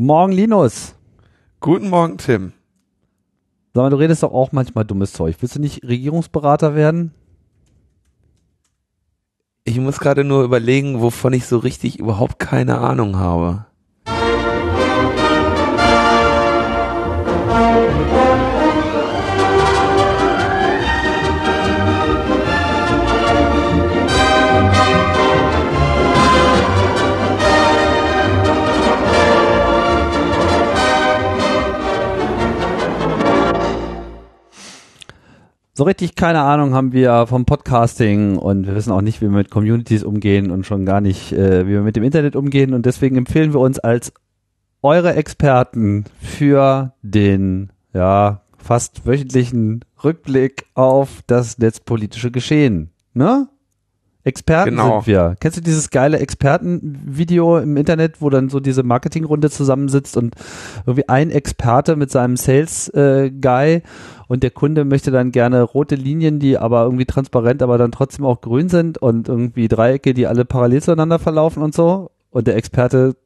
[0.00, 0.94] Guten Morgen, Linus.
[1.60, 2.54] Guten Morgen, Tim.
[3.74, 5.36] Sag mal, du redest doch auch manchmal dummes Zeug.
[5.40, 7.12] Willst du nicht Regierungsberater werden?
[9.64, 13.66] Ich muss gerade nur überlegen, wovon ich so richtig überhaupt keine Ahnung habe.
[35.80, 39.38] So richtig keine Ahnung haben wir vom Podcasting und wir wissen auch nicht, wie wir
[39.38, 42.84] mit Communities umgehen und schon gar nicht, äh, wie wir mit dem Internet umgehen und
[42.84, 44.12] deswegen empfehlen wir uns als
[44.82, 52.90] eure Experten für den, ja, fast wöchentlichen Rückblick auf das netzpolitische Geschehen.
[53.14, 53.48] Ne?
[54.22, 55.00] Experten Genau.
[55.00, 55.36] sind wir.
[55.40, 60.34] Kennst du dieses geile Expertenvideo im Internet, wo dann so diese Marketingrunde zusammensitzt und
[60.86, 63.82] irgendwie ein Experte mit seinem Sales-Guy
[64.28, 68.24] und der Kunde möchte dann gerne rote Linien, die aber irgendwie transparent, aber dann trotzdem
[68.24, 72.10] auch grün sind und irgendwie Dreiecke, die alle parallel zueinander verlaufen und so.
[72.30, 73.16] Und der Experte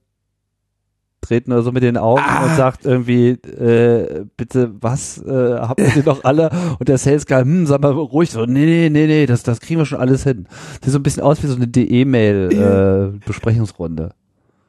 [1.28, 2.44] dreht nur so mit den Augen Ah.
[2.44, 6.50] und sagt irgendwie, äh, bitte, was, äh, habt ihr doch alle?
[6.78, 9.60] Und der Sales Guy, hm, sag mal ruhig so, nee, nee, nee, nee, das, das
[9.60, 10.46] kriegen wir schon alles hin.
[10.82, 13.26] Sieht so ein bisschen aus wie so eine DE-Mail, äh.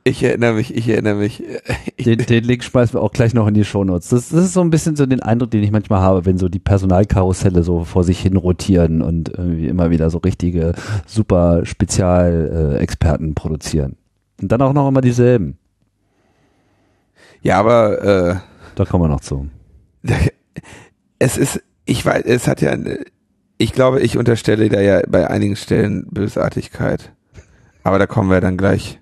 [0.07, 1.41] Ich erinnere mich, ich erinnere mich.
[1.97, 4.09] Ich, Den, den Link schmeißen wir auch gleich noch in die Shownotes.
[4.09, 6.47] Das, das ist so ein bisschen so den Eindruck, den ich manchmal habe, wenn so
[6.47, 10.73] die Personalkarusselle so vor sich hin rotieren und irgendwie immer wieder so richtige
[11.07, 13.95] super Spezialexperten äh, produzieren.
[14.39, 15.57] Und dann auch noch immer dieselben.
[17.45, 18.35] Ja, aber äh,
[18.75, 19.47] Da kommen wir noch zu.
[21.19, 22.75] es ist, ich weiß, es hat ja,
[23.57, 27.11] ich glaube, ich unterstelle da ja bei einigen Stellen Bösartigkeit.
[27.83, 28.99] Aber da kommen wir dann gleich,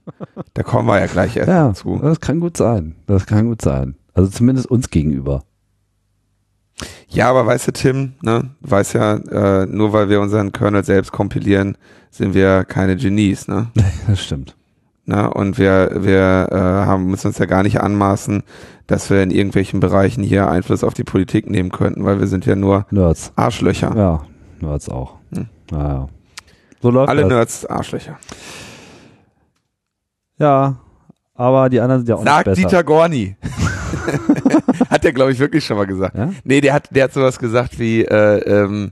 [0.53, 1.99] da kommen wir ja gleich erst Ja, dazu.
[2.01, 2.95] das kann gut sein.
[3.07, 3.95] Das kann gut sein.
[4.13, 5.43] Also zumindest uns gegenüber.
[7.07, 11.11] Ja, aber weißt du, Tim, ne, weiß ja, äh, nur weil wir unseren Kernel selbst
[11.11, 11.77] kompilieren,
[12.11, 13.71] sind wir keine Genies, ne?
[14.07, 14.55] Das stimmt.
[15.05, 15.29] Ne?
[15.33, 18.43] Und wir, wir äh, haben müssen uns ja gar nicht anmaßen,
[18.87, 22.45] dass wir in irgendwelchen Bereichen hier Einfluss auf die Politik nehmen könnten, weil wir sind
[22.45, 23.33] ja nur Nerds.
[23.35, 23.93] Arschlöcher.
[23.95, 24.25] Ja,
[24.61, 25.17] Nerds auch.
[25.35, 25.47] Hm.
[25.71, 26.07] Naja.
[26.81, 27.29] So läuft Alle das.
[27.29, 28.17] Nerds Arschlöcher.
[30.37, 30.77] Ja,
[31.35, 32.67] aber die anderen sind ja auch Sagt nicht besser.
[32.67, 33.35] Dieter Gorni.
[34.89, 36.17] hat der, glaube ich, wirklich schon mal gesagt.
[36.17, 36.31] Ja?
[36.43, 38.91] Nee, der hat, der hat sowas gesagt wie, äh, ähm,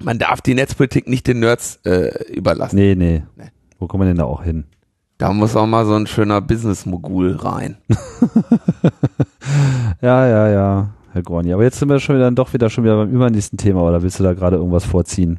[0.00, 2.76] man darf die Netzpolitik nicht den Nerds äh, überlassen.
[2.76, 3.50] Nee, nee, Nee.
[3.78, 4.64] Wo kommen wir denn da auch hin?
[5.22, 7.76] Da muss auch mal so ein schöner Business-Mogul rein.
[10.00, 11.52] Ja, ja, ja, Herr Gorni.
[11.52, 14.02] Aber jetzt sind wir schon wieder, dann doch wieder schon wieder beim übernächsten Thema, oder
[14.02, 15.38] willst du da gerade irgendwas vorziehen?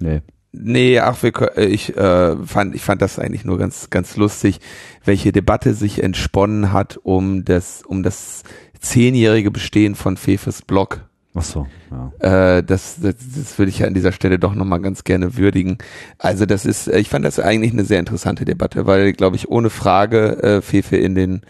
[0.00, 0.22] Nee.
[0.50, 4.58] Nee, ach, wir, äh, ich äh, fand, ich fand das eigentlich nur ganz, ganz lustig,
[5.04, 8.42] welche Debatte sich entsponnen hat um das, um das
[8.80, 11.08] zehnjährige Bestehen von Fefes Blog.
[11.36, 12.58] Ach so, ja.
[12.58, 15.78] Äh, das, das, das würde ich ja an dieser Stelle doch nochmal ganz gerne würdigen.
[16.18, 19.48] Also das ist, äh, ich fand das eigentlich eine sehr interessante Debatte, weil, glaube ich,
[19.48, 21.42] ohne Frage äh, Fefe in den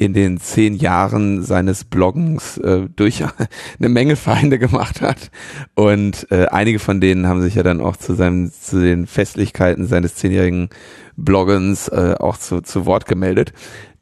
[0.00, 3.24] in den zehn Jahren seines Bloggens äh, durch
[3.78, 5.30] eine Menge Feinde gemacht hat.
[5.74, 9.86] Und äh, einige von denen haben sich ja dann auch zu seinem, zu den Festlichkeiten
[9.86, 10.70] seines zehnjährigen
[11.16, 13.52] Bloggens äh, auch zu, zu Wort gemeldet.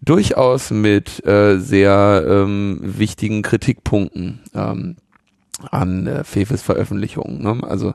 [0.03, 4.41] Durchaus mit äh, sehr ähm, wichtigen Kritikpunkten.
[4.55, 4.97] Ähm,
[5.71, 7.43] an äh, Fefes Veröffentlichungen.
[7.43, 7.67] Ne?
[7.67, 7.95] Also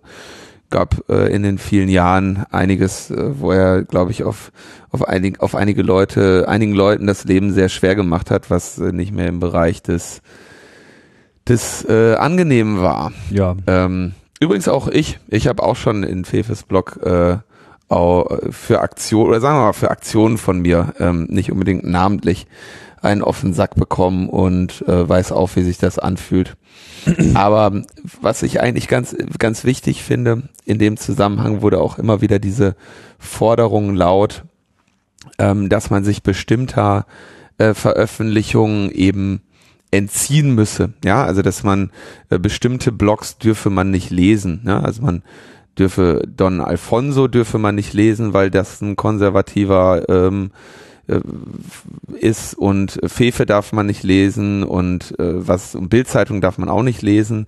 [0.70, 4.52] gab äh, in den vielen Jahren einiges, äh, wo er, glaube ich, auf
[4.90, 8.92] auf, einig, auf einige Leute, einigen Leuten das Leben sehr schwer gemacht hat, was äh,
[8.92, 10.22] nicht mehr im Bereich des
[11.48, 13.12] des äh, Angenehmen war.
[13.30, 17.38] Ja, Ähm, übrigens auch ich, ich habe auch schon in Fefes Blog äh,
[18.52, 22.48] für Aktionen, oder sagen wir mal für Aktionen von mir, ähm, nicht unbedingt namentlich,
[23.02, 26.56] einen offenen Sack bekommen und äh, weiß auch, wie sich das anfühlt.
[27.34, 27.84] Aber
[28.22, 32.76] was ich eigentlich ganz, ganz wichtig finde, in dem Zusammenhang wurde auch immer wieder diese
[33.18, 34.44] Forderung laut,
[35.38, 37.06] ähm, dass man sich bestimmter
[37.58, 39.42] äh, Veröffentlichungen eben
[39.92, 40.94] entziehen müsse.
[41.04, 41.92] Ja, also dass man
[42.30, 44.62] äh, bestimmte Blogs dürfe man nicht lesen.
[44.66, 45.24] Ja, also man
[45.78, 50.81] dürfe Don Alfonso dürfe man nicht lesen, weil das ein konservativer ähm, äh,
[52.20, 56.84] ist und Fefe darf man nicht lesen und äh, was und Bildzeitung darf man auch
[56.84, 57.48] nicht lesen.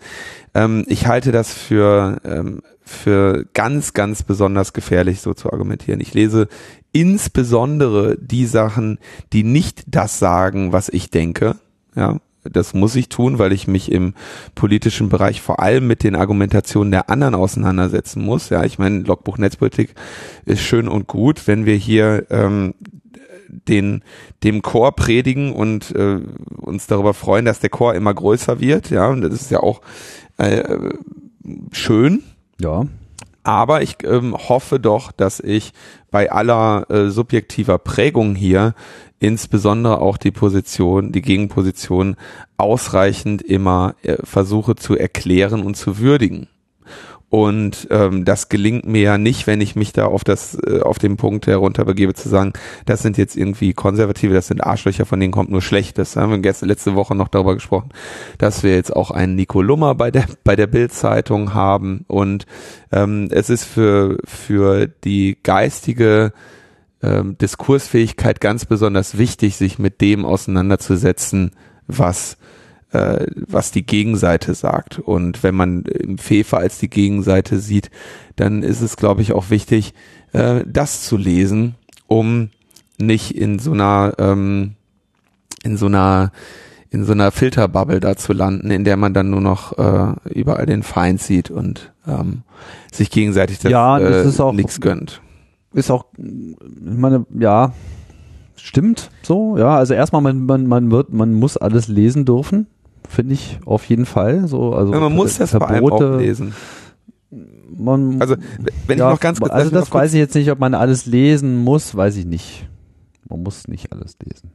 [0.54, 6.02] Ähm, ich halte das für ähm, für ganz ganz besonders gefährlich so zu argumentieren.
[6.02, 6.48] Ich lese
[6.92, 9.00] insbesondere die Sachen,
[9.32, 11.56] die nicht das sagen, was ich denke.
[11.96, 14.14] Ja, das muss ich tun, weil ich mich im
[14.56, 18.50] politischen Bereich vor allem mit den Argumentationen der anderen auseinandersetzen muss.
[18.50, 19.96] Ja, ich meine, Logbuch Netzpolitik
[20.46, 22.74] ist schön und gut, wenn wir hier ähm,
[23.68, 24.04] den
[24.44, 26.20] dem Chor predigen und äh,
[26.58, 28.90] uns darüber freuen, dass der Chor immer größer wird.
[28.90, 29.82] Ja, und das ist ja auch
[30.38, 30.80] äh,
[31.72, 32.24] schön.
[32.60, 32.86] Ja.
[33.44, 35.74] Aber ich ähm, hoffe doch, dass ich
[36.12, 38.74] bei aller äh, subjektiver Prägung hier
[39.20, 42.16] insbesondere auch die Position, die Gegenposition
[42.58, 46.48] ausreichend immer äh, versuche zu erklären und zu würdigen.
[47.34, 51.00] Und ähm, das gelingt mir ja nicht, wenn ich mich da auf das, äh, auf
[51.00, 52.54] den Punkt herunterbegebe, zu sagen,
[52.86, 56.12] das sind jetzt irgendwie Konservative, das sind Arschlöcher, von denen kommt nur Schlechtes.
[56.12, 57.90] Da haben wir gestern, letzte Woche noch darüber gesprochen,
[58.38, 62.06] dass wir jetzt auch einen Nico Lummer bei der bei der Bild-Zeitung haben.
[62.08, 62.46] Und
[62.92, 66.34] ähm, es ist für für die geistige
[67.02, 71.50] ähm, Diskursfähigkeit ganz besonders wichtig, sich mit dem auseinanderzusetzen,
[71.88, 72.38] was
[72.94, 75.00] äh, was die Gegenseite sagt.
[75.00, 77.90] Und wenn man im Fefe als die Gegenseite sieht,
[78.36, 79.94] dann ist es, glaube ich, auch wichtig,
[80.32, 81.76] äh, das zu lesen,
[82.08, 82.50] um
[83.00, 84.76] nicht in so einer ähm,
[85.64, 86.32] in so einer
[86.92, 90.68] in so einer Filterbubble da zu landen, in der man dann nur noch äh, überall
[90.68, 92.44] den Feind sieht und ähm,
[92.92, 95.20] sich gegenseitig das, ja, das äh, nichts gönnt.
[95.74, 96.56] Ist auch, ich
[96.98, 97.74] meine, ja,
[98.56, 99.76] stimmt so, ja.
[99.76, 102.68] Also erstmal, man, man, man wird, man muss alles lesen dürfen
[103.14, 104.48] finde ich auf jeden Fall.
[104.48, 106.54] So, also ja, man muss das Verbote, vor lesen.
[107.76, 108.36] Man, also
[108.88, 111.06] wenn ja, ich noch ganz kurz, also das weiß ich jetzt nicht, ob man alles
[111.06, 112.68] lesen muss, weiß ich nicht.
[113.28, 114.52] Man muss nicht alles lesen.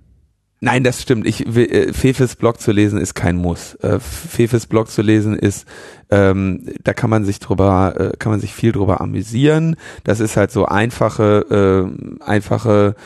[0.61, 1.27] Nein, das stimmt.
[1.27, 3.75] Ich äh, Fefes Blog zu lesen ist kein Muss.
[3.77, 5.67] Äh, Fefes Blog zu lesen ist,
[6.11, 9.77] ähm, da kann man sich drüber, äh, kann man sich viel drüber amüsieren.
[10.03, 11.89] Das ist halt so einfache,
[12.21, 12.97] äh, einfache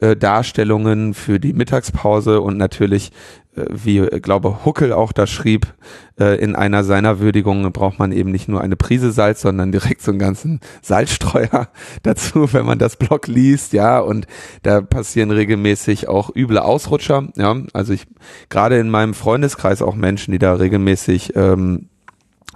[0.00, 3.12] äh, Darstellungen für die Mittagspause und natürlich
[3.56, 5.74] äh, wie äh, glaube Huckel auch da schrieb,
[6.18, 10.02] äh, in einer seiner Würdigungen braucht man eben nicht nur eine Prise Salz, sondern direkt
[10.02, 11.68] so einen ganzen Salzstreuer
[12.02, 14.26] dazu, wenn man das Blog liest, ja, und
[14.62, 18.06] da passieren regelmäßig auch üble Ausrutscher, ja, also ich
[18.48, 21.88] gerade in meinem Freundeskreis auch Menschen, die da regelmäßig ähm,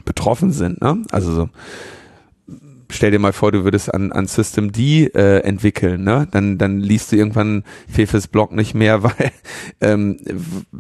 [0.05, 1.03] betroffen sind, ne?
[1.11, 1.49] Also so
[2.91, 6.29] stell dir mal vor, du würdest an, an System D äh, entwickeln, ne?
[6.31, 9.33] Dann, dann liest du irgendwann Fefes Blog nicht mehr, weil
[9.81, 10.19] ähm,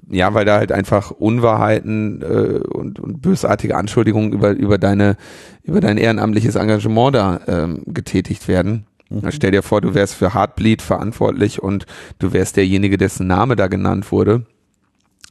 [0.09, 5.17] ja, weil da halt einfach Unwahrheiten äh, und, und bösartige Anschuldigungen über, über deine,
[5.63, 8.87] über dein ehrenamtliches Engagement da ähm, getätigt werden.
[9.11, 9.31] Mhm.
[9.31, 11.87] Stell dir vor, du wärst für Heartbleed verantwortlich und
[12.19, 14.47] du wärst derjenige, dessen Name da genannt wurde.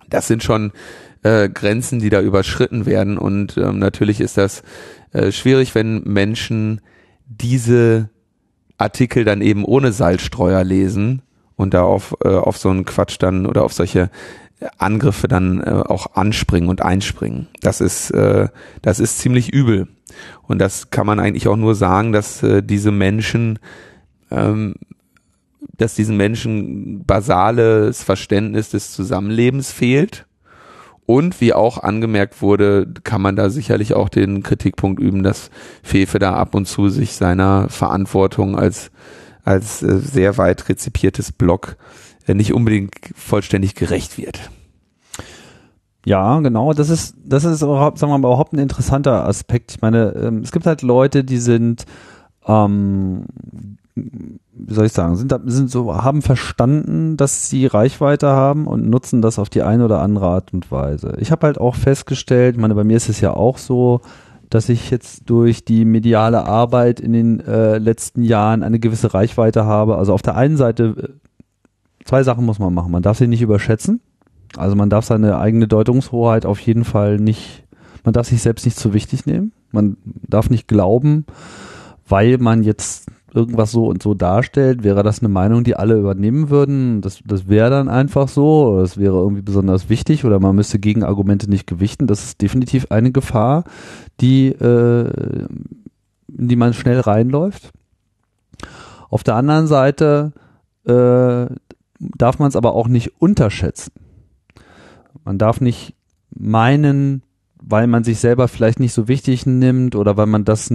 [0.09, 0.71] Das sind schon
[1.23, 4.63] äh, Grenzen, die da überschritten werden und ähm, natürlich ist das
[5.11, 6.81] äh, schwierig, wenn Menschen
[7.25, 8.09] diese
[8.77, 11.21] Artikel dann eben ohne Salzstreuer lesen
[11.55, 14.09] und da auf, äh, auf so einen Quatsch dann oder auf solche
[14.77, 17.47] Angriffe dann äh, auch anspringen und einspringen.
[17.61, 18.47] Das ist, äh,
[18.81, 19.87] das ist ziemlich übel.
[20.43, 23.59] Und das kann man eigentlich auch nur sagen, dass äh, diese Menschen,
[24.31, 24.75] ähm,
[25.77, 30.25] dass diesen Menschen basales Verständnis des Zusammenlebens fehlt
[31.05, 35.49] und wie auch angemerkt wurde, kann man da sicherlich auch den Kritikpunkt üben, dass
[35.81, 38.91] Fefe da ab und zu sich seiner Verantwortung als,
[39.43, 41.77] als äh, sehr weit rezipiertes Blog
[42.27, 44.49] äh, nicht unbedingt vollständig gerecht wird.
[46.05, 46.73] Ja, genau.
[46.73, 49.71] Das ist, das ist überhaupt, sagen wir mal, überhaupt ein interessanter Aspekt.
[49.71, 51.85] Ich meine, ähm, es gibt halt Leute, die sind
[52.45, 53.25] ähm,
[54.55, 59.21] wie soll ich sagen, sind, sind so, haben verstanden, dass sie Reichweite haben und nutzen
[59.21, 61.15] das auf die eine oder andere Art und Weise.
[61.19, 64.01] Ich habe halt auch festgestellt, ich meine, bei mir ist es ja auch so,
[64.49, 69.65] dass ich jetzt durch die mediale Arbeit in den äh, letzten Jahren eine gewisse Reichweite
[69.65, 69.97] habe.
[69.97, 72.91] Also auf der einen Seite, äh, zwei Sachen muss man machen.
[72.91, 74.01] Man darf sie nicht überschätzen.
[74.55, 77.63] Also man darf seine eigene Deutungshoheit auf jeden Fall nicht,
[78.03, 79.53] man darf sich selbst nicht zu wichtig nehmen.
[79.71, 81.25] Man darf nicht glauben,
[82.07, 86.49] weil man jetzt irgendwas so und so darstellt, wäre das eine Meinung, die alle übernehmen
[86.49, 87.01] würden.
[87.01, 90.79] Das, das wäre dann einfach so, oder das wäre irgendwie besonders wichtig, oder man müsste
[90.79, 92.07] Gegenargumente nicht gewichten.
[92.07, 93.63] Das ist definitiv eine Gefahr,
[94.21, 95.47] die, äh,
[96.37, 97.71] in die man schnell reinläuft.
[99.09, 100.33] Auf der anderen Seite
[100.85, 101.45] äh,
[101.99, 103.91] darf man es aber auch nicht unterschätzen.
[105.23, 105.95] Man darf nicht
[106.35, 107.23] meinen,
[107.61, 110.69] weil man sich selber vielleicht nicht so wichtig nimmt oder weil man das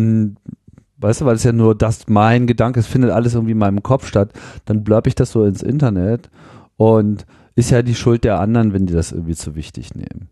[0.99, 3.83] weißt du, weil es ja nur das mein Gedanke, es findet alles irgendwie in meinem
[3.83, 4.33] Kopf statt,
[4.65, 6.31] dann blurb ich das so ins Internet
[6.77, 10.29] und ist ja die Schuld der anderen, wenn die das irgendwie zu wichtig nehmen.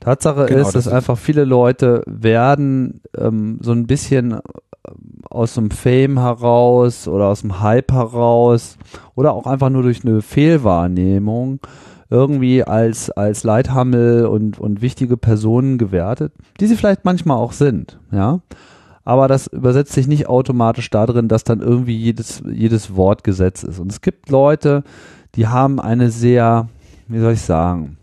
[0.00, 4.40] Tatsache genau, ist, dass ist einfach viele Leute werden ähm, so ein bisschen ähm,
[5.28, 8.78] aus dem Fame heraus oder aus dem Hype heraus
[9.14, 11.60] oder auch einfach nur durch eine Fehlwahrnehmung
[12.08, 17.98] irgendwie als, als Leithammel und, und wichtige Personen gewertet, die sie vielleicht manchmal auch sind,
[18.10, 18.40] ja
[19.04, 23.78] aber das übersetzt sich nicht automatisch darin, dass dann irgendwie jedes, jedes Wort Gesetz ist.
[23.78, 24.84] Und es gibt Leute,
[25.34, 26.68] die haben eine sehr,
[27.08, 27.96] wie soll ich sagen,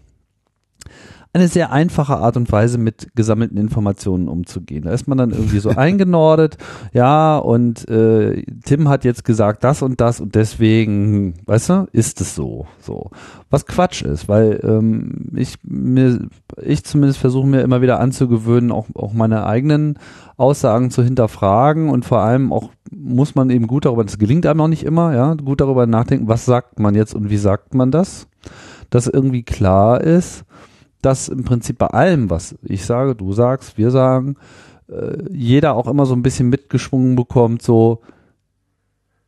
[1.34, 4.84] eine sehr einfache Art und Weise, mit gesammelten Informationen umzugehen.
[4.84, 6.58] Da ist man dann irgendwie so eingenordet,
[6.94, 12.22] ja, und äh, Tim hat jetzt gesagt das und das und deswegen, weißt du, ist
[12.22, 13.12] es so, so.
[13.50, 16.28] Was Quatsch ist, weil ähm, ich mir,
[16.62, 19.98] ich zumindest versuche mir immer wieder anzugewöhnen, auch, auch meine eigenen
[20.36, 24.62] Aussagen zu hinterfragen und vor allem auch muss man eben gut darüber, das gelingt einem
[24.62, 27.92] auch nicht immer, ja, gut darüber nachdenken, was sagt man jetzt und wie sagt man
[27.92, 28.28] das,
[28.90, 30.46] dass irgendwie klar ist,
[31.02, 34.36] dass im Prinzip bei allem, was ich sage, du sagst, wir sagen,
[34.90, 38.02] äh, jeder auch immer so ein bisschen mitgeschwungen bekommt, so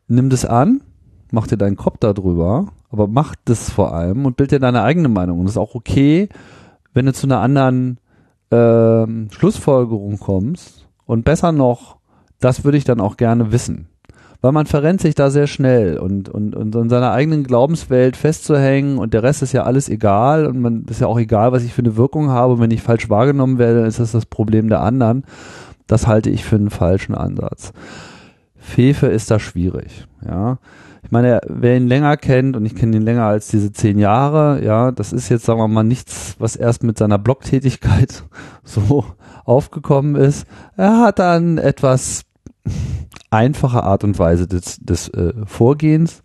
[0.07, 0.81] nimm das an,
[1.31, 5.09] mach dir deinen Kopf darüber, aber mach das vor allem und bild dir deine eigene
[5.09, 5.39] Meinung.
[5.39, 6.29] Und es ist auch okay,
[6.93, 7.99] wenn du zu einer anderen
[8.49, 11.97] äh, Schlussfolgerung kommst und besser noch,
[12.39, 13.89] das würde ich dann auch gerne wissen
[14.41, 18.97] weil man verrennt sich da sehr schnell und, und, und in seiner eigenen Glaubenswelt festzuhängen
[18.97, 21.73] und der Rest ist ja alles egal und man ist ja auch egal, was ich
[21.73, 22.53] für eine Wirkung habe.
[22.53, 25.25] Und wenn ich falsch wahrgenommen werde, ist das das Problem der anderen.
[25.87, 27.73] Das halte ich für einen falschen Ansatz.
[28.55, 30.59] Fefe ist da schwierig, ja.
[31.01, 34.63] Ich meine, wer ihn länger kennt, und ich kenne ihn länger als diese zehn Jahre,
[34.63, 38.25] ja, das ist jetzt, sagen wir mal, nichts, was erst mit seiner Blogtätigkeit
[38.63, 39.05] so
[39.45, 40.45] aufgekommen ist.
[40.77, 42.25] Er hat dann etwas
[43.29, 46.23] einfache Art und Weise des, des äh, Vorgehens.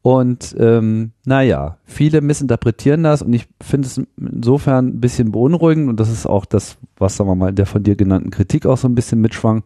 [0.00, 6.00] Und ähm, naja, viele missinterpretieren das und ich finde es insofern ein bisschen beunruhigend und
[6.00, 8.88] das ist auch das, was sagen wir mal, der von dir genannten Kritik auch so
[8.88, 9.64] ein bisschen mitschwang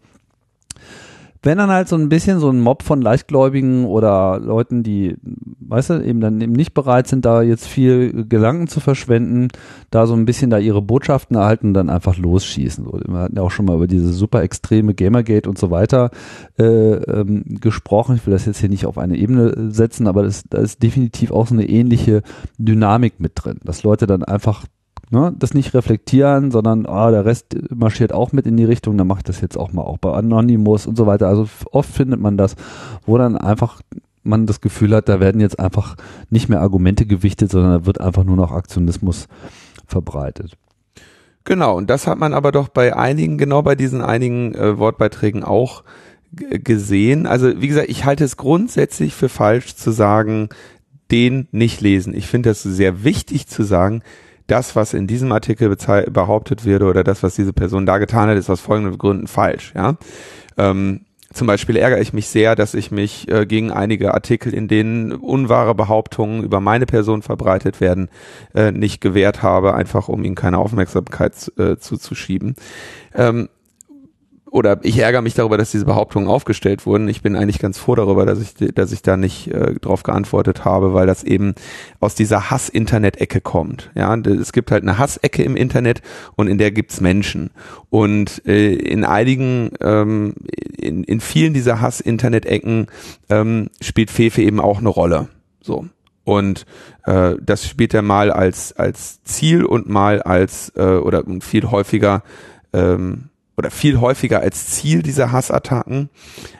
[1.42, 5.16] wenn dann halt so ein bisschen so ein Mob von Leichtgläubigen oder Leuten, die,
[5.60, 9.48] weißt du, eben dann eben nicht bereit sind, da jetzt viel Gedanken zu verschwenden,
[9.90, 12.84] da so ein bisschen da ihre Botschaften erhalten und dann einfach losschießen.
[12.84, 16.10] So, wir hatten ja auch schon mal über diese super extreme Gamergate und so weiter
[16.58, 18.16] äh, ähm, gesprochen.
[18.16, 21.32] Ich will das jetzt hier nicht auf eine Ebene setzen, aber das, da ist definitiv
[21.32, 22.22] auch so eine ähnliche
[22.58, 24.64] Dynamik mit drin, dass Leute dann einfach
[25.12, 29.06] ne, das nicht reflektieren, sondern ah, der Rest marschiert auch mit in die Richtung, dann
[29.06, 31.28] macht das jetzt auch mal auch bei Anonymous und so weiter.
[31.28, 32.56] Also oft findet man das,
[33.06, 33.82] wo dann einfach
[34.24, 35.96] man das Gefühl hat, da werden jetzt einfach
[36.30, 39.26] nicht mehr Argumente gewichtet, sondern da wird einfach nur noch Aktionismus
[39.86, 40.56] verbreitet.
[41.44, 45.42] Genau, und das hat man aber doch bei einigen, genau bei diesen einigen äh, Wortbeiträgen
[45.42, 45.82] auch
[46.30, 47.26] gesehen.
[47.26, 50.48] Also wie gesagt, ich halte es grundsätzlich für falsch zu sagen,
[51.10, 52.14] den nicht lesen.
[52.14, 54.02] Ich finde das sehr wichtig zu sagen,
[54.46, 55.74] das, was in diesem Artikel
[56.10, 59.72] behauptet wird oder das, was diese Person da getan hat, ist aus folgenden Gründen falsch.
[59.74, 59.96] Ja.
[60.56, 64.68] Ähm, zum Beispiel ärgere ich mich sehr, dass ich mich äh, gegen einige Artikel, in
[64.68, 68.10] denen unwahre Behauptungen über meine Person verbreitet werden,
[68.54, 72.54] äh, nicht gewehrt habe, einfach um ihnen keine Aufmerksamkeit äh, zuzuschieben.
[73.14, 73.48] Ähm,
[74.52, 77.08] oder ich ärgere mich darüber, dass diese Behauptungen aufgestellt wurden.
[77.08, 80.66] Ich bin eigentlich ganz froh darüber, dass ich, dass ich da nicht äh, drauf geantwortet
[80.66, 81.54] habe, weil das eben
[82.00, 83.90] aus dieser Hass-Internet-Ecke kommt.
[83.94, 86.02] Ja, es gibt halt eine Hassecke im Internet
[86.36, 87.50] und in der gibt's Menschen.
[87.88, 90.34] Und äh, in einigen, ähm,
[90.76, 92.88] in, in vielen dieser Hass-Internet-Ecken
[93.30, 95.28] ähm, spielt Fefe eben auch eine Rolle.
[95.62, 95.86] So.
[96.24, 96.66] Und
[97.06, 102.22] äh, das spielt er mal als als Ziel und mal als äh, oder viel häufiger
[102.74, 106.08] ähm, oder viel häufiger als Ziel dieser Hassattacken,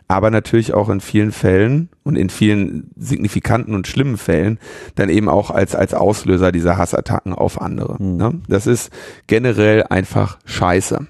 [0.09, 4.59] aber natürlich auch in vielen Fällen und in vielen signifikanten und schlimmen Fällen
[4.95, 8.03] dann eben auch als, als Auslöser dieser Hassattacken auf andere.
[8.03, 8.17] Mhm.
[8.17, 8.41] Ne?
[8.49, 8.91] Das ist
[9.27, 11.07] generell einfach scheiße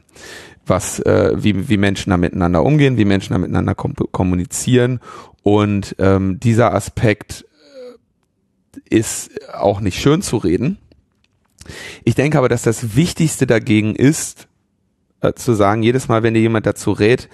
[0.65, 5.01] was äh, wie, wie Menschen da miteinander umgehen, wie Menschen da miteinander kom kommunizieren
[5.43, 7.45] und ähm, dieser Aspekt
[8.89, 10.79] äh, ist auch nicht schön zu reden.
[12.05, 14.49] Ich denke aber, dass das Wichtigste dagegen ist,
[15.23, 17.29] äh, zu sagen, jedes Mal, wenn dir jemand dazu rät,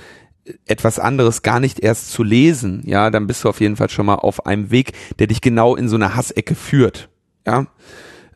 [0.67, 4.07] etwas anderes gar nicht erst zu lesen, ja, dann bist du auf jeden Fall schon
[4.07, 7.09] mal auf einem Weg, der dich genau in so eine Hassecke führt,
[7.47, 7.67] ja.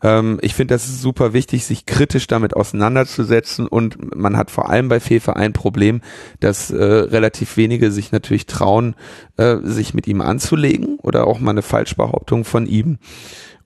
[0.02, 4.68] Ähm, ich finde, das ist super wichtig, sich kritisch damit auseinanderzusetzen und man hat vor
[4.68, 6.00] allem bei Fefe ein Problem,
[6.40, 8.96] dass äh, relativ wenige sich natürlich trauen,
[9.36, 12.98] äh, sich mit ihm anzulegen oder auch mal eine Falschbehauptung von ihm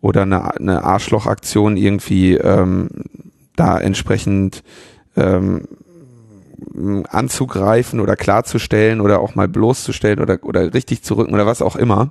[0.01, 2.89] oder eine, eine Arschlochaktion irgendwie ähm,
[3.57, 4.63] da entsprechend
[5.17, 5.67] ähm,
[7.09, 11.77] anzugreifen oder klarzustellen oder auch mal bloßzustellen oder, oder richtig zu rücken oder was auch
[11.77, 12.11] immer.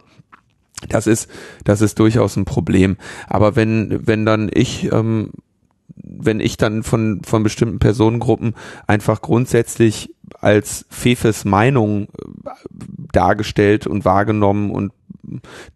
[0.89, 1.29] Das ist,
[1.63, 2.97] das ist durchaus ein Problem.
[3.27, 5.31] Aber wenn, wenn dann ich, ähm,
[5.95, 8.55] wenn ich dann von, von bestimmten Personengruppen
[8.87, 12.49] einfach grundsätzlich als Fefes Meinung äh,
[13.11, 14.91] dargestellt und wahrgenommen und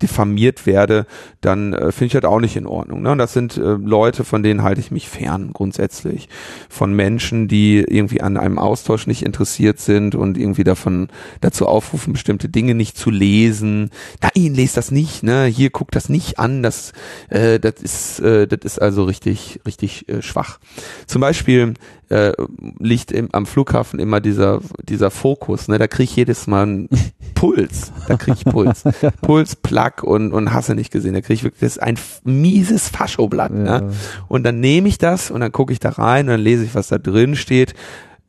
[0.02, 1.06] diffamiert werde,
[1.42, 3.02] dann äh, finde ich das auch nicht in Ordnung.
[3.02, 3.12] Ne?
[3.12, 6.30] Und das sind äh, Leute, von denen halte ich mich fern grundsätzlich.
[6.70, 11.10] Von Menschen, die irgendwie an einem Austausch nicht interessiert sind und irgendwie davon
[11.42, 13.92] dazu aufrufen, bestimmte Dinge nicht zu lesen.
[14.22, 15.46] Nein, lest das nicht, ne?
[15.46, 16.64] Hier guckt das nicht an.
[16.64, 16.94] Das,
[17.30, 20.60] äh, das ist, äh, das ist also richtig, richtig äh, schwach.
[21.08, 21.74] Zum Beispiel
[22.10, 22.34] äh,
[22.80, 25.78] liegt im, am Flughafen immer dieser, dieser Fokus, ne?
[25.78, 26.90] Da kriege ich jedes Mal einen
[27.36, 27.92] Puls.
[28.08, 28.84] Da kriege ich Puls.
[29.22, 31.14] Puls, Plug und, und hasse nicht gesehen.
[31.14, 33.52] Da kriege ich wirklich, das ist ein mieses Faschoblatt.
[33.52, 33.82] Ja.
[33.82, 33.92] Ne?
[34.28, 36.76] Und dann nehme ich das und dann gucke ich da rein und dann lese ich,
[36.76, 37.76] was da drin steht,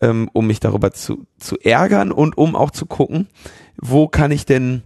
[0.01, 3.29] ähm, um mich darüber zu, zu ärgern und um auch zu gucken,
[3.81, 4.83] wo kann ich denn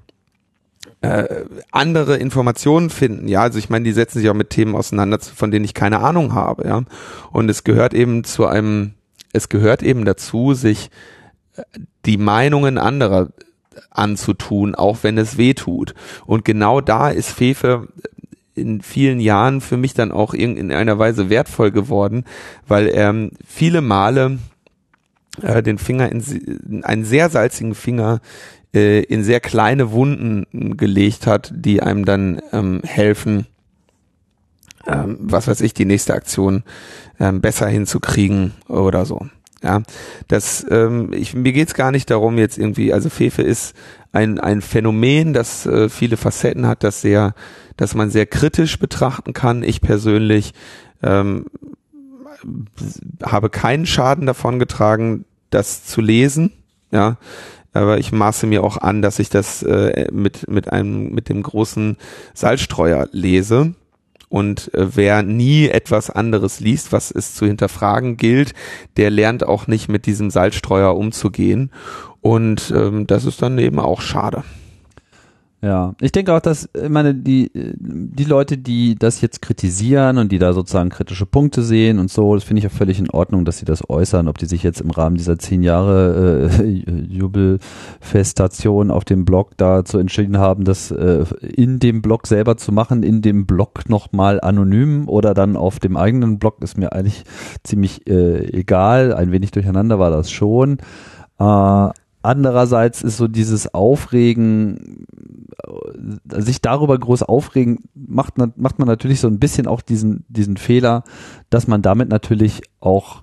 [1.04, 3.28] äh, andere Informationen finden.
[3.28, 6.00] Ja, also ich meine, die setzen sich auch mit Themen auseinander, von denen ich keine
[6.00, 6.66] Ahnung habe.
[6.66, 6.82] Ja,
[7.32, 8.94] und es gehört eben zu einem,
[9.32, 10.90] es gehört eben dazu, sich
[11.56, 11.62] äh,
[12.06, 13.28] die Meinungen anderer
[13.90, 15.94] anzutun, auch wenn es weh tut.
[16.26, 17.88] Und genau da ist Fefe
[18.54, 22.24] in vielen Jahren für mich dann auch in einer Weise wertvoll geworden,
[22.68, 24.38] weil er viele Male
[25.42, 28.20] äh, den Finger in, einen sehr salzigen Finger
[28.74, 33.46] äh, in sehr kleine Wunden gelegt hat, die einem dann ähm, helfen,
[34.86, 36.64] ähm, was weiß ich, die nächste Aktion
[37.20, 39.26] ähm, besser hinzukriegen oder so.
[39.62, 39.82] Ja,
[40.28, 43.74] das, ähm, ich, mir geht's gar nicht darum, jetzt irgendwie, also Fefe ist
[44.12, 47.34] ein, ein Phänomen, das äh, viele Facetten hat, das sehr,
[47.78, 49.62] dass man sehr kritisch betrachten kann.
[49.62, 50.52] Ich persönlich
[51.02, 51.46] ähm,
[53.22, 56.52] habe keinen Schaden davon getragen, das zu lesen.
[56.90, 57.16] Ja,
[57.74, 61.42] aber ich maße mir auch an, dass ich das äh, mit mit einem mit dem
[61.42, 61.96] großen
[62.32, 63.74] Salzstreuer lese.
[64.28, 68.54] Und äh, wer nie etwas anderes liest, was es zu hinterfragen gilt,
[68.96, 71.70] der lernt auch nicht mit diesem Salzstreuer umzugehen.
[72.20, 74.42] Und ähm, das ist dann eben auch schade.
[75.64, 80.30] Ja, ich denke auch, dass, ich meine, die, die Leute, die das jetzt kritisieren und
[80.30, 83.46] die da sozusagen kritische Punkte sehen und so, das finde ich auch völlig in Ordnung,
[83.46, 86.66] dass sie das äußern, ob die sich jetzt im Rahmen dieser zehn Jahre äh,
[87.08, 93.02] Jubelfestation auf dem Blog dazu entschieden haben, das äh, in dem Blog selber zu machen,
[93.02, 97.24] in dem Blog nochmal anonym oder dann auf dem eigenen Blog, ist mir eigentlich
[97.62, 99.14] ziemlich äh, egal.
[99.14, 100.76] Ein wenig durcheinander war das schon.
[101.38, 101.88] Äh,
[102.24, 105.04] Andererseits ist so dieses Aufregen,
[105.62, 110.56] äh, sich darüber groß aufregen, macht, macht man natürlich so ein bisschen auch diesen, diesen
[110.56, 111.04] Fehler,
[111.50, 113.22] dass man damit natürlich auch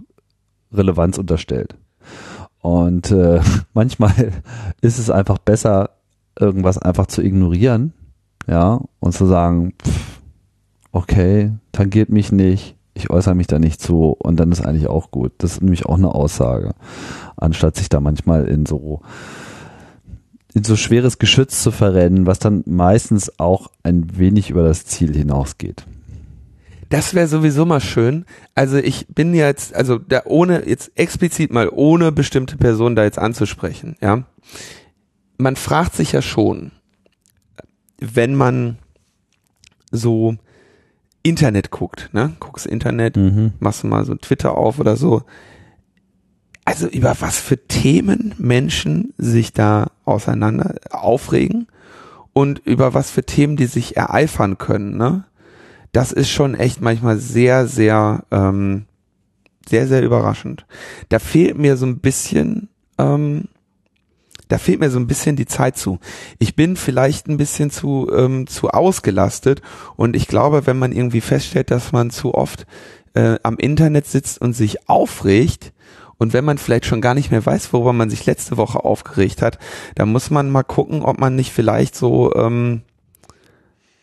[0.72, 1.78] Relevanz unterstellt.
[2.62, 3.42] Und äh,
[3.74, 4.34] manchmal
[4.82, 5.90] ist es einfach besser,
[6.40, 7.94] irgendwas einfach zu ignorieren,
[8.48, 10.22] ja, und zu sagen, pff,
[10.92, 15.12] okay, tangiert mich nicht, ich äußere mich da nicht zu und dann ist eigentlich auch
[15.12, 15.32] gut.
[15.38, 16.73] Das ist nämlich auch eine Aussage,
[17.38, 19.01] anstatt sich da manchmal in so
[20.54, 25.15] in so schweres Geschütz zu verrennen, was dann meistens auch ein wenig über das Ziel
[25.15, 25.86] hinausgeht.
[26.89, 28.25] Das wäre sowieso mal schön.
[28.54, 33.17] Also ich bin jetzt, also da ohne, jetzt explizit mal ohne bestimmte Personen da jetzt
[33.17, 34.23] anzusprechen, ja.
[35.38, 36.71] Man fragt sich ja schon,
[37.99, 38.77] wenn man
[39.89, 40.36] so
[41.23, 42.34] Internet guckt, ne?
[42.39, 43.53] Guckst Internet, mhm.
[43.60, 45.23] machst du mal so Twitter auf oder so.
[46.65, 51.67] Also über was für Themen Menschen sich da auseinander aufregen
[52.34, 55.25] und über was für Themen die sich ereifern können, ne?
[55.91, 58.86] Das ist schon echt manchmal sehr, sehr, ähm,
[59.67, 60.65] sehr, sehr überraschend.
[61.10, 63.49] Da fehlt mir so ein bisschen ähm,
[64.52, 66.00] da fehlt mir so ein bisschen die Zeit zu.
[66.40, 69.62] Ich bin vielleicht ein bisschen zu, ähm, zu ausgelastet
[69.96, 72.66] und ich glaube, wenn man irgendwie feststellt, dass man zu oft
[73.14, 75.74] äh, am Internet sitzt und sich aufregt,
[76.18, 79.42] und wenn man vielleicht schon gar nicht mehr weiß, worüber man sich letzte Woche aufgeregt
[79.42, 79.58] hat,
[79.96, 82.84] dann muss man mal gucken, ob man nicht vielleicht so ähm,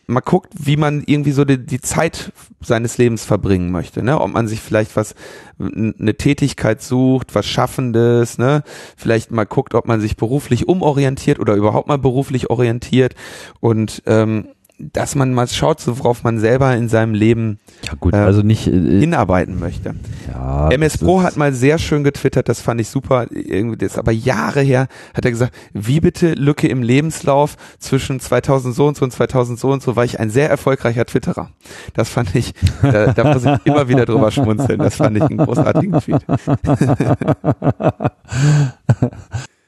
[0.09, 4.19] man guckt, wie man irgendwie so die, die Zeit seines Lebens verbringen möchte, ne?
[4.19, 5.15] Ob man sich vielleicht was,
[5.59, 8.63] eine Tätigkeit sucht, was Schaffendes, ne?
[8.97, 13.15] Vielleicht mal guckt, ob man sich beruflich umorientiert oder überhaupt mal beruflich orientiert
[13.59, 18.17] und ähm, dass man mal schaut, worauf man selber in seinem Leben ja gut, äh,
[18.17, 19.95] also nicht äh, hinarbeiten möchte.
[20.27, 23.97] Ja, MS Pro hat mal sehr schön getwittert, das fand ich super, irgendwie das ist
[23.97, 28.97] aber Jahre her, hat er gesagt, wie bitte Lücke im Lebenslauf zwischen 2000 so und
[28.97, 31.51] so und 2000 so und so war ich ein sehr erfolgreicher Twitterer.
[31.93, 35.37] Das fand ich, äh, da muss ich immer wieder drüber schmunzeln, das fand ich einen
[35.37, 36.25] großartigen Tweet.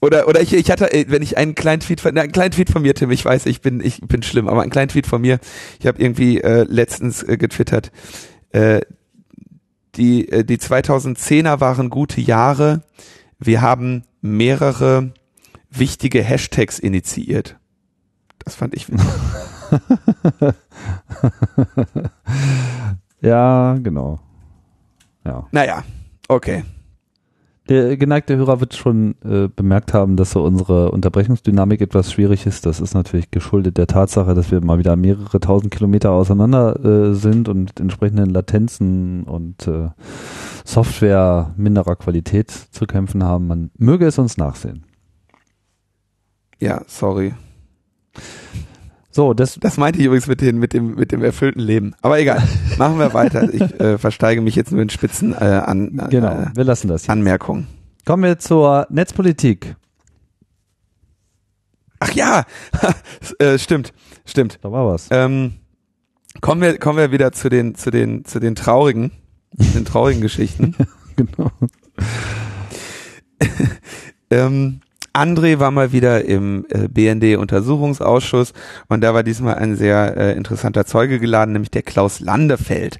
[0.00, 2.70] Oder, oder ich, ich hatte, äh, wenn ich einen kleinen Tweet von, einen kleinen Tweet
[2.70, 5.20] von mir, Tim, ich weiß, ich bin, ich bin schlimm, aber einen kleinen Tweet von
[5.20, 5.38] mir,
[5.80, 7.90] ich habe irgendwie äh, letztens äh, getwittert,
[8.50, 8.80] äh,
[9.96, 12.82] die, äh, die 2010er waren gute Jahre,
[13.38, 15.12] wir haben mehrere
[15.70, 17.56] wichtige Hashtags initiiert.
[18.38, 19.08] Das fand ich witzig.
[23.20, 24.20] ja, genau.
[25.24, 25.48] Ja.
[25.50, 25.82] Naja,
[26.28, 26.64] okay.
[27.68, 32.64] Der geneigte Hörer wird schon äh, bemerkt haben, dass so unsere Unterbrechungsdynamik etwas schwierig ist.
[32.64, 37.14] Das ist natürlich geschuldet der Tatsache, dass wir mal wieder mehrere tausend Kilometer auseinander äh,
[37.14, 39.88] sind und entsprechenden Latenzen und äh,
[40.64, 43.48] Software minderer Qualität zu kämpfen haben.
[43.48, 44.84] Man möge es uns nachsehen.
[46.60, 47.34] Ja, sorry.
[49.16, 51.94] So, das, das meinte ich übrigens mit, den, mit, dem, mit dem erfüllten Leben.
[52.02, 52.42] Aber egal,
[52.76, 53.48] machen wir weiter.
[53.50, 57.04] Ich äh, versteige mich jetzt nur in Spitzen äh, an äh, genau, wir lassen das
[57.04, 57.10] jetzt.
[57.10, 57.66] Anmerkungen.
[58.04, 59.74] Kommen wir zur Netzpolitik.
[61.98, 62.44] Ach ja,
[63.38, 63.94] äh, stimmt,
[64.26, 64.58] stimmt.
[64.60, 65.08] Da war was.
[65.10, 65.54] Ähm,
[66.42, 69.12] kommen wir, kommen wir wieder zu den, zu den, zu den traurigen,
[69.52, 70.76] den traurigen Geschichten.
[71.16, 71.50] genau.
[74.30, 74.82] ähm,
[75.16, 78.52] André war mal wieder im äh, BND-Untersuchungsausschuss
[78.88, 82.98] und da war diesmal ein sehr äh, interessanter Zeuge geladen, nämlich der Klaus Landefeld.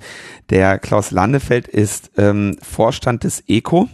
[0.48, 3.90] Der Klaus Landefeld ist ähm, Vorstand des ECO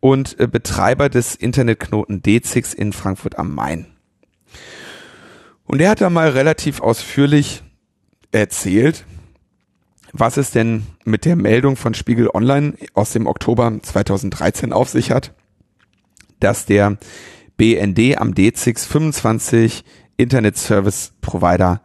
[0.00, 3.86] und äh, Betreiber des Internetknoten DZIX in Frankfurt am Main.
[5.66, 7.62] Und er hat da mal relativ ausführlich
[8.32, 9.04] erzählt,
[10.12, 15.10] was es denn mit der Meldung von Spiegel Online aus dem Oktober 2013 auf sich
[15.10, 15.34] hat
[16.40, 16.98] dass der
[17.56, 19.84] BND am D6 25
[20.16, 21.80] Internet Service Provider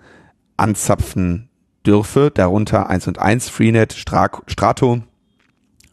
[0.57, 1.49] anzapfen
[1.85, 5.01] dürfe, darunter 1 und 1, Freenet, Strato,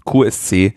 [0.04, 0.74] QSC,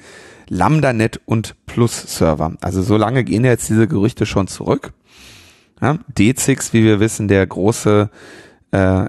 [0.50, 2.54] LambdaNet und Plus Server.
[2.62, 4.94] Also so lange gehen jetzt diese Gerüchte schon zurück.
[5.82, 8.10] Ja, D6, wie wir wissen, der große
[8.72, 9.06] äh,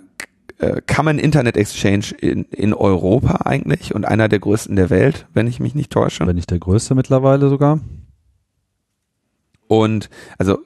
[0.58, 5.46] äh, Common Internet Exchange in, in Europa eigentlich und einer der größten der Welt, wenn
[5.46, 6.26] ich mich nicht täusche.
[6.26, 7.80] Wenn nicht der größte mittlerweile sogar.
[9.68, 10.58] Und also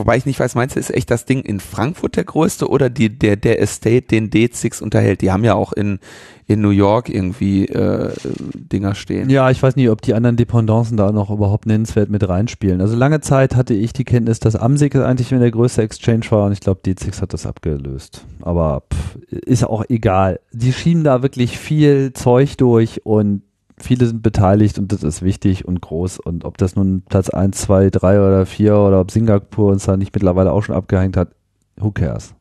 [0.00, 2.90] wobei ich nicht weiß, meinst du, ist echt das Ding in Frankfurt der größte oder
[2.90, 5.20] die, der, der Estate, den D6 unterhält?
[5.20, 5.98] Die haben ja auch in,
[6.46, 8.12] in New York irgendwie äh,
[8.54, 9.30] Dinger stehen.
[9.30, 12.80] Ja, ich weiß nicht, ob die anderen Dependancen da noch überhaupt nennenswert mit reinspielen.
[12.80, 16.52] Also lange Zeit hatte ich die Kenntnis, dass Amsig eigentlich der größte Exchange war und
[16.52, 18.24] ich glaube, D6 hat das abgelöst.
[18.40, 20.40] Aber pff, ist auch egal.
[20.52, 23.42] Die schieben da wirklich viel Zeug durch und
[23.80, 26.18] viele sind beteiligt und das ist wichtig und groß.
[26.18, 29.96] Und ob das nun Platz 1, 2, 3 oder 4 oder ob Singapur uns da
[29.96, 31.30] nicht mittlerweile auch schon abgehängt hat,
[31.76, 32.34] who cares?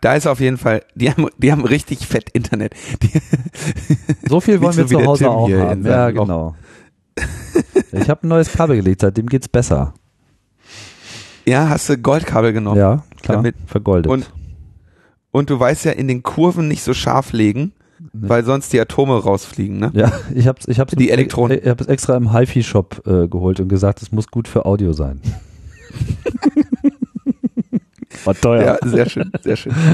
[0.00, 2.74] Da ist auf jeden Fall, die haben, die haben richtig fett Internet.
[3.02, 3.10] Die
[4.28, 5.84] so viel wollen wir so zu Hause Tim auch haben.
[5.84, 6.54] Ja, genau.
[7.92, 9.92] ich habe ein neues Kabel gelegt, seitdem geht's besser.
[11.44, 12.78] Ja, hast du Goldkabel genommen?
[12.78, 14.10] Ja, klar, damit, vergoldet.
[14.10, 14.30] Und,
[15.32, 17.72] und du weißt ja, in den Kurven nicht so scharf legen,
[18.12, 19.90] weil sonst die Atome rausfliegen, ne?
[19.94, 21.58] Ja, ich hab's, ich hab's, die Elektronen.
[21.62, 25.20] Ich hab's extra im HiFi-Shop äh, geholt und gesagt, es muss gut für Audio sein.
[28.24, 28.78] War teuer.
[28.82, 29.74] Ja, sehr schön, sehr schön.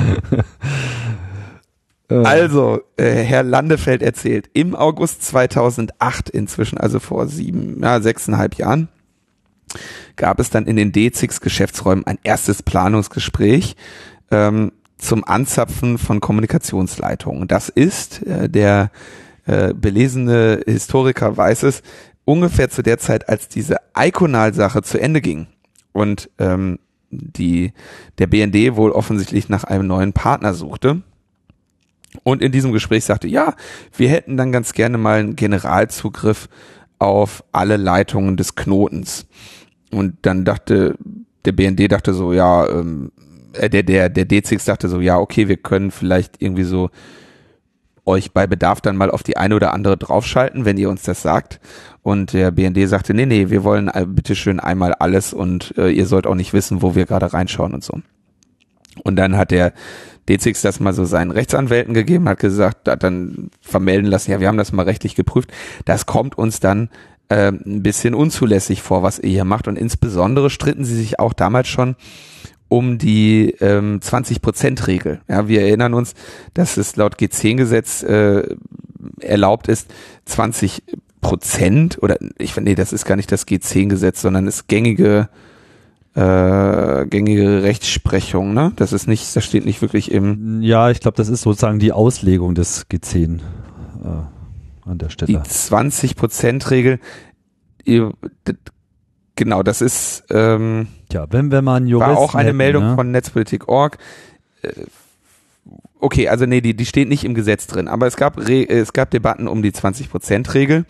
[2.09, 2.23] Äh.
[2.23, 8.87] Also, äh, Herr Landefeld erzählt, im August 2008 inzwischen, also vor sieben, ja, sechseinhalb Jahren,
[10.15, 13.75] gab es dann in den D6 Geschäftsräumen ein erstes Planungsgespräch.
[14.31, 17.49] Ähm, zum Anzapfen von Kommunikationsleitungen.
[17.49, 18.91] Das ist, äh, der
[19.45, 21.83] äh, belesene Historiker weiß es,
[22.25, 25.47] ungefähr zu der Zeit, als diese Iconal-Sache zu Ende ging
[25.93, 26.79] und ähm,
[27.11, 27.73] die,
[28.19, 31.03] der BND wohl offensichtlich nach einem neuen Partner suchte.
[32.23, 33.55] Und in diesem Gespräch sagte, ja,
[33.97, 36.49] wir hätten dann ganz gerne mal einen Generalzugriff
[36.99, 39.27] auf alle Leitungen des Knotens.
[39.93, 40.97] Und dann dachte,
[41.45, 43.13] der BND dachte so, ja, ähm,
[43.59, 46.91] äh, der, der, der D6 dachte so, ja, okay, wir können vielleicht irgendwie so
[48.07, 51.23] euch bei Bedarf dann mal auf die eine oder andere draufschalten, wenn ihr uns das
[51.23, 51.61] sagt.
[52.03, 56.07] Und der BND sagte, nee, nee, wir wollen äh, bitteschön einmal alles und äh, ihr
[56.07, 57.99] sollt auch nicht wissen, wo wir gerade reinschauen und so.
[59.03, 59.73] Und dann hat der
[60.29, 64.49] D6 das mal so seinen Rechtsanwälten gegeben, hat gesagt, hat dann vermelden lassen, ja, wir
[64.49, 65.53] haben das mal rechtlich geprüft.
[65.85, 66.89] Das kommt uns dann
[67.29, 69.69] äh, ein bisschen unzulässig vor, was ihr hier macht.
[69.69, 71.97] Und insbesondere stritten sie sich auch damals schon
[72.69, 75.21] um die ähm, 20-Prozent-Regel.
[75.29, 76.15] Ja, wir erinnern uns,
[76.55, 78.57] dass es laut G10-Gesetz äh,
[79.21, 79.93] erlaubt ist,
[80.25, 80.83] 20
[81.21, 85.29] Prozent oder ich finde, nee, das ist gar nicht das G10-Gesetz, sondern ist gängige
[86.17, 88.73] äh, gängige Rechtsprechung, ne?
[88.77, 90.63] Das ist nicht, das steht nicht wirklich im.
[90.63, 93.41] Ja, ich glaube, das ist sozusagen die Auslegung des G10 äh,
[94.89, 95.39] an der Stelle.
[95.39, 97.01] Die 20 Prozent Regel,
[99.37, 102.95] Genau, das ist ähm, ja, wenn wenn man Jurist war auch eine hätten, Meldung ne?
[102.95, 103.99] von Netzpolitik.org.
[104.63, 104.71] Äh,
[106.01, 108.95] okay, also nee, die, die steht nicht im Gesetz drin, aber es gab, Re es
[108.95, 110.87] gab Debatten um die 20%-Regel,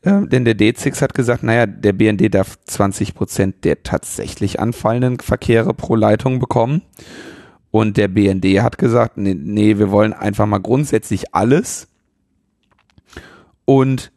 [0.00, 5.74] äh, denn der D6 hat gesagt, naja, der BND darf 20% der tatsächlich anfallenden Verkehre
[5.74, 6.82] pro Leitung bekommen.
[7.70, 11.86] Und der BND hat gesagt, nee, nee, wir wollen einfach mal grundsätzlich alles.
[13.64, 14.10] Und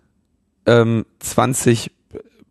[0.65, 1.91] ähm, 20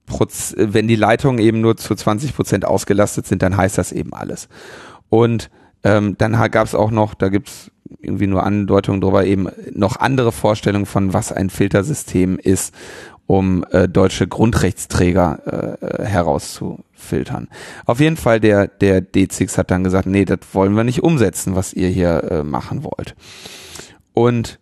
[0.06, 4.48] wenn die Leitungen eben nur zu 20 Prozent ausgelastet sind, dann heißt das eben alles.
[5.08, 5.50] Und
[5.84, 10.32] ähm, dann gab es auch noch, da gibt's irgendwie nur Andeutungen drüber, eben noch andere
[10.32, 12.74] Vorstellungen von, was ein Filtersystem ist,
[13.26, 17.48] um äh, deutsche Grundrechtsträger äh, herauszufiltern.
[17.86, 21.54] Auf jeden Fall, der, der D6 hat dann gesagt, nee, das wollen wir nicht umsetzen,
[21.54, 23.14] was ihr hier äh, machen wollt.
[24.12, 24.58] Und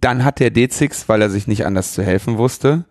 [0.00, 2.84] dann hat der D6, weil er sich nicht anders zu helfen wusste,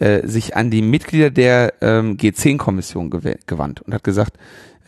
[0.00, 4.38] äh, sich an die Mitglieder der ähm, G10-Kommission gewandt und hat gesagt,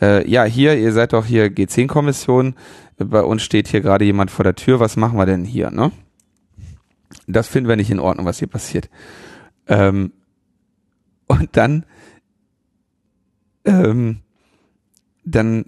[0.01, 2.55] äh, ja, hier, ihr seid doch hier G10-Kommission,
[2.97, 5.91] bei uns steht hier gerade jemand vor der Tür, was machen wir denn hier, ne?
[7.27, 8.89] Das finden wir nicht in Ordnung, was hier passiert.
[9.67, 10.11] Ähm,
[11.27, 11.85] und dann,
[13.65, 14.19] ähm,
[15.23, 15.65] dann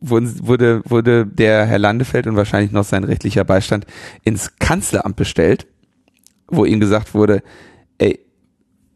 [0.00, 3.86] wurde, wurde der Herr Landefeld und wahrscheinlich noch sein rechtlicher Beistand
[4.24, 5.66] ins Kanzleramt bestellt,
[6.48, 7.42] wo ihm gesagt wurde,
[7.98, 8.20] ey,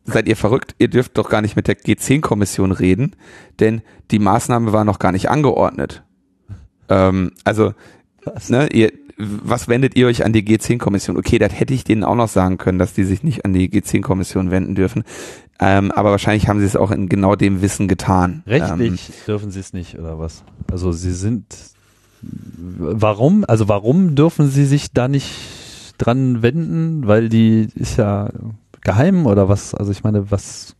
[0.05, 0.75] seid ihr verrückt?
[0.79, 3.17] Ihr dürft doch gar nicht mit der G10-Kommission reden,
[3.59, 6.03] denn die Maßnahme war noch gar nicht angeordnet.
[6.89, 7.75] Ähm, also,
[8.25, 8.51] was?
[8.51, 11.17] ne, ihr, was wendet ihr euch an die G10-Kommission?
[11.17, 13.69] Okay, das hätte ich denen auch noch sagen können, dass die sich nicht an die
[13.69, 15.05] G10-Kommission wenden dürfen.
[15.61, 18.43] Ähm, aber wahrscheinlich haben sie es auch in genau dem Wissen getan.
[18.47, 20.43] Rechtlich ähm, dürfen sie es nicht, oder was?
[20.73, 21.45] Also sie sind,
[22.23, 25.31] warum, also warum dürfen sie sich da nicht
[26.01, 27.07] dran wenden?
[27.07, 28.31] Weil die ist ja
[28.81, 29.75] geheim oder was?
[29.75, 30.77] Also ich meine, was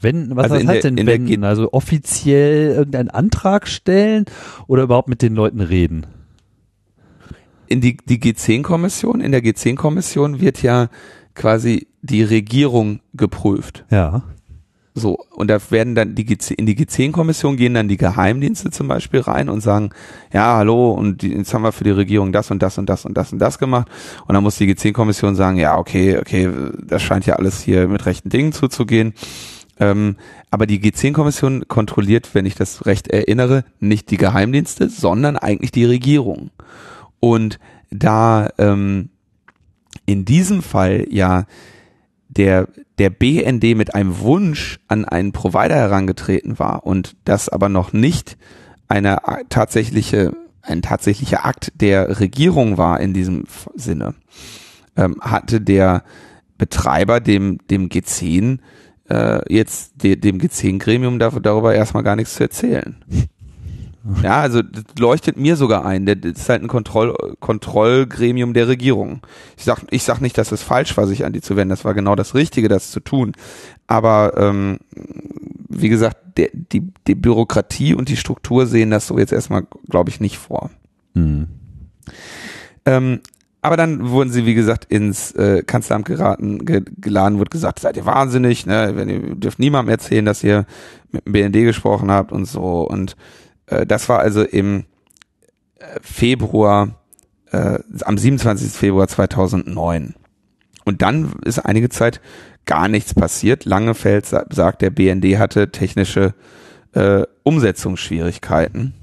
[0.00, 1.44] wenden, was also heißt der, denn wenden?
[1.44, 4.24] Also offiziell irgendeinen Antrag stellen
[4.66, 6.06] oder überhaupt mit den Leuten reden?
[7.68, 10.88] in die, die G10-Kommission, in der G10-Kommission wird ja
[11.34, 13.84] quasi die Regierung geprüft.
[13.90, 14.22] Ja.
[14.98, 18.88] So, und da werden dann die G10, in die G10-Kommission gehen dann die Geheimdienste zum
[18.88, 19.90] Beispiel rein und sagen,
[20.32, 23.04] ja, hallo, und die, jetzt haben wir für die Regierung das und das und das
[23.04, 23.88] und das und das gemacht.
[24.26, 26.50] Und dann muss die G10-Kommission sagen, ja, okay, okay,
[26.82, 29.14] das scheint ja alles hier mit rechten Dingen zuzugehen.
[29.80, 30.16] Ähm,
[30.50, 35.84] aber die G10-Kommission kontrolliert, wenn ich das recht erinnere, nicht die Geheimdienste, sondern eigentlich die
[35.84, 36.50] Regierung.
[37.20, 37.58] Und
[37.90, 39.10] da ähm,
[40.06, 41.44] in diesem Fall ja
[42.28, 47.92] der, der BND mit einem Wunsch an einen Provider herangetreten war und das aber noch
[47.92, 48.36] nicht
[48.88, 50.32] eine tatsächliche,
[50.62, 54.14] ein tatsächlicher Akt der Regierung war in diesem Sinne,
[54.96, 56.02] ähm, hatte der
[56.56, 58.58] Betreiber dem, dem G10
[59.08, 62.96] äh, jetzt de, dem G10-Gremium darüber erstmal gar nichts zu erzählen.
[64.22, 66.06] Ja, also das leuchtet mir sogar ein.
[66.06, 69.20] Das ist halt ein Kontroll Kontrollgremium der Regierung.
[69.56, 71.70] Ich sag, ich sag nicht, dass es falsch war, sich an die zu wenden.
[71.70, 73.32] Das war genau das Richtige, das zu tun.
[73.86, 74.78] Aber ähm,
[75.68, 80.10] wie gesagt, der, die, die Bürokratie und die Struktur sehen das so jetzt erstmal, glaube
[80.10, 80.70] ich, nicht vor.
[81.14, 81.48] Mhm.
[82.86, 83.20] Ähm,
[83.60, 87.96] aber dann wurden sie, wie gesagt, ins äh, Kanzleramt geraten, ge geladen, wurde gesagt, seid
[87.96, 88.92] ihr wahnsinnig, ne?
[88.94, 90.64] Wenn ihr dürft niemandem erzählen, dass ihr
[91.10, 92.86] mit dem BND gesprochen habt und so.
[92.88, 93.16] Und
[93.70, 94.84] äh, das war also im
[95.78, 97.00] äh, Februar,
[97.50, 98.70] äh, am 27.
[98.72, 100.14] Februar 2009.
[100.84, 102.20] Und dann ist einige Zeit
[102.64, 103.64] gar nichts passiert.
[103.64, 106.34] Langefeld sagt, der BND hatte technische
[106.92, 108.94] äh, Umsetzungsschwierigkeiten.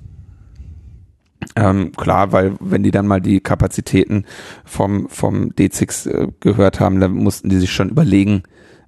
[1.55, 4.25] Ähm, klar, weil wenn die dann mal die Kapazitäten
[4.63, 8.43] vom, vom D6 äh, gehört haben, dann mussten die sich schon überlegen,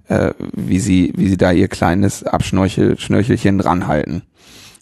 [0.08, 4.22] äh, wie sie, wie sie da ihr kleines Abschnörchelchen ranhalten.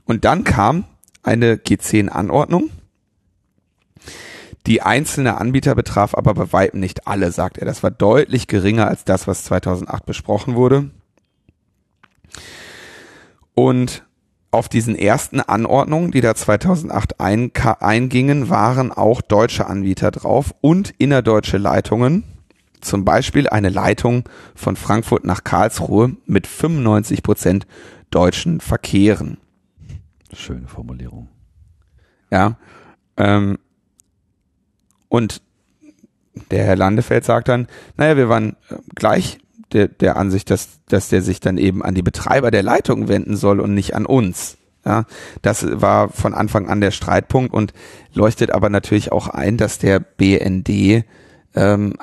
[0.07, 0.85] Und dann kam
[1.23, 2.71] eine G10-Anordnung.
[4.67, 7.67] Die einzelne Anbieter betraf aber bei weitem nicht alle, sagt er.
[7.67, 10.91] Das war deutlich geringer als das, was 2008 besprochen wurde.
[13.55, 14.05] Und
[14.51, 20.95] auf diesen ersten Anordnungen, die da 2008 ein, eingingen, waren auch deutsche Anbieter drauf und
[20.99, 22.25] innerdeutsche Leitungen.
[22.81, 27.67] Zum Beispiel eine Leitung von Frankfurt nach Karlsruhe mit 95 Prozent
[28.11, 29.39] deutschen Verkehren.
[30.35, 31.29] Schöne Formulierung.
[32.31, 32.57] Ja.
[33.17, 33.59] Ähm,
[35.09, 35.43] und
[36.51, 39.39] der Herr Landefeld sagt dann, naja, wir waren äh, gleich
[39.73, 43.37] der, der Ansicht, dass, dass der sich dann eben an die Betreiber der Leitung wenden
[43.37, 44.59] soll und nicht an uns.
[44.85, 45.05] Ja,
[45.43, 47.73] das war von Anfang an der Streitpunkt und
[48.15, 51.05] leuchtet aber natürlich auch ein, dass der BND
[51.57, 51.95] ähm,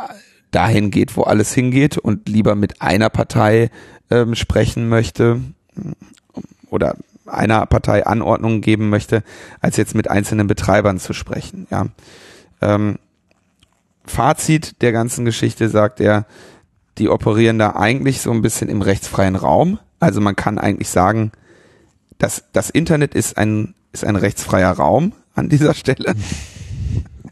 [0.51, 3.69] dahin geht, wo alles hingeht und lieber mit einer Partei
[4.11, 5.39] ähm, sprechen möchte
[6.69, 9.23] oder einer Partei Anordnungen geben möchte,
[9.61, 11.67] als jetzt mit einzelnen Betreibern zu sprechen.
[11.69, 11.87] Ja.
[12.61, 12.99] Ähm,
[14.05, 16.25] Fazit der ganzen Geschichte sagt er,
[16.97, 19.79] die operieren da eigentlich so ein bisschen im rechtsfreien Raum.
[19.99, 21.31] Also man kann eigentlich sagen,
[22.17, 26.15] dass das Internet ist ein, ist ein rechtsfreier Raum an dieser Stelle.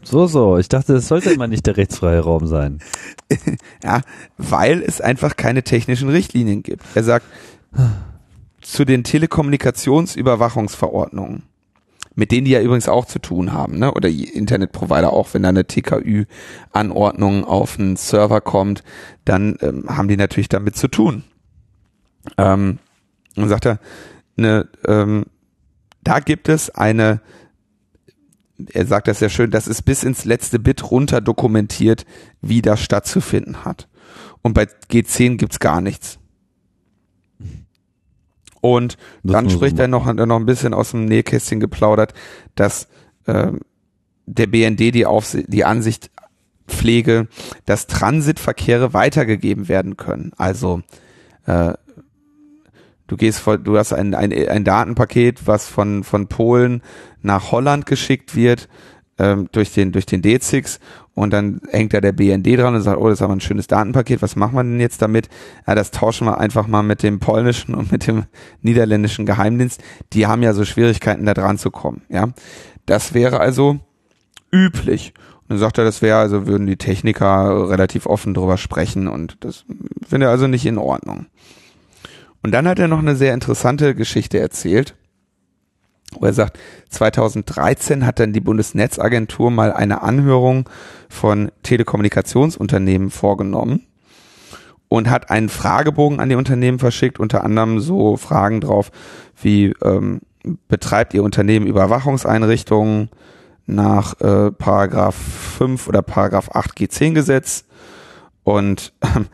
[0.04, 0.58] So, so.
[0.58, 2.80] Ich dachte, das sollte immer nicht der rechtsfreie Raum sein.
[3.84, 4.02] ja,
[4.36, 6.84] weil es einfach keine technischen Richtlinien gibt.
[6.94, 7.24] Er sagt,
[8.62, 11.44] zu den Telekommunikationsüberwachungsverordnungen,
[12.14, 13.92] mit denen die ja übrigens auch zu tun haben, ne?
[13.92, 18.82] oder Internetprovider auch, wenn da eine TKÜ-Anordnung auf einen Server kommt,
[19.24, 21.24] dann ähm, haben die natürlich damit zu tun.
[22.38, 22.78] Ähm,
[23.36, 23.78] und sagt er,
[24.36, 25.26] ne, ähm,
[26.02, 27.20] da gibt es eine
[28.72, 32.04] er sagt das sehr schön, das ist bis ins letzte Bit runter dokumentiert,
[32.40, 33.88] wie das stattzufinden hat.
[34.42, 36.18] Und bei G10 gibt's gar nichts.
[38.62, 42.14] Und das dann spricht er noch, noch ein bisschen aus dem Nähkästchen geplaudert,
[42.54, 42.86] dass
[43.26, 43.48] äh,
[44.26, 46.10] der BND die, Aufsicht, die Ansicht
[46.68, 47.26] pflege,
[47.66, 50.30] dass Transitverkehre weitergegeben werden können.
[50.36, 50.80] Also
[51.46, 51.72] äh,
[53.08, 56.82] du gehst vor, du hast ein, ein, ein Datenpaket, was von, von Polen
[57.20, 58.68] nach Holland geschickt wird,
[59.18, 60.78] ähm, durch den, durch den D6
[61.14, 63.66] und dann hängt da der BND dran und sagt, oh, das ist aber ein schönes
[63.66, 65.28] Datenpaket, was machen wir denn jetzt damit?
[65.66, 68.24] Ja, das tauschen wir einfach mal mit dem polnischen und mit dem
[68.62, 69.82] niederländischen Geheimdienst.
[70.12, 72.28] Die haben ja so Schwierigkeiten, da dran zu kommen, ja.
[72.86, 73.78] Das wäre also
[74.50, 75.14] üblich.
[75.42, 79.36] Und dann sagt er, das wäre also, würden die Techniker relativ offen drüber sprechen und
[79.40, 79.64] das
[80.08, 81.26] finde er also nicht in Ordnung.
[82.42, 84.96] Und dann hat er noch eine sehr interessante Geschichte erzählt
[86.18, 86.58] wo er sagt,
[86.90, 90.68] 2013 hat dann die Bundesnetzagentur mal eine Anhörung
[91.08, 93.86] von Telekommunikationsunternehmen vorgenommen
[94.88, 98.90] und hat einen Fragebogen an die Unternehmen verschickt, unter anderem so Fragen drauf
[99.40, 100.20] wie ähm,
[100.68, 103.10] betreibt Ihr Unternehmen Überwachungseinrichtungen
[103.66, 107.64] nach äh, Paragraph 5 oder Paragraph 8 G10 Gesetz?
[108.44, 109.26] Und ähm,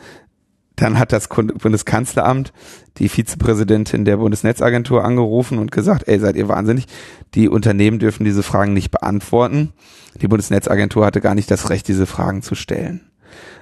[0.79, 2.53] dann hat das Bundeskanzleramt
[2.99, 6.87] die Vizepräsidentin der Bundesnetzagentur angerufen und gesagt, ey, seid ihr wahnsinnig?
[7.35, 9.73] Die Unternehmen dürfen diese Fragen nicht beantworten.
[10.21, 13.11] Die Bundesnetzagentur hatte gar nicht das Recht, diese Fragen zu stellen.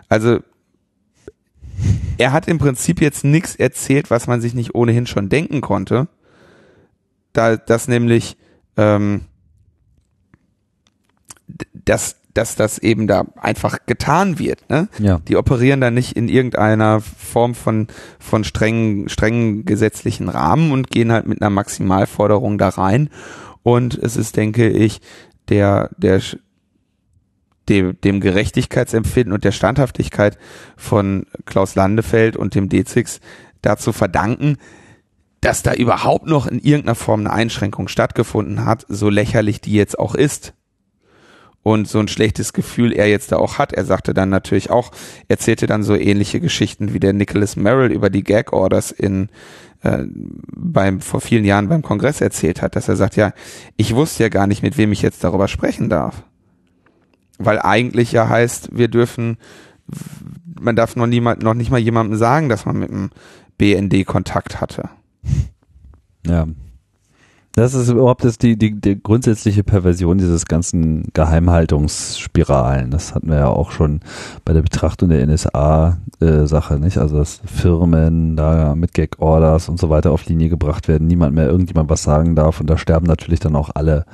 [0.09, 0.41] Also
[2.19, 6.09] er hat im Prinzip jetzt nichts erzählt, was man sich nicht ohnehin schon denken konnte.
[7.33, 8.37] Da das nämlich
[8.77, 9.23] ähm,
[11.73, 14.69] dass dass das eben da einfach getan wird.
[14.69, 14.89] Ne?
[14.99, 15.21] Ja.
[15.27, 21.13] Die operieren da nicht in irgendeiner Form von, von strengen, strengen gesetzlichen Rahmen und gehen
[21.13, 23.09] halt mit einer Maximalforderung da rein.
[23.63, 25.01] Und es ist, denke ich,
[25.49, 26.21] der, der,
[27.69, 30.39] dem, dem Gerechtigkeitsempfinden und der Standhaftigkeit
[30.77, 33.21] von Klaus Landefeld und dem Dezix
[33.63, 34.59] dazu verdanken,
[35.41, 39.99] dass da überhaupt noch in irgendeiner Form eine Einschränkung stattgefunden hat, so lächerlich die jetzt
[39.99, 40.55] auch ist
[41.67, 43.73] und so ein schlechtes Gefühl er jetzt da auch hat.
[43.73, 44.93] Er sagte dann natürlich auch,
[45.27, 49.31] erzählte dann so ähnliche Geschichten wie der Nicholas Merrill über die Gag Orders in
[49.83, 50.05] äh,
[50.55, 53.33] beim vor vielen Jahren beim Kongress erzählt hat, dass er sagt, ja,
[53.77, 56.23] ich wusste ja gar nicht, mit wem ich jetzt darüber sprechen darf.
[57.37, 59.37] Weil eigentlich ja heißt, wir dürfen,
[60.61, 63.11] man darf noch niemand, noch nicht mal jemandem sagen, dass man mit dem
[63.59, 64.89] BND Kontakt hatte.
[66.25, 66.47] Ja,
[67.57, 72.91] das ist überhaupt das die, die, die grundsätzliche Perversion dieses ganzen Geheimhaltungsspiralen.
[72.91, 74.01] Das hatten wir ja auch schon
[74.45, 76.99] bei der Betrachtung der NSA-Sache, äh, nicht?
[76.99, 81.47] Also dass Firmen da mit Gag-Orders und so weiter auf Linie gebracht werden, niemand mehr
[81.47, 84.05] irgendjemand was sagen darf und da sterben natürlich dann auch alle,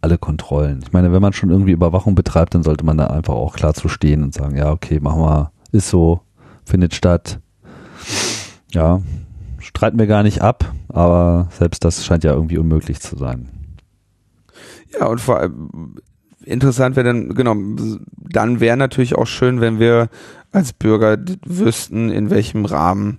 [0.00, 0.80] alle Kontrollen.
[0.82, 3.72] Ich meine, wenn man schon irgendwie Überwachung betreibt, dann sollte man da einfach auch klar
[3.72, 6.22] zu stehen und sagen, ja, okay, machen wir, ist so,
[6.64, 7.38] findet statt.
[8.72, 9.00] Ja,
[9.70, 13.48] streiten wir gar nicht ab, aber selbst das scheint ja irgendwie unmöglich zu sein.
[14.92, 15.96] Ja, und vor allem
[16.44, 17.54] interessant wäre dann, genau,
[18.18, 20.08] dann wäre natürlich auch schön, wenn wir
[20.50, 23.18] als Bürger wüssten, in welchem Rahmen,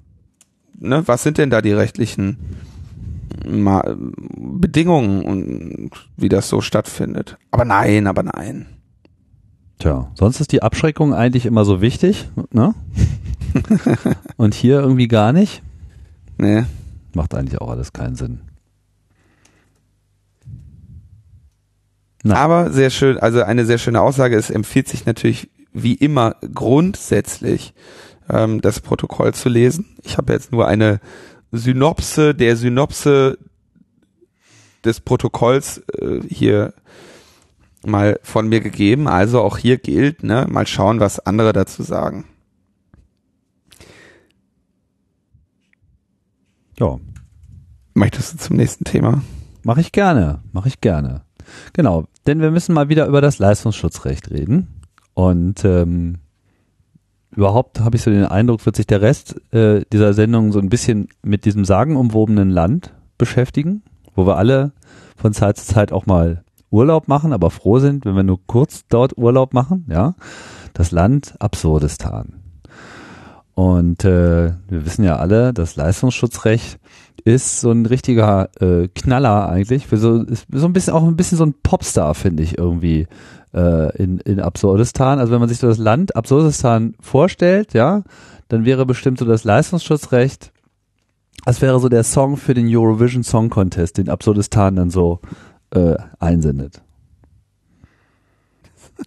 [0.78, 2.38] ne, was sind denn da die rechtlichen
[4.36, 7.38] Bedingungen und wie das so stattfindet.
[7.50, 8.68] Aber nein, aber nein.
[9.80, 12.76] Tja, sonst ist die Abschreckung eigentlich immer so wichtig, ne?
[14.38, 15.64] und hier irgendwie gar nicht.
[16.42, 16.64] Nee.
[17.14, 18.42] Macht eigentlich auch alles keinen Sinn.
[22.24, 22.36] Na.
[22.36, 24.38] Aber sehr schön, also eine sehr schöne Aussage.
[24.38, 27.76] Es empfiehlt sich natürlich wie immer grundsätzlich
[28.28, 29.86] ähm, das Protokoll zu lesen.
[30.02, 31.00] Ich habe jetzt nur eine
[31.52, 33.38] Synopse der Synopse
[34.84, 36.74] des Protokolls äh, hier
[37.86, 39.08] mal von mir gegeben.
[39.08, 42.26] Also auch hier gilt, ne, mal schauen, was andere dazu sagen.
[46.82, 46.98] Ja.
[47.94, 49.22] Möchtest du zum nächsten Thema?
[49.64, 51.22] Mache ich gerne, mache ich gerne.
[51.74, 54.82] Genau, denn wir müssen mal wieder über das Leistungsschutzrecht reden.
[55.14, 56.16] Und ähm,
[57.30, 60.70] überhaupt habe ich so den Eindruck, wird sich der Rest äh, dieser Sendung so ein
[60.70, 63.84] bisschen mit diesem sagenumwobenen Land beschäftigen,
[64.16, 64.72] wo wir alle
[65.16, 68.88] von Zeit zu Zeit auch mal Urlaub machen, aber froh sind, wenn wir nur kurz
[68.88, 70.16] dort Urlaub machen, ja.
[70.74, 72.41] Das Land Absurdistan.
[73.62, 76.80] Und äh, wir wissen ja alle, das Leistungsschutzrecht
[77.26, 79.86] ist so ein richtiger äh, Knaller eigentlich.
[79.86, 83.06] Für so, so ein bisschen auch ein bisschen so ein Popstar, finde ich, irgendwie
[83.54, 85.20] äh, in, in Absurdistan.
[85.20, 88.02] Also wenn man sich so das Land Absurdistan vorstellt, ja,
[88.48, 90.52] dann wäre bestimmt so das Leistungsschutzrecht,
[91.46, 95.20] das wäre so der Song für den Eurovision Song Contest, den Absurdistan dann so
[95.70, 96.82] äh, einsendet.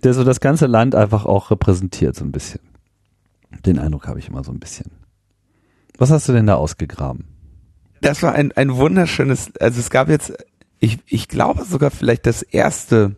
[0.04, 2.60] Der so das ganze Land einfach auch repräsentiert, so ein bisschen.
[3.64, 4.90] Den Eindruck habe ich immer so ein bisschen.
[5.98, 7.24] Was hast du denn da ausgegraben?
[8.00, 10.32] Das war ein, ein wunderschönes, also es gab jetzt,
[10.78, 13.16] ich, ich glaube sogar vielleicht das erste,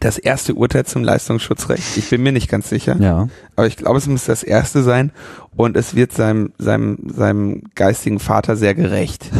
[0.00, 1.96] das erste Urteil zum Leistungsschutzrecht.
[1.96, 2.96] Ich bin mir nicht ganz sicher.
[3.00, 3.28] Ja.
[3.54, 5.12] Aber ich glaube, es muss das erste sein
[5.54, 9.30] und es wird seinem, seinem, seinem geistigen Vater sehr gerecht.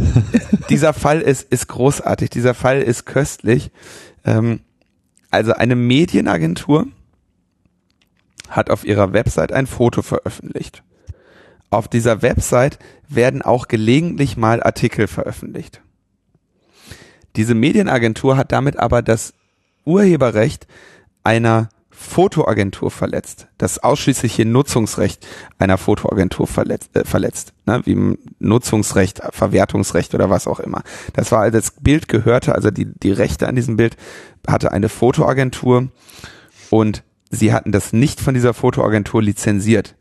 [0.70, 2.30] Dieser Fall ist, ist großartig.
[2.30, 3.72] Dieser Fall ist köstlich.
[4.24, 4.60] Ähm,
[5.30, 6.86] also eine Medienagentur
[8.48, 10.82] hat auf ihrer Website ein Foto veröffentlicht.
[11.70, 12.78] Auf dieser Website
[13.08, 15.82] werden auch gelegentlich mal Artikel veröffentlicht.
[17.36, 19.34] Diese Medienagentur hat damit aber das
[19.84, 20.66] Urheberrecht
[21.22, 21.68] einer
[21.98, 25.26] Fotoagentur verletzt, das ausschließliche Nutzungsrecht
[25.58, 30.82] einer Fotoagentur verletzt, äh, verletzt ne, wie Nutzungsrecht, Verwertungsrecht oder was auch immer.
[31.14, 33.96] Das war, das Bild gehörte, also die, die Rechte an diesem Bild
[34.46, 35.88] hatte eine Fotoagentur
[36.68, 39.94] und sie hatten das nicht von dieser Fotoagentur lizenziert.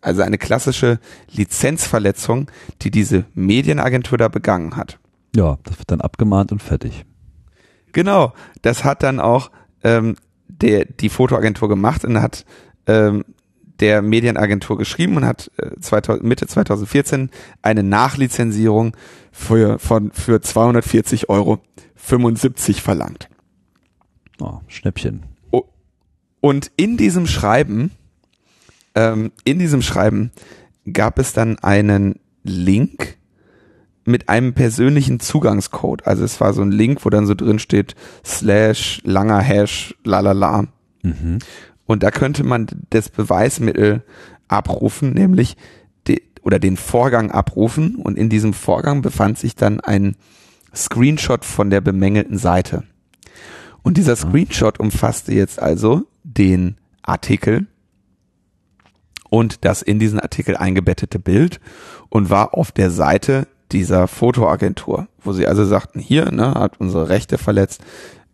[0.00, 0.98] Also eine klassische
[1.30, 2.50] Lizenzverletzung,
[2.82, 4.98] die diese Medienagentur da begangen hat.
[5.36, 7.04] Ja, das wird dann abgemahnt und fertig.
[7.92, 9.50] Genau, das hat dann auch
[9.82, 10.16] ähm,
[10.48, 12.44] der, die Fotoagentur gemacht und hat
[12.86, 13.24] ähm,
[13.80, 17.30] der Medienagentur geschrieben und hat äh, 2000, Mitte 2014
[17.62, 18.96] eine Nachlizenzierung
[19.32, 21.60] für, von, für 240 Euro
[21.96, 23.28] 75 verlangt.
[24.40, 25.29] Oh, Schnäppchen.
[26.40, 27.90] Und in diesem Schreiben,
[28.94, 30.32] ähm, in diesem Schreiben
[30.90, 33.18] gab es dann einen Link
[34.04, 36.06] mit einem persönlichen Zugangscode.
[36.06, 40.66] Also es war so ein Link, wo dann so drin steht, slash, langer Hash, lalala.
[41.02, 41.38] Mhm.
[41.86, 44.02] Und da könnte man das Beweismittel
[44.48, 45.56] abrufen, nämlich
[46.06, 47.96] die, oder den Vorgang abrufen.
[47.96, 50.16] Und in diesem Vorgang befand sich dann ein
[50.74, 52.84] Screenshot von der bemängelten Seite.
[53.82, 56.06] Und dieser Screenshot umfasste jetzt also
[56.38, 57.66] den Artikel
[59.30, 61.60] und das in diesen Artikel eingebettete Bild
[62.08, 67.08] und war auf der Seite dieser Fotoagentur, wo sie also sagten, hier, ne, hat unsere
[67.08, 67.82] Rechte verletzt,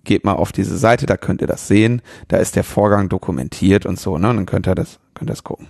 [0.05, 3.87] geht mal auf diese Seite, da könnt ihr das sehen, da ist der Vorgang dokumentiert
[3.87, 5.69] und so, ne, und dann könnt ihr das, könnt ihr das gucken.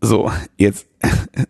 [0.00, 0.86] So, jetzt,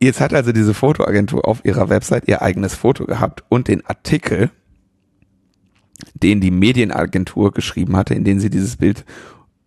[0.00, 4.50] jetzt hat also diese Fotoagentur auf ihrer Website ihr eigenes Foto gehabt und den Artikel,
[6.14, 9.04] den die Medienagentur geschrieben hatte, in den sie dieses Bild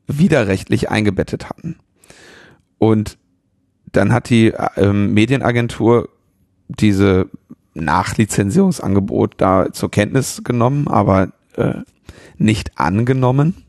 [0.07, 1.77] widerrechtlich eingebettet hatten.
[2.77, 3.17] Und
[3.91, 6.09] dann hat die ähm, Medienagentur
[6.67, 7.29] diese
[7.73, 11.75] Nachlizenzierungsangebot da zur Kenntnis genommen, aber äh,
[12.37, 13.65] nicht angenommen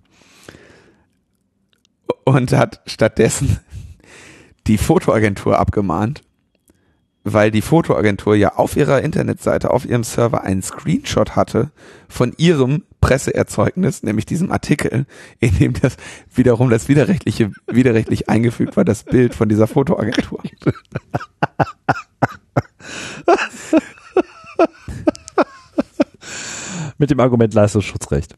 [2.25, 3.59] und hat stattdessen
[4.67, 6.23] die Fotoagentur abgemahnt,
[7.33, 11.71] weil die Fotoagentur ja auf ihrer Internetseite, auf ihrem Server einen Screenshot hatte
[12.09, 15.07] von ihrem Presseerzeugnis, nämlich diesem Artikel,
[15.39, 15.97] in dem das
[16.35, 20.43] wiederum das widerrechtliche, widerrechtlich eingefügt war, das Bild von dieser Fotoagentur.
[26.99, 28.37] Mit dem Argument Leistungsschutzrecht.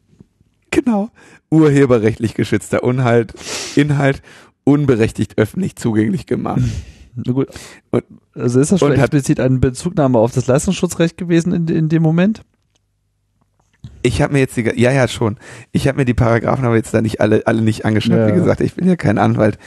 [0.71, 1.09] Genau.
[1.51, 3.33] Urheberrechtlich geschützter Inhalt,
[3.75, 4.21] Inhalt
[4.63, 6.61] unberechtigt öffentlich zugänglich gemacht.
[7.15, 7.49] Na gut.
[7.91, 8.03] Und,
[8.35, 12.41] also ist das schon explizit eine Bezugnahme auf das Leistungsschutzrecht gewesen in, in dem Moment?
[14.01, 15.37] Ich habe mir jetzt die, ja, ja, schon.
[15.71, 18.17] Ich habe mir die Paragraphen aber jetzt da nicht alle, alle nicht angeschaut.
[18.17, 18.27] Ja.
[18.27, 19.57] Wie gesagt, ich bin ja kein Anwalt.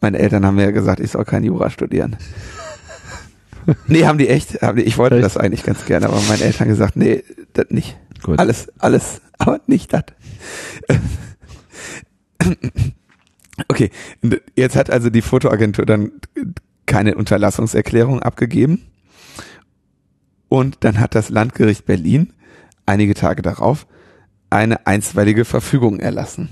[0.00, 2.16] Meine Eltern haben mir ja gesagt, ich soll kein Jura studieren.
[3.86, 4.62] nee, haben die echt.
[4.62, 5.24] Haben die, ich wollte echt?
[5.24, 7.22] das eigentlich ganz gerne, aber meine Eltern gesagt, nee,
[7.52, 7.96] das nicht.
[8.22, 8.38] Gut.
[8.38, 10.04] Alles, alles, aber nicht das.
[13.68, 13.90] okay,
[14.56, 16.10] jetzt hat also die Fotoagentur dann
[16.86, 18.82] keine Unterlassungserklärung abgegeben.
[20.48, 22.32] Und dann hat das Landgericht Berlin
[22.86, 23.86] einige Tage darauf
[24.50, 26.50] eine einstweilige Verfügung erlassen.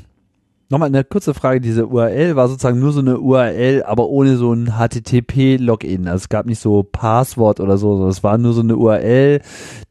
[0.71, 4.55] Nochmal eine kurze Frage, diese URL war sozusagen nur so eine URL, aber ohne so
[4.55, 6.09] ein HTTP-Login.
[6.09, 9.43] Also es gab nicht so Passwort oder so, sondern es war nur so eine URL,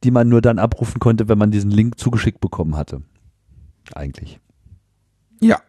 [0.04, 3.02] die man nur dann abrufen konnte, wenn man diesen Link zugeschickt bekommen hatte.
[3.94, 4.40] Eigentlich.
[5.40, 5.60] Ja.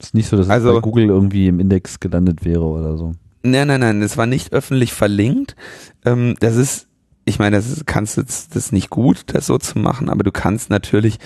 [0.00, 3.12] ist nicht so, dass Also- es bei Google irgendwie im Index gelandet wäre oder so.
[3.42, 5.56] Nein, nein, nein, es war nicht öffentlich verlinkt.
[6.04, 6.86] Ähm, das ist,
[7.24, 10.30] ich meine, das ist, kannst jetzt das nicht gut, das so zu machen, aber du
[10.32, 11.18] kannst natürlich,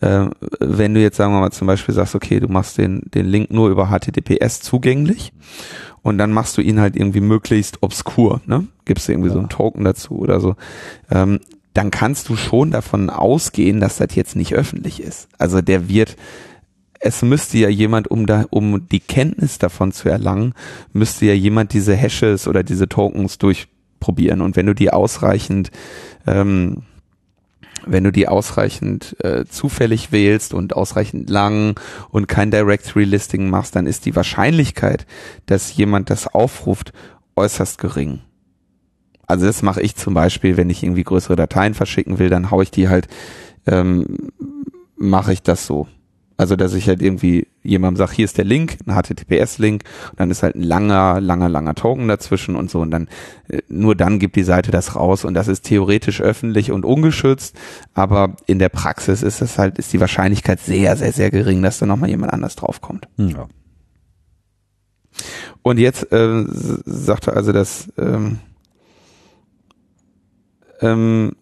[0.00, 0.26] äh,
[0.60, 3.50] wenn du jetzt sagen wir mal zum Beispiel sagst, okay, du machst den den Link
[3.50, 5.32] nur über HTTPS zugänglich
[6.02, 8.66] und dann machst du ihn halt irgendwie möglichst obskur, ne?
[8.84, 9.40] Gibst du irgendwie so Ja.
[9.40, 10.56] einen Token dazu oder so.
[11.10, 11.40] Ähm,
[11.74, 15.28] dann kannst du schon davon ausgehen, dass das jetzt nicht öffentlich ist.
[15.38, 16.16] Also der wird
[17.00, 20.54] es müsste ja jemand, um da, um die Kenntnis davon zu erlangen,
[20.92, 24.40] müsste ja jemand diese Hashes oder diese Tokens durchprobieren.
[24.40, 25.70] Und wenn du die ausreichend,
[26.26, 26.82] ähm,
[27.86, 31.78] wenn du die ausreichend äh, zufällig wählst und ausreichend lang
[32.10, 35.06] und kein Directory Listing machst, dann ist die Wahrscheinlichkeit,
[35.46, 36.92] dass jemand das aufruft,
[37.36, 38.20] äußerst gering.
[39.26, 42.64] Also das mache ich zum Beispiel, wenn ich irgendwie größere Dateien verschicken will, dann haue
[42.64, 43.08] ich die halt,
[43.66, 44.30] ähm,
[44.96, 45.86] mache ich das so.
[46.38, 50.30] Also, dass ich halt irgendwie jemandem sage, hier ist der Link, ein HTTPS-Link, und dann
[50.30, 53.08] ist halt ein langer, langer, langer Token dazwischen und so, und dann,
[53.48, 57.56] äh, nur dann gibt die Seite das raus, und das ist theoretisch öffentlich und ungeschützt,
[57.92, 61.80] aber in der Praxis ist es halt, ist die Wahrscheinlichkeit sehr, sehr, sehr gering, dass
[61.80, 63.08] da nochmal jemand anders draufkommt.
[63.16, 63.48] Ja.
[65.62, 66.44] Und jetzt äh,
[66.84, 68.38] sagte also das, ähm,
[70.80, 71.32] ähm,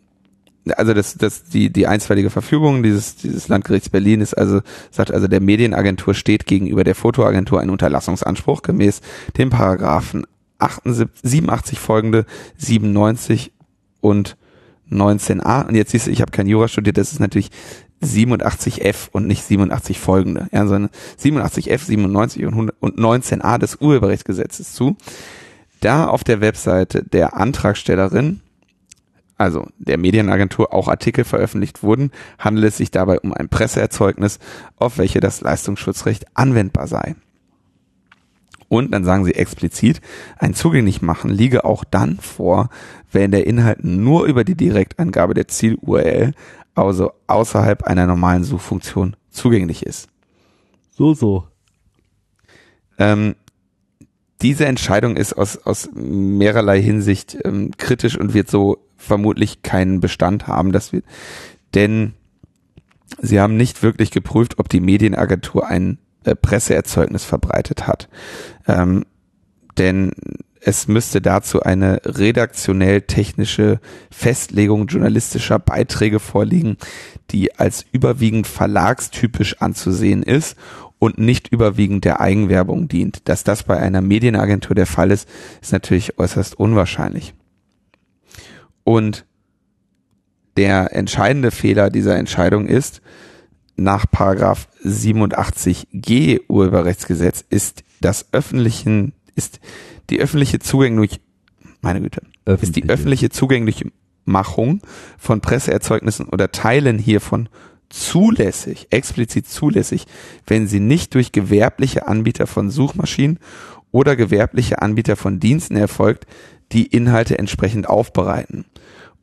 [0.76, 4.60] also das, das die die einstweilige Verfügung dieses dieses Landgerichts Berlin ist also
[4.90, 9.00] sagt also der Medienagentur steht gegenüber der Fotoagentur ein Unterlassungsanspruch gemäß
[9.38, 10.26] dem Paragraphen
[10.58, 13.52] 78, 87 folgende 97
[14.00, 14.36] und
[14.90, 17.50] 19a und jetzt siehst du, ich habe kein Jura studiert, das ist natürlich
[18.02, 20.90] 87f und nicht 87 folgende, ja, sondern
[21.20, 24.96] 87f, 97 und, 100 und 19a des Urheberrechtsgesetzes zu.
[25.80, 28.40] Da auf der Webseite der Antragstellerin
[29.38, 34.38] also der Medienagentur auch Artikel veröffentlicht wurden, handelt es sich dabei um ein Presseerzeugnis,
[34.76, 37.16] auf welche das Leistungsschutzrecht anwendbar sei.
[38.68, 40.00] Und dann sagen sie explizit,
[40.38, 42.68] ein Zugänglichmachen liege auch dann vor,
[43.12, 46.32] wenn der Inhalt nur über die Direktangabe der Ziel-URL,
[46.74, 50.08] also außerhalb einer normalen Suchfunktion, zugänglich ist.
[50.90, 51.46] So, so.
[52.98, 53.36] Ähm,
[54.42, 60.46] diese Entscheidung ist aus, aus mehrerlei Hinsicht ähm, kritisch und wird so vermutlich keinen Bestand
[60.46, 61.02] haben, dass wir,
[61.74, 62.14] denn
[63.20, 68.08] sie haben nicht wirklich geprüft, ob die Medienagentur ein äh, Presseerzeugnis verbreitet hat.
[68.66, 69.04] Ähm,
[69.78, 70.12] denn
[70.60, 73.78] es müsste dazu eine redaktionell-technische
[74.10, 76.76] Festlegung journalistischer Beiträge vorliegen,
[77.30, 80.56] die als überwiegend verlagstypisch anzusehen ist
[80.98, 83.28] und nicht überwiegend der Eigenwerbung dient.
[83.28, 85.28] Dass das bei einer Medienagentur der Fall ist,
[85.62, 87.34] ist natürlich äußerst unwahrscheinlich.
[88.86, 89.26] Und
[90.56, 93.02] der entscheidende Fehler dieser Entscheidung ist,
[93.74, 99.58] nach Paragraph 87g Urheberrechtsgesetz ist das öffentlichen, ist
[100.08, 101.20] die öffentliche Zugänglich,
[101.80, 102.22] meine Güte,
[102.60, 104.80] ist die öffentliche Zugänglichmachung
[105.18, 107.48] von Presseerzeugnissen oder Teilen hiervon
[107.88, 110.06] zulässig, explizit zulässig,
[110.46, 113.40] wenn sie nicht durch gewerbliche Anbieter von Suchmaschinen
[113.96, 116.26] oder gewerbliche Anbieter von Diensten erfolgt,
[116.70, 118.66] die Inhalte entsprechend aufbereiten.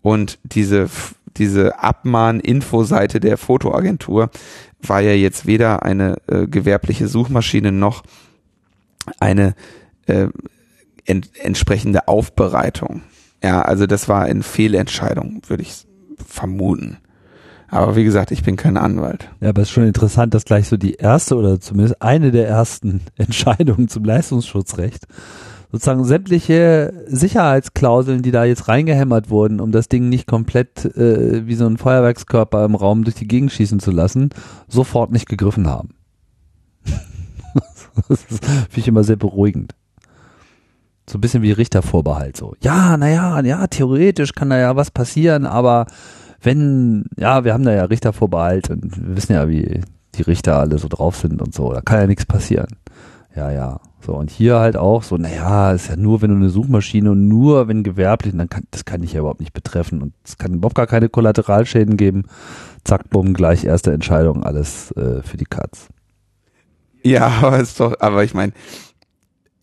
[0.02, 0.90] Und diese,
[1.38, 4.32] diese Abmahn-Infoseite der Fotoagentur
[4.82, 8.02] war ja jetzt weder eine äh, gewerbliche Suchmaschine noch
[9.20, 9.54] eine
[10.08, 10.30] äh,
[11.06, 13.04] ent entsprechende Aufbereitung.
[13.44, 15.86] Ja, also das war eine Fehlentscheidung, würde ich
[16.26, 16.98] vermuten.
[17.74, 19.30] Aber wie gesagt, ich bin kein Anwalt.
[19.42, 22.48] Ja, aber es ist schon interessant, dass gleich so die erste oder zumindest eine der
[22.48, 25.08] ersten Entscheidungen zum Leistungsschutzrecht
[25.72, 31.56] sozusagen sämtliche Sicherheitsklauseln, die da jetzt reingehämmert wurden, um das Ding nicht komplett äh, wie
[31.56, 34.30] so ein Feuerwerkskörper im Raum durch die Gegend schießen zu lassen,
[34.68, 35.96] sofort nicht gegriffen haben.
[38.08, 39.74] das finde ich immer sehr beruhigend.
[41.10, 42.54] So ein bisschen wie Richtervorbehalt so.
[42.62, 45.88] Ja, naja, ja, theoretisch kann da ja was passieren, aber
[46.44, 49.82] wenn, ja, wir haben da ja Richtervorbehalt und wir wissen ja, wie
[50.16, 52.68] die Richter alle so drauf sind und so, da kann ja nichts passieren.
[53.36, 53.80] Ja, ja.
[54.06, 57.28] So, und hier halt auch so, naja, ist ja nur, wenn du eine Suchmaschine und
[57.30, 60.56] nur wenn gewerblich, dann kann, das kann dich ja überhaupt nicht betreffen und es kann
[60.56, 62.26] überhaupt gar keine Kollateralschäden geben.
[62.84, 65.88] Zack, bumm, gleich erste Entscheidung, alles äh, für die Katz.
[67.02, 68.52] Ja, aber ist doch, aber ich meine,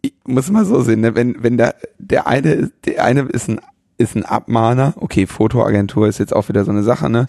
[0.01, 1.14] ich muss mal so sehen, ne?
[1.14, 3.61] wenn, wenn der, der eine, der eine ist ein,
[4.01, 7.26] ist ein Abmahner, okay, Fotoagentur ist jetzt auch wieder so eine Sache, ne?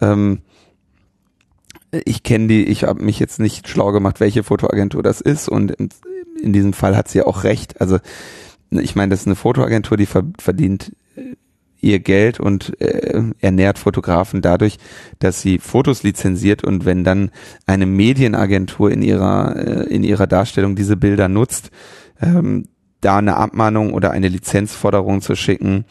[0.00, 0.40] Ähm,
[1.90, 5.72] ich kenne die, ich habe mich jetzt nicht schlau gemacht, welche Fotoagentur das ist und
[5.72, 5.88] in,
[6.40, 7.80] in diesem Fall hat sie auch recht.
[7.80, 7.98] Also
[8.70, 11.34] ich meine, das ist eine Fotoagentur, die verdient äh,
[11.80, 14.76] ihr Geld und äh, ernährt Fotografen dadurch,
[15.18, 17.30] dass sie Fotos lizenziert und wenn dann
[17.66, 21.70] eine Medienagentur in ihrer äh, in ihrer Darstellung diese Bilder nutzt,
[22.20, 22.66] ähm,
[23.00, 25.84] da eine Abmahnung oder eine Lizenzforderung zu schicken,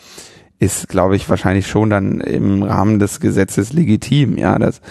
[0.60, 4.38] ist, glaube ich, wahrscheinlich schon dann im Rahmen des Gesetzes legitim.
[4.38, 4.82] Ja, das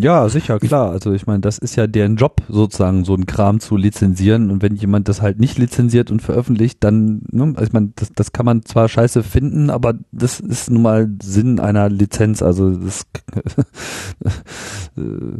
[0.00, 0.90] ja, sicher, klar.
[0.90, 4.50] Also ich meine, das ist ja deren Job, sozusagen so einen Kram zu lizenzieren.
[4.50, 8.12] Und wenn jemand das halt nicht lizenziert und veröffentlicht, dann, ne, also ich meine, das,
[8.14, 12.42] das kann man zwar scheiße finden, aber das ist nun mal Sinn einer Lizenz.
[12.42, 13.06] Also das
[14.96, 15.38] äh,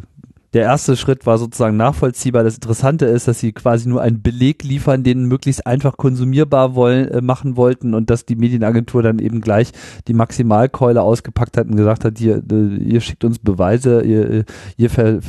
[0.55, 2.43] der erste Schritt war sozusagen nachvollziehbar.
[2.43, 7.09] Das Interessante ist, dass sie quasi nur einen Beleg liefern, den möglichst einfach konsumierbar wollen,
[7.09, 9.73] äh, machen wollten und dass die Medienagentur dann eben gleich
[10.07, 14.45] die Maximalkeule ausgepackt hat und gesagt hat, ihr, äh, ihr schickt uns Beweise, ihr, äh,
[14.77, 15.21] ihr ver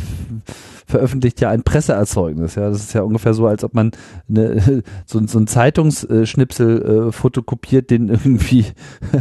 [0.90, 2.56] veröffentlicht ja ein Presseerzeugnis.
[2.56, 3.92] Ja, das ist ja ungefähr so, als ob man
[4.28, 8.66] eine, so, so ein Zeitungsschnipsel äh, fotokopiert, den irgendwie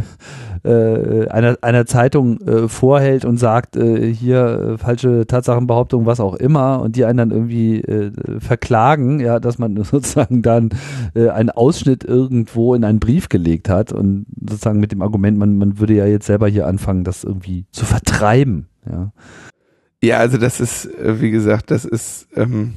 [0.63, 6.35] äh, einer, einer Zeitung äh, vorhält und sagt, äh, hier äh, falsche Tatsachenbehauptung, was auch
[6.35, 10.69] immer, und die einen dann irgendwie äh, verklagen, ja, dass man sozusagen dann
[11.13, 15.57] äh, einen Ausschnitt irgendwo in einen Brief gelegt hat und sozusagen mit dem Argument, man,
[15.57, 18.67] man würde ja jetzt selber hier anfangen, das irgendwie zu vertreiben.
[18.89, 19.11] Ja,
[20.01, 22.75] ja also das ist, äh, wie gesagt, das ist ähm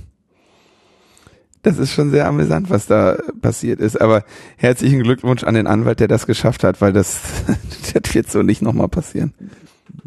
[1.62, 4.00] das ist schon sehr amüsant, was da passiert ist.
[4.00, 4.24] Aber
[4.56, 7.20] herzlichen Glückwunsch an den Anwalt, der das geschafft hat, weil das,
[7.94, 9.32] das wird so nicht nochmal passieren.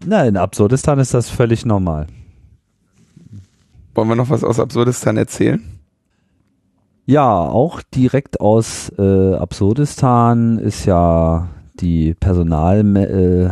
[0.05, 2.07] Nein, in Absurdistan ist das völlig normal.
[3.93, 5.63] Wollen wir noch was aus Absurdistan erzählen?
[7.05, 11.47] Ja, auch direkt aus äh, Absurdistan ist ja
[11.80, 13.49] die Personal, äh,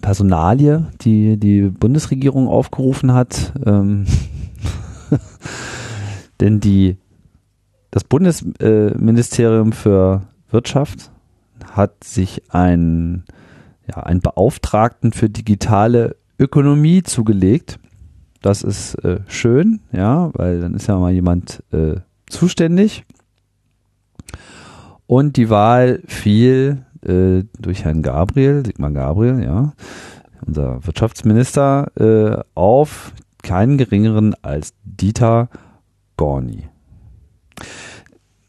[0.00, 3.52] Personalie, die die Bundesregierung aufgerufen hat.
[3.64, 4.06] Ähm
[6.40, 6.96] denn die
[7.90, 11.10] das Bundesministerium für Wirtschaft
[11.72, 13.24] hat sich ein,
[13.88, 17.78] ja, einen Beauftragten für digitale Ökonomie zugelegt.
[18.42, 21.96] Das ist äh, schön, ja, weil dann ist ja mal jemand äh,
[22.28, 23.04] zuständig.
[25.06, 29.72] Und die Wahl fiel äh, durch Herrn Gabriel, Sigmar Gabriel, ja,
[30.46, 35.48] unser Wirtschaftsminister, äh, auf keinen geringeren als Dieter
[36.16, 36.68] Gorni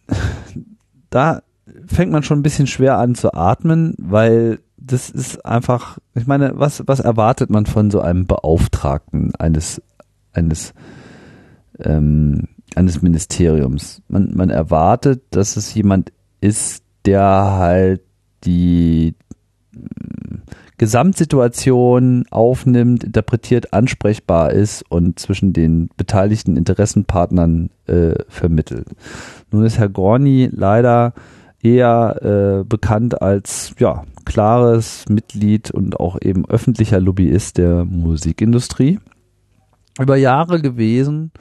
[1.10, 1.42] da
[1.86, 6.54] fängt man schon ein bisschen schwer an zu atmen, weil das ist einfach, ich meine,
[6.56, 9.82] was, was erwartet man von so einem Beauftragten eines,
[10.34, 10.74] eines,
[11.80, 14.02] ähm, eines Ministeriums?
[14.08, 18.02] Man, man erwartet, dass es jemand ist, der halt
[18.44, 19.16] die
[20.78, 28.88] Gesamtsituation aufnimmt, interpretiert, ansprechbar ist und zwischen den beteiligten Interessenpartnern äh, vermittelt.
[29.52, 31.14] Nun ist Herr Gorni leider
[31.62, 39.00] eher äh, bekannt als ja klares Mitglied und auch eben öffentlicher Lobbyist der Musikindustrie
[40.00, 41.32] über Jahre gewesen,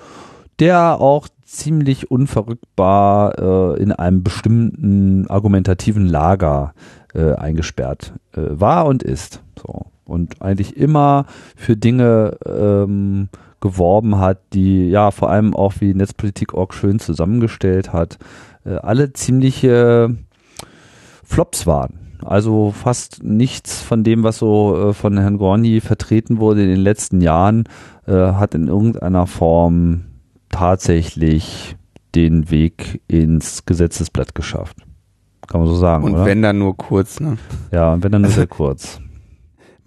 [0.58, 6.74] der auch ziemlich unverrückbar äh, in einem bestimmten argumentativen Lager
[7.12, 9.42] äh, eingesperrt äh, war und ist.
[9.60, 9.86] So.
[10.04, 11.26] Und eigentlich immer
[11.56, 13.28] für Dinge ähm,
[13.60, 18.18] geworben hat, die ja vor allem auch wie Netzpolitik.org schön zusammengestellt hat,
[18.64, 20.16] äh, alle ziemliche
[21.24, 21.98] Flops waren.
[22.24, 26.80] Also fast nichts von dem, was so äh, von Herrn Gorni vertreten wurde in den
[26.80, 27.64] letzten Jahren,
[28.06, 30.04] äh, hat in irgendeiner Form
[30.50, 31.76] tatsächlich
[32.14, 34.76] den Weg ins Gesetzesblatt geschafft.
[35.46, 36.04] Kann man so sagen.
[36.04, 36.26] Und oder?
[36.26, 37.38] wenn dann nur kurz, ne?
[37.72, 39.00] Ja, und wenn dann nur sehr kurz.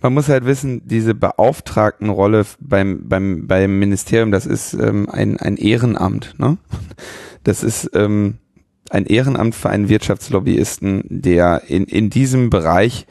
[0.01, 5.55] Man muss halt wissen, diese Beauftragtenrolle beim, beim, beim Ministerium, das ist ähm, ein, ein
[5.55, 6.57] Ehrenamt, ne?
[7.45, 8.35] Das ist ähm,
[8.89, 13.05] ein Ehrenamt für einen Wirtschaftslobbyisten, der in, in diesem Bereich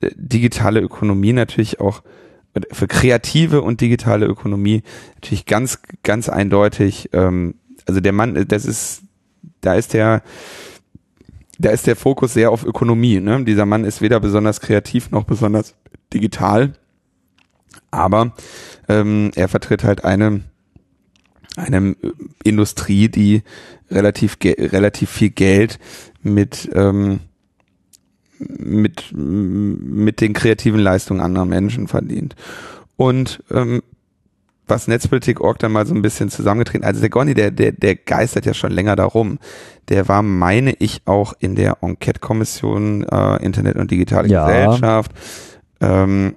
[0.00, 2.02] äh, digitale Ökonomie natürlich auch
[2.72, 4.82] für kreative und digitale Ökonomie
[5.14, 9.02] natürlich ganz, ganz eindeutig, ähm, also der Mann, das ist,
[9.60, 10.22] da ist der,
[11.58, 13.20] da ist der Fokus sehr auf Ökonomie.
[13.20, 13.44] Ne?
[13.44, 15.74] Dieser Mann ist weder besonders kreativ noch besonders
[16.12, 16.74] digital,
[17.90, 18.32] aber
[18.88, 20.42] ähm, er vertritt halt eine
[21.56, 21.96] eine
[22.44, 23.42] Industrie, die
[23.90, 25.78] relativ relativ viel Geld
[26.22, 27.20] mit ähm,
[28.38, 32.36] mit mit den kreativen Leistungen anderer Menschen verdient.
[32.96, 33.82] Und ähm,
[34.66, 36.84] was Netzpolitik.org dann mal so ein bisschen zusammengetreten.
[36.84, 39.38] Also der Goni, der, der, der geistert ja schon länger darum.
[39.88, 44.46] Der war, meine ich, auch in der Enquete-Kommission äh, Internet und digitale ja.
[44.46, 45.12] Gesellschaft.
[45.80, 46.34] Ähm,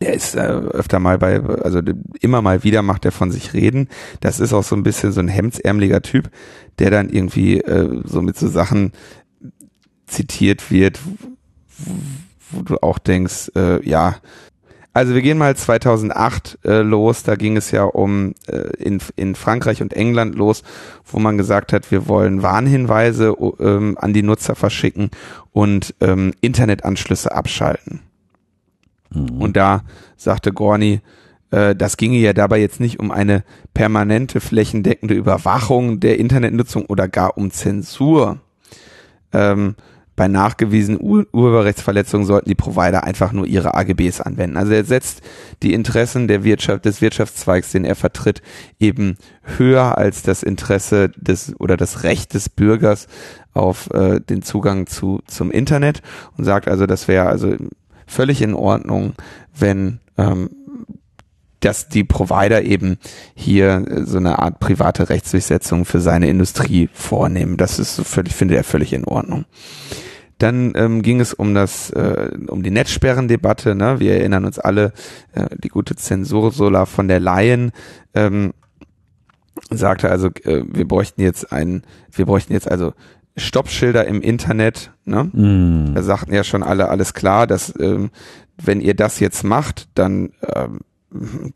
[0.00, 1.80] der ist äh, öfter mal bei, also
[2.20, 3.88] immer mal wieder macht er von sich reden.
[4.20, 6.30] Das ist auch so ein bisschen so ein hemdsärmeliger Typ,
[6.80, 8.92] der dann irgendwie äh, so mit so Sachen
[10.06, 11.00] zitiert wird,
[12.50, 14.16] wo, du auch denkst, äh, ja,
[14.92, 19.34] also wir gehen mal 2008 äh, los, da ging es ja um äh, in, in
[19.34, 20.62] Frankreich und England los,
[21.04, 25.10] wo man gesagt hat, wir wollen Warnhinweise ähm, an die Nutzer verschicken
[25.52, 28.00] und ähm, Internetanschlüsse abschalten.
[29.10, 29.40] Mhm.
[29.40, 29.82] Und da
[30.16, 31.02] sagte Gorni,
[31.50, 33.44] äh, das ginge ja dabei jetzt nicht um eine
[33.74, 38.38] permanente flächendeckende Überwachung der Internetnutzung oder gar um Zensur.
[39.32, 39.74] Ähm,
[40.16, 44.56] bei nachgewiesenen Ur Urheberrechtsverletzungen sollten die Provider einfach nur ihre AGBs anwenden.
[44.56, 45.20] Also er setzt
[45.62, 48.42] die Interessen der Wirtschaft, des Wirtschaftszweigs, den er vertritt,
[48.80, 53.06] eben höher als das Interesse des oder das Recht des Bürgers
[53.52, 56.02] auf äh, den Zugang zu zum Internet
[56.36, 57.54] und sagt also, das wäre also
[58.06, 59.14] völlig in Ordnung,
[59.58, 60.50] wenn ähm,
[61.66, 62.98] dass die Provider eben
[63.34, 67.56] hier äh, so eine Art private Rechtsdurchsetzung für seine Industrie vornehmen.
[67.56, 69.46] Das ist völlig, finde er völlig in Ordnung.
[70.38, 73.74] Dann ähm, ging es um das, äh, um die Netzsperrendebatte.
[73.74, 73.98] Ne?
[73.98, 74.92] Wir erinnern uns alle,
[75.32, 77.72] äh, die gute Zensursula von der Laien
[78.14, 78.52] ähm,
[79.70, 82.92] sagte also, äh, wir bräuchten jetzt ein, wir bräuchten jetzt also
[83.36, 84.92] Stoppschilder im Internet.
[85.04, 85.24] Ne?
[85.24, 85.94] Mm.
[85.94, 88.10] Da sagten ja schon alle, alles klar, dass ähm,
[88.56, 90.80] wenn ihr das jetzt macht, dann ähm,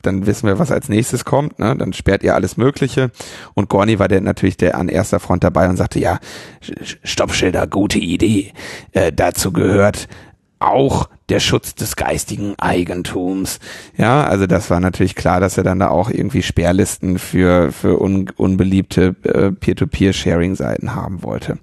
[0.01, 1.75] dann wissen wir, was als nächstes kommt, ne?
[1.75, 3.11] dann sperrt ihr alles Mögliche.
[3.53, 6.19] Und Gorni war der natürlich der an erster Front dabei und sagte, ja,
[7.03, 8.53] Stoppschilder, gute Idee.
[8.91, 10.07] Äh, dazu gehört
[10.59, 13.59] auch der Schutz des geistigen Eigentums.
[13.97, 17.99] Ja, also das war natürlich klar, dass er dann da auch irgendwie Sperrlisten für, für
[18.01, 21.57] un, unbeliebte äh, Peer-to-Peer-Sharing-Seiten haben wollte.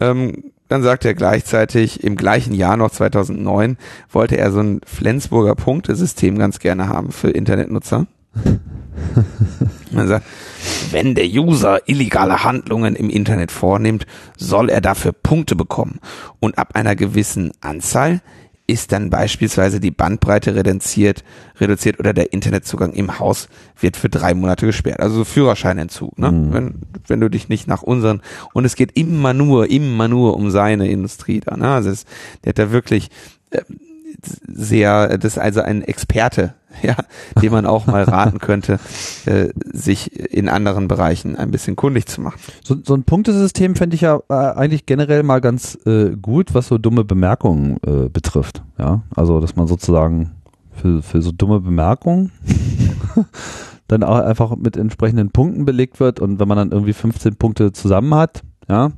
[0.00, 3.76] Ähm, dann sagt er gleichzeitig, im gleichen Jahr noch 2009,
[4.10, 8.06] wollte er so ein Flensburger Punktesystem ganz gerne haben für Internetnutzer.
[9.90, 10.26] Man sagt,
[10.90, 14.06] wenn der User illegale Handlungen im Internet vornimmt,
[14.36, 16.00] soll er dafür Punkte bekommen.
[16.40, 18.20] Und ab einer gewissen Anzahl
[18.66, 21.22] ist dann beispielsweise die Bandbreite reduziert,
[21.60, 23.48] reduziert oder der Internetzugang im Haus
[23.78, 25.00] wird für drei Monate gesperrt.
[25.00, 26.32] Also Führerscheinentzug, ne?
[26.32, 26.52] Mhm.
[26.52, 26.74] Wenn,
[27.06, 28.22] wenn du dich nicht nach unseren,
[28.54, 31.68] und es geht immer nur, immer nur um seine Industrie da, ne?
[31.68, 32.06] Also es,
[32.42, 33.10] der hat da wirklich,
[33.50, 33.60] äh,
[34.46, 36.96] sehr, das ist also ein Experte, ja,
[37.40, 38.78] dem man auch mal raten könnte,
[39.26, 42.38] äh, sich in anderen Bereichen ein bisschen kundig zu machen.
[42.62, 46.68] So, so ein Punktesystem fände ich ja äh, eigentlich generell mal ganz äh, gut, was
[46.68, 48.62] so dumme Bemerkungen äh, betrifft.
[48.78, 50.32] Ja, also dass man sozusagen
[50.72, 52.32] für, für so dumme Bemerkungen
[53.88, 57.72] dann auch einfach mit entsprechenden Punkten belegt wird und wenn man dann irgendwie 15 Punkte
[57.72, 58.90] zusammen hat, ja,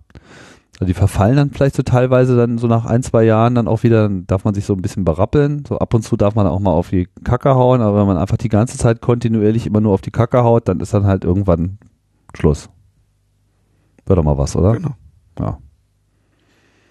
[0.77, 3.83] also die verfallen dann vielleicht so teilweise dann so nach ein, zwei Jahren dann auch
[3.83, 5.65] wieder, dann darf man sich so ein bisschen berappeln.
[5.67, 8.19] So ab und zu darf man auch mal auf die Kacke hauen, aber wenn man
[8.19, 11.25] einfach die ganze Zeit kontinuierlich immer nur auf die Kacke haut, dann ist dann halt
[11.25, 11.79] irgendwann
[12.35, 12.69] Schluss.
[14.05, 14.73] Wäre doch mal was, oder?
[14.73, 14.95] Genau.
[15.41, 15.59] Ja.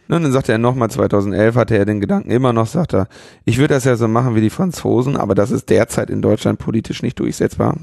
[0.07, 3.07] Und dann sagte er nochmal, 2011 hatte er den Gedanken immer noch, sagt er,
[3.43, 6.59] ich würde das ja so machen wie die Franzosen, aber das ist derzeit in Deutschland
[6.59, 7.77] politisch nicht durchsetzbar.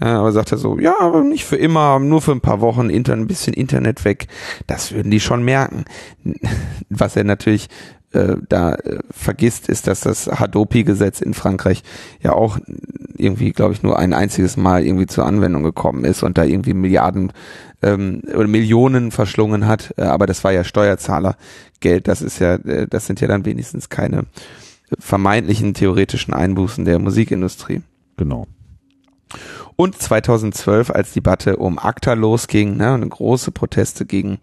[0.00, 2.90] Ja, aber sagt er so, ja, aber nicht für immer, nur für ein paar Wochen,
[2.90, 4.28] Internet, ein bisschen Internet weg,
[4.66, 5.84] das würden die schon merken.
[6.90, 7.68] Was er natürlich
[8.12, 11.82] äh, da äh, vergisst, ist, dass das Hadopi-Gesetz in Frankreich
[12.22, 12.58] ja auch
[13.16, 16.74] irgendwie, glaube ich, nur ein einziges Mal irgendwie zur Anwendung gekommen ist und da irgendwie
[16.74, 17.32] Milliarden
[17.82, 19.92] ähm, oder Millionen verschlungen hat.
[19.96, 22.08] Äh, aber das war ja Steuerzahlergeld.
[22.08, 24.24] Das ist ja, äh, das sind ja dann wenigstens keine
[24.98, 27.82] vermeintlichen theoretischen Einbußen der Musikindustrie.
[28.16, 28.46] Genau.
[29.76, 34.38] Und 2012, als die Debatte um ACTA losging, ne, und große Proteste gegen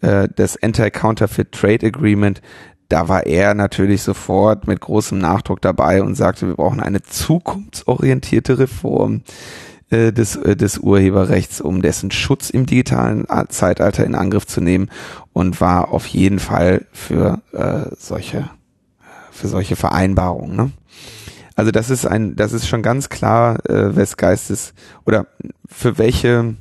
[0.00, 2.42] äh, das Anti-Counterfeit Trade Agreement,
[2.88, 8.58] da war er natürlich sofort mit großem Nachdruck dabei und sagte, wir brauchen eine zukunftsorientierte
[8.58, 9.22] Reform
[9.90, 14.90] äh, des, äh, des Urheberrechts, um dessen Schutz im digitalen Zeitalter in Angriff zu nehmen
[15.32, 18.50] und war auf jeden Fall für äh, solche
[19.36, 20.56] für solche Vereinbarungen.
[20.56, 20.70] Ne?
[21.54, 24.74] Also das ist ein, das ist schon ganz klar, äh, wes Geistes
[25.04, 25.26] oder
[25.66, 26.56] für welche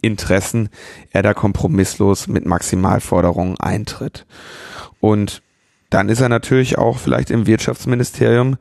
[0.00, 0.68] Interessen
[1.10, 4.26] er da kompromisslos mit Maximalforderungen eintritt.
[5.00, 5.42] Und
[5.90, 8.56] dann ist er natürlich auch vielleicht im Wirtschaftsministerium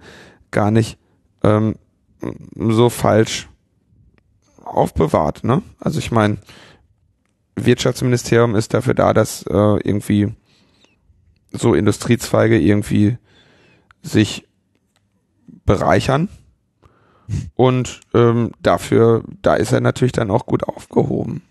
[0.51, 0.97] gar nicht
[1.43, 1.75] ähm,
[2.55, 3.49] so falsch
[4.63, 5.43] aufbewahrt.
[5.43, 5.61] Ne?
[5.79, 6.37] Also ich meine,
[7.55, 10.33] Wirtschaftsministerium ist dafür da, dass äh, irgendwie
[11.51, 13.17] so Industriezweige irgendwie
[14.01, 14.47] sich
[15.65, 16.29] bereichern.
[17.55, 21.43] Und ähm, dafür, da ist er natürlich dann auch gut aufgehoben.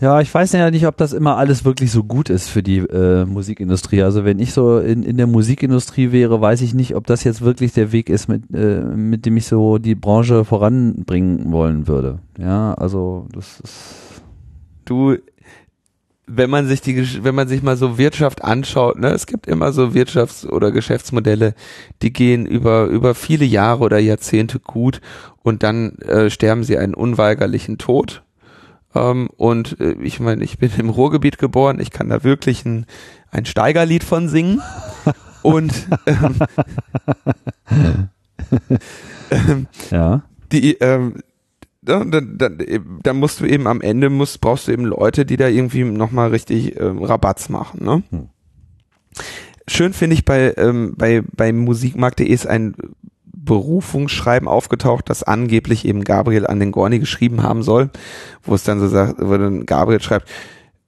[0.00, 2.78] Ja, ich weiß ja nicht, ob das immer alles wirklich so gut ist für die
[2.78, 4.02] äh, Musikindustrie.
[4.02, 7.40] Also wenn ich so in, in der Musikindustrie wäre, weiß ich nicht, ob das jetzt
[7.40, 12.20] wirklich der Weg ist, mit, äh, mit dem ich so die Branche voranbringen wollen würde.
[12.38, 14.22] Ja, also das ist.
[14.84, 15.16] Du,
[16.28, 19.72] wenn man sich die, wenn man sich mal so Wirtschaft anschaut, ne, es gibt immer
[19.72, 21.54] so Wirtschafts- oder Geschäftsmodelle,
[22.02, 25.00] die gehen über, über viele Jahre oder Jahrzehnte gut
[25.42, 28.22] und dann äh, sterben sie einen unweigerlichen Tod
[28.94, 32.86] ähm, und äh, ich meine, ich bin im Ruhrgebiet geboren, ich kann da wirklich ein,
[33.30, 34.62] ein Steigerlied von singen.
[35.42, 36.34] und ähm,
[39.30, 40.22] ähm, ja.
[40.52, 41.14] die, ähm,
[41.82, 42.58] dann, dann,
[43.02, 46.30] dann musst du eben am Ende musst, brauchst du eben Leute, die da irgendwie nochmal
[46.30, 47.84] richtig ähm, Rabatz machen.
[47.84, 48.02] Ne?
[48.10, 48.28] Hm.
[49.66, 52.74] Schön finde ich bei, ähm, bei, bei Musikmarkt.de ist ein
[53.48, 57.88] Berufungsschreiben aufgetaucht, das angeblich eben Gabriel an den Gorni geschrieben haben soll,
[58.44, 60.28] wo es dann so sagt, wo dann Gabriel schreibt,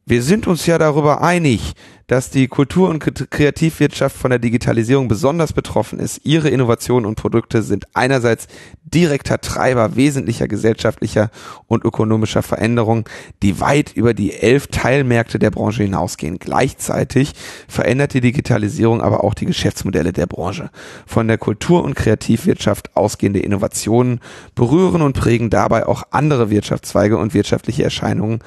[0.07, 1.75] wir sind uns ja darüber einig,
[2.11, 2.99] dass die Kultur- und
[3.31, 6.23] Kreativwirtschaft von der Digitalisierung besonders betroffen ist.
[6.25, 8.49] Ihre Innovationen und Produkte sind einerseits
[8.83, 11.31] direkter Treiber wesentlicher gesellschaftlicher
[11.69, 13.05] und ökonomischer Veränderungen,
[13.45, 16.41] die weit über die elf Teilmärkte der Branche hinausgehen.
[16.41, 17.35] Gleichzeitig
[17.69, 20.71] verändert die Digitalisierung aber auch die Geschäftsmodelle der Branche.
[21.07, 24.19] Von der Kultur- und Kreativwirtschaft ausgehende Innovationen
[24.57, 28.41] berühren und prägen dabei auch andere Wirtschaftszweige und wirtschaftliche Erscheinungen,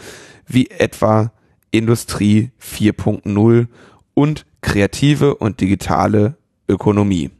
[0.47, 1.31] wie etwa
[1.71, 3.67] Industrie 4.0
[4.13, 6.37] und kreative und digitale
[6.67, 7.31] Ökonomie.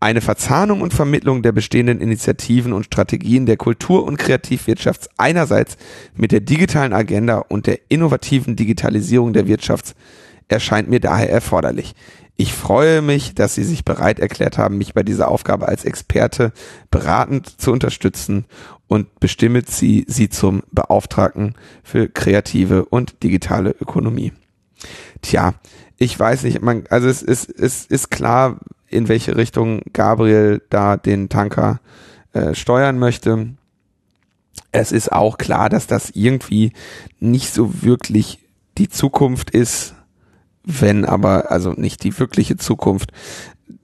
[0.00, 5.76] Eine Verzahnung und Vermittlung der bestehenden Initiativen und Strategien der Kultur- und Kreativwirtschaft einerseits
[6.14, 9.96] mit der digitalen Agenda und der innovativen Digitalisierung der Wirtschaft
[10.46, 11.94] erscheint mir daher erforderlich.
[12.36, 16.52] Ich freue mich, dass Sie sich bereit erklärt haben, mich bei dieser Aufgabe als Experte
[16.92, 18.44] beratend zu unterstützen
[18.88, 24.32] und bestimmt Sie, Sie zum Beauftragten für kreative und digitale Ökonomie.
[25.22, 25.54] Tja,
[25.96, 28.58] ich weiß nicht, man, also es ist, es ist klar,
[28.88, 31.80] in welche Richtung Gabriel da den Tanker
[32.32, 33.50] äh, steuern möchte.
[34.72, 36.72] Es ist auch klar, dass das irgendwie
[37.20, 38.38] nicht so wirklich
[38.78, 39.94] die Zukunft ist,
[40.64, 43.12] wenn aber, also nicht die wirkliche Zukunft,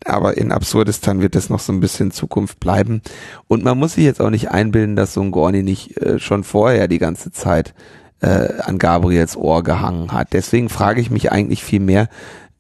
[0.05, 3.03] aber in Absurdistan wird es noch so ein bisschen Zukunft bleiben.
[3.49, 6.45] Und man muss sich jetzt auch nicht einbilden, dass so ein Gorni nicht äh, schon
[6.45, 7.75] vorher die ganze Zeit
[8.21, 10.33] äh, an Gabriels Ohr gehangen hat.
[10.33, 12.09] Deswegen frage ich mich eigentlich viel mehr,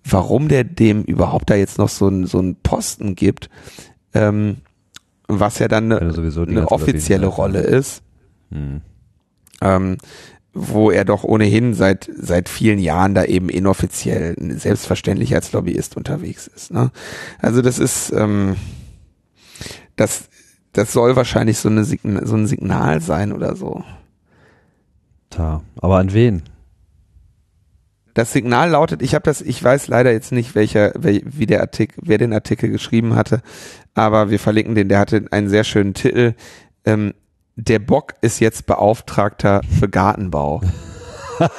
[0.05, 3.49] warum der dem überhaupt da jetzt noch so ein, so ein Posten gibt,
[4.13, 4.59] ähm,
[5.27, 8.03] was ja dann eine, ja, eine offizielle Rolle ist.
[8.51, 8.83] Hm.
[9.61, 9.97] Ähm,
[10.55, 16.47] wo er doch ohnehin seit seit vielen Jahren da eben inoffiziell selbstverständlich als Lobbyist unterwegs
[16.47, 16.73] ist.
[16.73, 16.91] Ne?
[17.41, 18.57] Also das ist ähm,
[19.97, 20.29] das
[20.73, 23.85] das soll wahrscheinlich so eine Signa so ein Signal sein oder so.
[25.31, 26.43] Tja, aber an wen?
[28.15, 32.01] Das Signal lautet, ich habe das, ich weiß leider jetzt nicht, welcher, wie der Artikel,
[32.07, 33.43] wer den Artikel geschrieben hatte,
[33.95, 34.89] aber wir verlinken den.
[34.89, 36.35] Der hatte einen sehr schönen Titel.
[36.85, 37.15] Ähm,
[37.57, 40.61] der Bock ist jetzt Beauftragter für Gartenbau.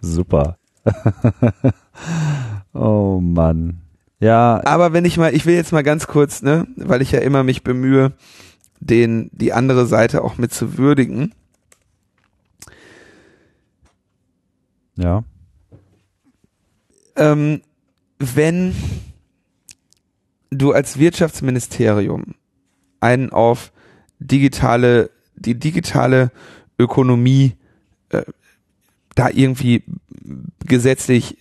[0.00, 0.56] Super.
[2.72, 3.82] oh Mann.
[4.20, 4.62] Ja.
[4.64, 7.42] Aber wenn ich mal, ich will jetzt mal ganz kurz, ne, weil ich ja immer
[7.42, 8.12] mich bemühe,
[8.80, 11.34] den, die andere Seite auch mit zu würdigen.
[14.96, 15.24] Ja.
[17.16, 17.62] Ähm,
[18.18, 18.74] wenn
[20.50, 22.34] du als Wirtschaftsministerium
[23.00, 23.72] einen auf
[24.18, 26.30] digitale, die digitale
[26.78, 27.56] Ökonomie
[28.10, 28.22] äh,
[29.14, 29.84] da irgendwie
[30.64, 31.38] gesetzlich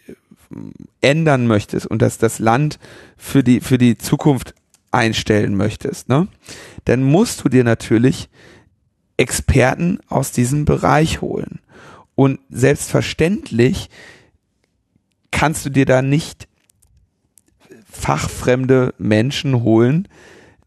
[1.01, 2.79] ändern möchtest und dass das Land
[3.17, 4.53] für die, für die Zukunft
[4.91, 6.27] einstellen möchtest, ne,
[6.85, 8.29] dann musst du dir natürlich
[9.17, 11.59] Experten aus diesem Bereich holen.
[12.15, 13.89] Und selbstverständlich
[15.31, 16.47] kannst du dir da nicht
[17.95, 20.07] fachfremde Menschen holen,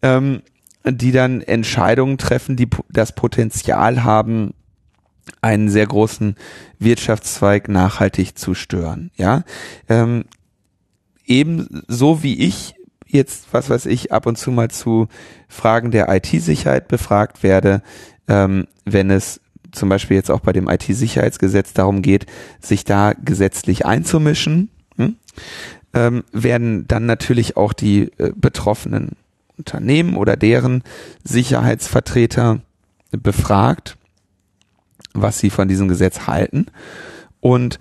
[0.03, 0.43] ähm,
[0.85, 4.55] die dann Entscheidungen treffen, die das Potenzial haben,
[5.43, 6.37] einen sehr großen
[6.79, 9.11] Wirtschaftszweig nachhaltig zu stören.
[9.17, 9.45] Ja,
[9.89, 10.25] ähm,
[11.27, 12.75] ebenso wie ich
[13.07, 15.09] jetzt, was weiß ich, ab und zu mal zu
[15.49, 17.83] Fragen der IT-Sicherheit befragt werde,
[18.27, 19.41] ähm, wenn es
[19.73, 22.27] zum Beispiel jetzt auch bei dem IT-Sicherheitsgesetz darum geht,
[22.61, 24.71] sich da gesetzlich einzumischen.
[24.97, 25.17] Hm?
[25.95, 29.13] Ähm, werden dann natürlich auch die äh, betroffenen
[29.57, 30.83] Unternehmen oder deren
[31.25, 32.61] Sicherheitsvertreter
[33.11, 33.97] befragt,
[35.15, 36.67] was sie von diesem Gesetz halten.
[37.41, 37.79] Und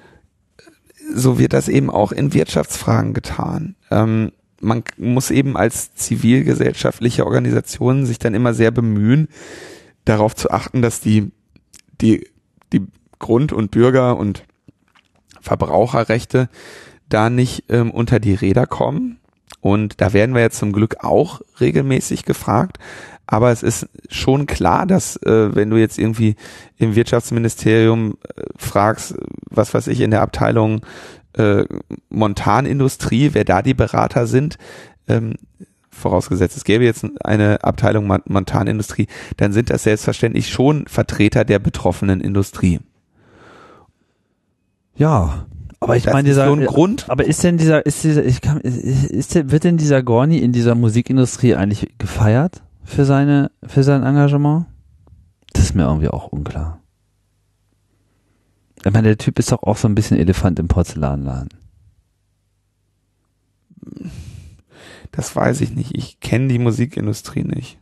[1.13, 3.75] so wird das eben auch in Wirtschaftsfragen getan.
[3.91, 9.27] Ähm, man muss eben als zivilgesellschaftliche Organisation sich dann immer sehr bemühen,
[10.05, 11.31] darauf zu achten, dass die,
[12.01, 12.27] die,
[12.73, 12.87] die
[13.19, 14.43] Grund- und Bürger- und
[15.41, 16.49] Verbraucherrechte
[17.09, 19.19] da nicht ähm, unter die Räder kommen.
[19.61, 22.77] Und da werden wir jetzt zum Glück auch regelmäßig gefragt.
[23.25, 26.35] Aber es ist schon klar, dass äh, wenn du jetzt irgendwie
[26.77, 29.15] im Wirtschaftsministerium äh, fragst,
[29.49, 30.85] was weiß ich, in der Abteilung
[31.33, 31.65] äh,
[32.09, 34.57] Montanindustrie, wer da die Berater sind,
[35.09, 35.35] ähm,
[35.91, 42.21] vorausgesetzt, es gäbe jetzt eine Abteilung Montanindustrie, dann sind das selbstverständlich schon Vertreter der betroffenen
[42.21, 42.79] Industrie.
[44.95, 45.47] Ja,
[45.79, 47.09] aber ich Das meine, ist dieser so ein Grund.
[47.09, 50.39] Aber ist denn dieser, ist dieser, ich kann, ist, ist, der- wird denn dieser Gorni
[50.39, 54.65] in dieser Musikindustrie eigentlich gefeiert für seine, für sein Engagement?
[55.53, 56.81] Das ist mir irgendwie auch unklar.
[58.85, 61.49] Ich meine, der Typ ist doch auch so ein bisschen Elefant im Porzellanladen.
[65.11, 65.95] Das weiß ich nicht.
[65.97, 67.79] Ich kenne die Musikindustrie nicht.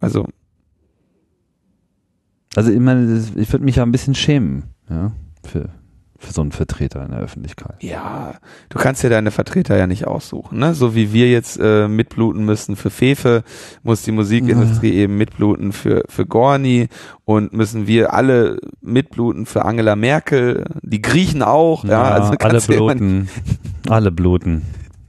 [0.00, 0.26] Also,
[2.54, 5.12] Also ich meine, ich würde mich ja ein bisschen schämen, ja,
[5.44, 5.70] für,
[6.20, 7.76] für so einen Vertreter in der Öffentlichkeit.
[7.80, 8.34] ja,
[8.70, 10.74] du kannst dir deine Vertreter ja nicht aussuchen, ne?
[10.74, 13.44] So wie wir jetzt äh, mitbluten müssen für Fefe,
[13.84, 16.88] muss die Musikindustrie eben mitbluten für für Gorni
[17.24, 23.28] und müssen wir alle mitbluten für Angela Merkel, die Griechen auch, ja, also alle bluten.
[23.88, 24.62] alle bluten.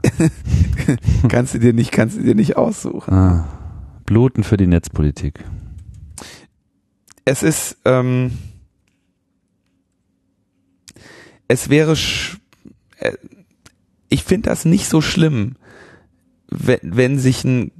[1.27, 3.11] kannst du dir nicht kannst du dir nicht aussuchen.
[3.11, 3.47] Ah,
[4.05, 5.43] bluten für die Netzpolitik.
[7.25, 8.31] es ist, ähm,
[11.49, 11.97] es wäre,
[12.99, 13.13] äh,
[14.07, 15.55] ich finde das nicht so schlimm,
[16.47, 17.71] wenn, wenn sich ein,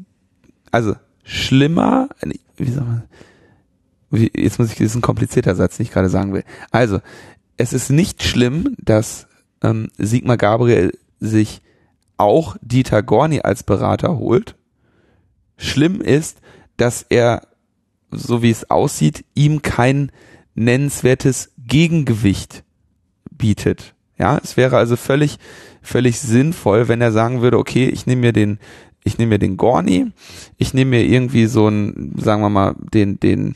[0.72, 2.10] also schlimmer,
[2.58, 3.04] wie soll man,
[4.12, 6.44] jetzt muss ich, das ist ein komplizierter Satz, den ich gerade sagen will.
[6.72, 7.00] Also,
[7.58, 9.28] es ist nicht schlimm, dass
[9.62, 11.62] ähm, Sigmar Gabriel sich
[12.18, 14.56] auch Dieter Gorni als Berater holt.
[15.58, 16.42] Schlimm ist,
[16.78, 17.48] dass er
[18.12, 20.12] so wie es aussieht, ihm kein
[20.56, 22.64] nennenswertes Gegengewicht
[23.40, 23.96] bietet.
[24.20, 25.40] Ja, es wäre also völlig,
[25.82, 28.60] völlig sinnvoll, wenn er sagen würde, okay, ich nehme mir den,
[29.04, 30.12] ich nehme mir den Gorni,
[30.58, 33.56] ich nehme mir irgendwie so einen, sagen wir mal, den, den,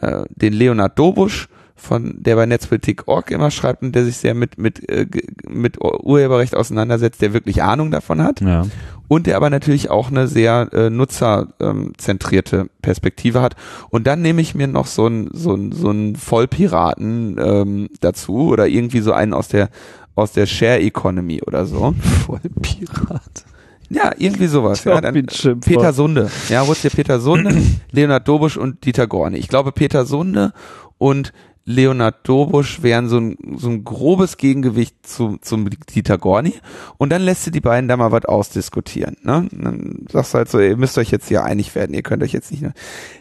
[0.00, 4.58] äh, den Leonard Dobusch, von der bei Netzpolitik.org immer schreibt und der sich sehr mit,
[4.58, 5.06] mit, äh,
[5.48, 8.64] mit Urheberrecht auseinandersetzt, der wirklich Ahnung davon hat Ja.
[9.08, 13.56] und der aber natürlich auch eine sehr äh, nutzerzentrierte Perspektive hat.
[13.90, 18.48] Und dann nehme ich mir noch so einen so einen so einen Vollpiraten ähm, dazu
[18.48, 19.68] oder irgendwie so einen aus der
[20.14, 21.94] aus der Share Economy oder so.
[22.26, 23.44] Vollpirat.
[23.88, 24.82] Ja, irgendwie sowas.
[24.84, 25.26] Ja, dann, ein.
[25.60, 26.28] Peter Sunde.
[26.48, 27.54] Ja, wo ist der Peter Sunde?
[27.92, 29.36] Leonard Dobusch und Dieter Gorni.
[29.36, 30.52] Ich glaube, Peter Sunde
[30.98, 31.32] und
[31.68, 36.54] Leonard Dobusch wären so ein, so ein grobes Gegengewicht zu, zum Dieter Gorni.
[36.96, 39.16] Und dann lässt du die beiden da mal was ausdiskutieren.
[39.22, 39.48] Ne?
[39.50, 42.32] Dann sagst du halt so, ihr müsst euch jetzt hier einig werden, ihr könnt euch
[42.32, 42.64] jetzt nicht.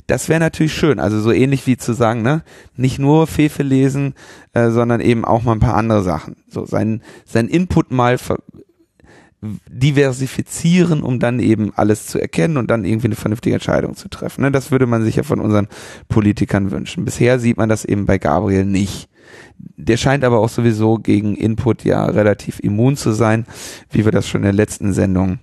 [0.06, 1.00] Das wäre natürlich schön.
[1.00, 2.44] Also so ähnlich wie zu sagen, ne,
[2.76, 4.14] nicht nur Fefe lesen,
[4.54, 6.36] äh, sondern eben auch mal ein paar andere Sachen.
[6.48, 8.38] So sein, sein Input mal ver
[9.68, 14.42] diversifizieren, um dann eben alles zu erkennen und dann irgendwie eine vernünftige Entscheidung zu treffen.
[14.42, 14.52] Ne?
[14.52, 15.68] Das würde man sich ja von unseren
[16.08, 17.06] Politikern wünschen.
[17.06, 19.10] Bisher sieht man das eben bei Gabriel nicht.
[19.78, 23.46] Der scheint aber auch sowieso gegen Input ja relativ immun zu sein,
[23.92, 25.40] wie wir das schon in der letzten Sendung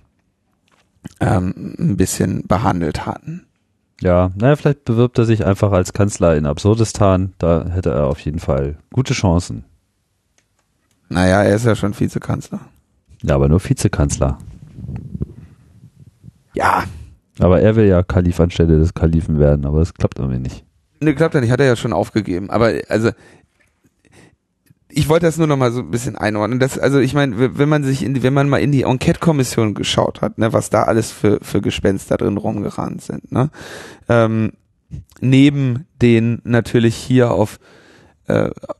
[1.19, 3.45] ähm, ein bisschen behandelt hatten.
[4.01, 7.33] Ja, naja, vielleicht bewirbt er sich einfach als Kanzler in Absurdistan.
[7.37, 9.63] Da hätte er auf jeden Fall gute Chancen.
[11.09, 12.59] Naja, er ist ja schon Vizekanzler.
[13.23, 14.37] Ja, aber nur Vizekanzler.
[16.53, 16.83] Ja,
[17.39, 20.63] Aber er will ja Kalif anstelle des Kalifen werden, aber das klappt irgendwie nicht.
[20.99, 22.49] Ne, klappt ja nicht, hat er ja schon aufgegeben.
[22.51, 23.09] Aber also
[24.95, 26.59] ich wollte das nur noch mal so ein bisschen einordnen.
[26.59, 30.21] Das, also ich meine, wenn man sich in wenn man mal in die Enquete-Kommission geschaut
[30.21, 33.49] hat, ne, was da alles für, für Gespenster drin rumgerannt sind, ne?
[34.07, 34.51] Ähm,
[35.19, 37.59] neben den natürlich hier auf,
[38.27, 38.75] äh, auf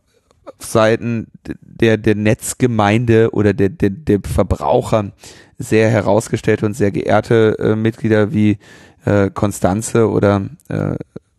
[0.65, 1.27] Seiten
[1.61, 5.11] der, der Netzgemeinde oder der, der, der Verbraucher
[5.57, 8.57] sehr herausgestellte und sehr geehrte äh, Mitglieder wie
[9.05, 10.95] äh, Konstanze oder äh,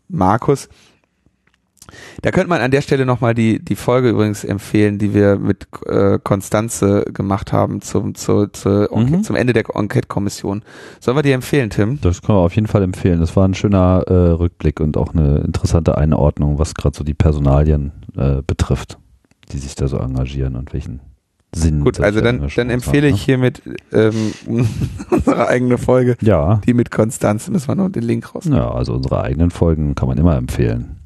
[0.09, 0.69] Markus.
[2.23, 5.69] Da könnte man an der Stelle nochmal die, die Folge übrigens empfehlen, die wir mit
[5.87, 9.23] äh, Konstanze gemacht haben zum, zu, zu, Mhm.
[9.23, 10.63] zum Ende der Enquete-Kommission.
[10.99, 12.01] Sollen wir die empfehlen, Tim?
[12.01, 13.21] Das können wir auf jeden Fall empfehlen.
[13.21, 17.15] Das war ein schöner äh, Rückblick und auch eine interessante Einordnung, was gerade so die
[17.15, 18.99] Personalien äh, betrifft,
[19.53, 21.01] die sich da so engagieren und welchen
[21.55, 21.81] Sinn.
[21.85, 24.33] Gut, also dann, dann empfehle haben, ich hiermit ähm,
[25.11, 26.29] unsere eigene Folge, ne?
[26.29, 28.45] Ja, die mit Konstanze, müssen wir noch den Link raus.
[28.47, 30.97] ja, also unsere eigenen Folgen kann man immer empfehlen.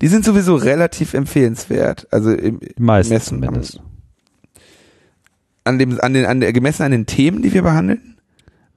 [0.00, 2.08] Die sind sowieso relativ empfehlenswert.
[2.10, 3.80] Also im, Die meisten Messen zumindest.
[5.64, 8.16] an dem, an den, an der, gemessen an den Themen, die wir behandeln.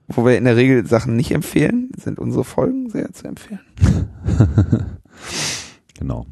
[0.08, 3.60] wo wir in der Regel Sachen nicht empfehlen, sind unsere Folgen sehr zu empfehlen.
[5.98, 6.26] genau.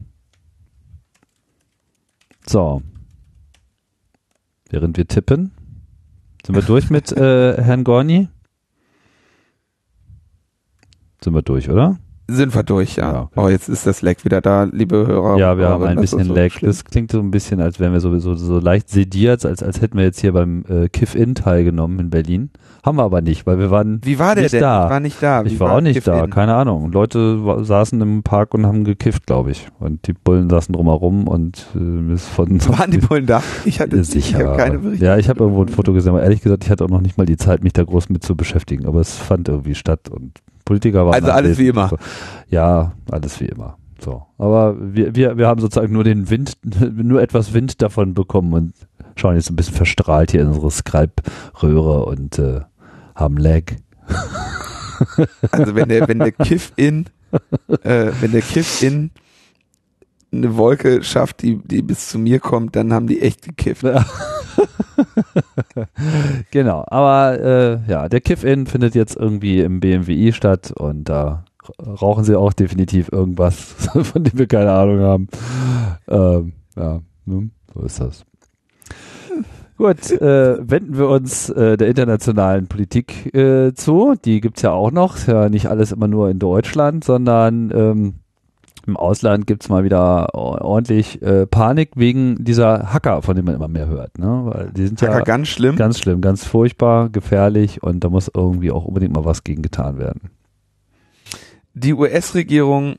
[2.46, 2.82] So.
[4.70, 5.52] Während wir tippen,
[6.44, 8.28] sind wir durch mit äh, Herrn Gorni?
[11.22, 11.98] Sind wir durch, oder?
[12.26, 13.12] Sind wir durch, ja.
[13.12, 13.28] Ja.
[13.36, 15.36] Oh, jetzt ist das Lag wieder da, liebe Hörer.
[15.36, 16.50] Ja, wir Oh, haben ein das ist bisschen so Lag.
[16.50, 16.70] schlimm.
[16.70, 19.98] Das klingt so ein bisschen, als wären wir sowieso so leicht sediert, als, als hätten
[19.98, 22.48] wir jetzt hier beim äh, Kiff-In teilgenommen in Berlin.
[22.82, 24.62] Haben wir aber nicht, weil wir waren Wie war der nicht denn?
[24.62, 24.84] da.
[24.84, 25.44] Ich war nicht da.
[25.44, 26.30] Wie ich war auch nicht da, In?
[26.30, 26.90] keine Ahnung.
[26.92, 29.68] Leute saßen im Park und haben gekifft, glaube ich.
[29.78, 33.42] Und die Bullen saßen drumherum und äh, ist von Waren die Bullen da?
[33.66, 34.38] Ich hatte ich sicher.
[34.48, 35.04] habe keine Berichte.
[35.04, 37.18] ja, ich habe irgendwo ein Foto gesehen, aber ehrlich gesagt, ich hatte auch noch nicht
[37.18, 38.86] mal die Zeit, mich da groß mit zu beschäftigen.
[38.86, 40.32] Aber es fand irgendwie statt und
[40.64, 41.88] Politiker waren Also alles wie immer.
[41.88, 41.98] So.
[42.48, 43.76] Ja, alles wie immer.
[44.00, 44.22] So.
[44.38, 46.54] Aber wir, wir, wir haben sozusagen nur den Wind,
[46.94, 48.74] nur etwas Wind davon bekommen und
[49.16, 52.60] schauen jetzt ein bisschen verstrahlt hier in unsere Skype-Röhre und äh,
[53.14, 53.62] haben Lag.
[55.50, 57.06] Also wenn der, wenn der Kiff-In,
[57.82, 59.10] äh, wenn der Kiff-In
[60.32, 63.84] eine Wolke schafft, die, die bis zu mir kommt, dann haben die echt gekifft.
[66.50, 71.44] Genau, aber äh, ja, der Kiff-In findet jetzt irgendwie im BMWI statt und da
[71.80, 73.54] rauchen sie auch definitiv irgendwas,
[74.02, 75.28] von dem wir keine Ahnung haben.
[76.08, 78.24] Ähm, ja, ne, so ist das.
[79.76, 84.14] Gut, äh, wenden wir uns äh, der internationalen Politik äh, zu.
[84.24, 85.16] Die gibt's ja auch noch.
[85.16, 88.14] Ist ja nicht alles immer nur in Deutschland, sondern ähm,
[88.86, 93.54] im Ausland gibt's mal wieder or- ordentlich äh, Panik wegen dieser Hacker, von denen man
[93.54, 94.18] immer mehr hört.
[94.18, 94.42] Ne?
[94.44, 95.76] Weil die sind ja Hacker ganz schlimm.
[95.76, 99.98] Ganz schlimm, ganz furchtbar, gefährlich und da muss irgendwie auch unbedingt mal was gegen getan
[99.98, 100.30] werden.
[101.74, 102.96] Die US-Regierung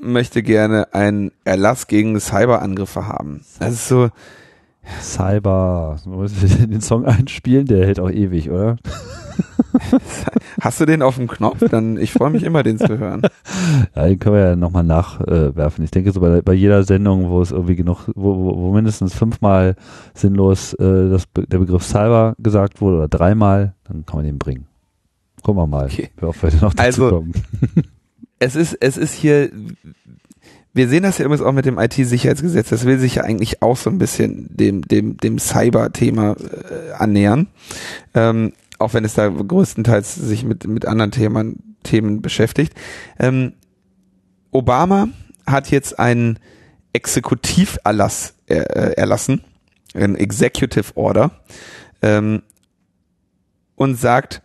[0.00, 3.40] möchte gerne einen Erlass gegen Cyberangriffe haben.
[3.58, 4.10] Das ist so,
[5.00, 8.76] Cyber, den Song einspielen, der hält auch ewig, oder?
[10.60, 11.58] hast du den auf dem Knopf?
[11.70, 13.22] Dann, ich freue mich immer, den zu hören.
[13.94, 15.84] Ja, den können wir ja nochmal nachwerfen.
[15.84, 19.14] ich denke so bei, bei jeder Sendung, wo es irgendwie genug, wo, wo, wo mindestens
[19.14, 19.74] fünfmal
[20.14, 24.66] sinnlos äh, das, der Begriff Cyber gesagt wurde oder dreimal, dann kann man den bringen.
[25.42, 26.10] Gucken wir mal, Okay.
[26.18, 27.32] wie oft wir noch dazu Also, kommen.
[28.40, 29.50] Es ist, es ist hier,
[30.72, 32.68] wir sehen das ja übrigens auch mit dem IT-Sicherheitsgesetz.
[32.68, 37.48] Das will sich ja eigentlich auch so ein bisschen dem, dem, dem Cyber-Thema äh, annähern.
[38.14, 42.74] Ähm, auch wenn es da größtenteils sich mit, mit anderen Themen, Themen beschäftigt.
[43.18, 43.54] Ähm,
[44.50, 45.08] Obama
[45.46, 46.38] hat jetzt einen
[46.92, 49.42] Exekutiverlass äh, äh, erlassen,
[49.94, 51.30] ein Executive Order,
[52.02, 52.42] ähm,
[53.74, 54.42] und sagt,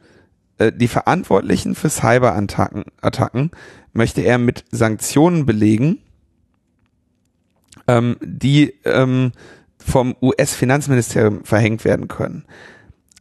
[0.58, 3.52] äh, die Verantwortlichen für Cyberattacken Attacken
[3.94, 6.00] möchte er mit Sanktionen belegen,
[7.88, 9.32] ähm, die ähm,
[9.78, 12.46] vom US-Finanzministerium verhängt werden können.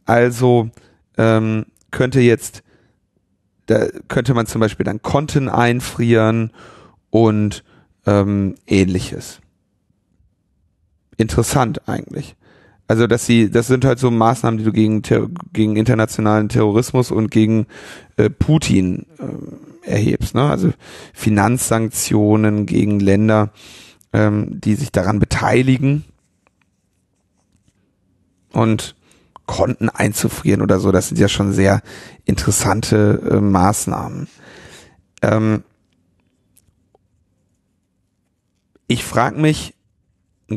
[0.05, 0.69] Also
[1.17, 2.63] ähm, könnte jetzt,
[3.67, 6.51] da könnte man zum Beispiel dann Konten einfrieren
[7.09, 7.63] und
[8.05, 9.39] ähm, ähnliches.
[11.17, 12.35] Interessant eigentlich.
[12.87, 15.01] Also, dass sie, das sind halt so Maßnahmen, die du gegen,
[15.53, 17.67] gegen internationalen Terrorismus und gegen
[18.17, 20.35] äh, Putin äh, erhebst.
[20.35, 20.49] Ne?
[20.49, 20.73] Also
[21.13, 23.51] Finanzsanktionen gegen Länder,
[24.11, 26.03] ähm, die sich daran beteiligen
[28.51, 28.95] und
[29.45, 30.91] Konten einzufrieren oder so.
[30.91, 31.81] Das sind ja schon sehr
[32.25, 34.27] interessante äh, Maßnahmen.
[35.21, 35.63] Ähm,
[38.87, 39.75] ich frage mich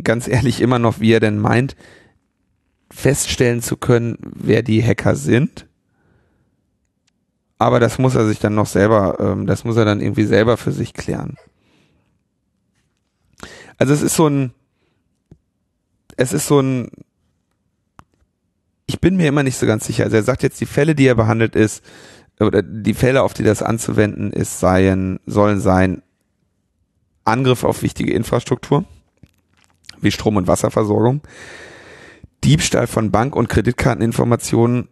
[0.02, 1.76] ganz ehrlich immer noch, wie er denn meint,
[2.90, 5.66] feststellen zu können, wer die Hacker sind.
[7.58, 10.56] Aber das muss er sich dann noch selber, ähm, das muss er dann irgendwie selber
[10.56, 11.36] für sich klären.
[13.78, 14.52] Also es ist so ein,
[16.16, 16.90] es ist so ein,
[18.86, 20.04] ich bin mir immer nicht so ganz sicher.
[20.04, 21.84] Also er sagt jetzt, die Fälle, die er behandelt ist,
[22.38, 26.02] oder die Fälle, auf die das anzuwenden ist, seien, sollen sein
[27.24, 28.84] Angriff auf wichtige Infrastruktur,
[30.00, 31.22] wie Strom- und Wasserversorgung,
[32.44, 34.88] Diebstahl von Bank- und Kreditkarteninformationen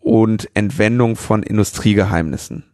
[0.00, 2.64] und Entwendung von Industriegeheimnissen.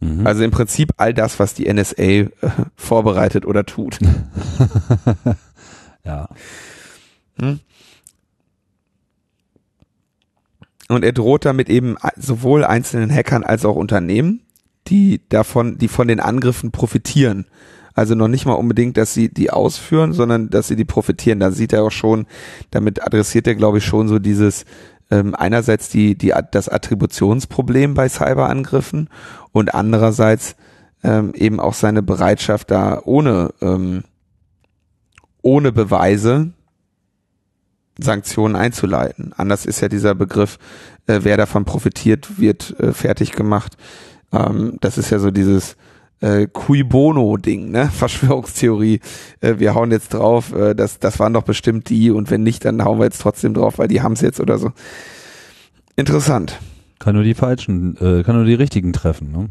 [0.00, 0.26] Mhm.
[0.26, 2.28] Also im Prinzip all das, was die NSA äh,
[2.76, 3.98] vorbereitet oder tut.
[6.04, 6.28] ja.
[7.38, 7.60] Hm?
[10.88, 14.42] Und er droht damit eben sowohl einzelnen Hackern als auch Unternehmen,
[14.86, 17.46] die davon, die von den Angriffen profitieren.
[17.94, 21.38] Also noch nicht mal unbedingt, dass sie die ausführen, sondern dass sie die profitieren.
[21.38, 22.26] Da sieht er auch schon,
[22.70, 24.64] damit adressiert er, glaube ich, schon so dieses
[25.10, 29.08] ähm, einerseits die, die das Attributionsproblem bei Cyberangriffen
[29.52, 30.56] und andererseits
[31.02, 34.02] ähm, eben auch seine Bereitschaft, da ohne ähm,
[35.42, 36.52] ohne Beweise
[37.98, 39.32] Sanktionen einzuleiten.
[39.36, 40.58] Anders ist ja dieser Begriff,
[41.06, 43.76] äh, wer davon profitiert, wird äh, fertig gemacht.
[44.32, 45.76] Ähm, das ist ja so dieses
[46.20, 47.90] äh, Cui Bono-Ding, ne?
[47.92, 49.00] Verschwörungstheorie.
[49.40, 52.64] Äh, wir hauen jetzt drauf, äh, das, das waren doch bestimmt die und wenn nicht,
[52.64, 54.72] dann hauen wir jetzt trotzdem drauf, weil die haben's jetzt oder so.
[55.96, 56.58] Interessant.
[56.98, 59.50] Kann nur die falschen, äh, kann nur die richtigen treffen, ne?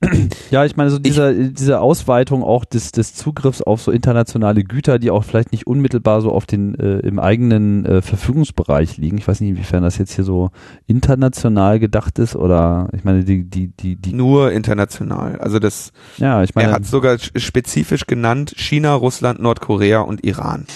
[0.50, 4.98] Ja, ich meine, so dieser, diese Ausweitung auch des, des Zugriffs auf so internationale Güter,
[4.98, 9.18] die auch vielleicht nicht unmittelbar so auf den äh, im eigenen äh, Verfügungsbereich liegen.
[9.18, 10.50] Ich weiß nicht, inwiefern das jetzt hier so
[10.86, 15.38] international gedacht ist oder ich meine, die, die, die, die Nur international.
[15.38, 20.66] Also das, ja, ich meine, er hat sogar spezifisch genannt China, Russland, Nordkorea und Iran.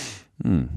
[0.43, 0.69] Hm.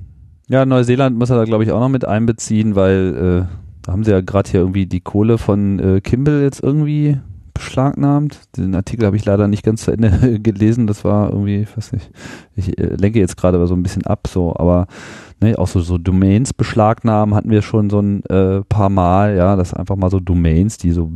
[0.50, 4.04] Ja, Neuseeland muss er da glaube ich auch noch mit einbeziehen, weil äh, da haben
[4.04, 7.18] sie ja gerade hier irgendwie die Kohle von äh, Kimball jetzt irgendwie
[7.64, 8.40] beschlagnahmt.
[8.58, 10.88] Den Artikel habe ich leider nicht ganz zu Ende gelesen.
[10.88, 12.12] Das war irgendwie, ich weiß nicht,
[12.56, 14.88] ich äh, lenke jetzt gerade so ein bisschen ab, so, aber
[15.42, 19.56] ne, auch so, so Domains beschlagnahmen hatten wir schon so ein äh, paar Mal, ja,
[19.56, 21.12] das einfach mal so Domains, die so,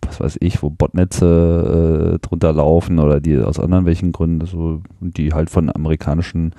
[0.00, 4.80] was weiß ich, wo Botnetze äh, drunter laufen oder die aus anderen welchen Gründen so,
[5.00, 6.54] die halt von amerikanischen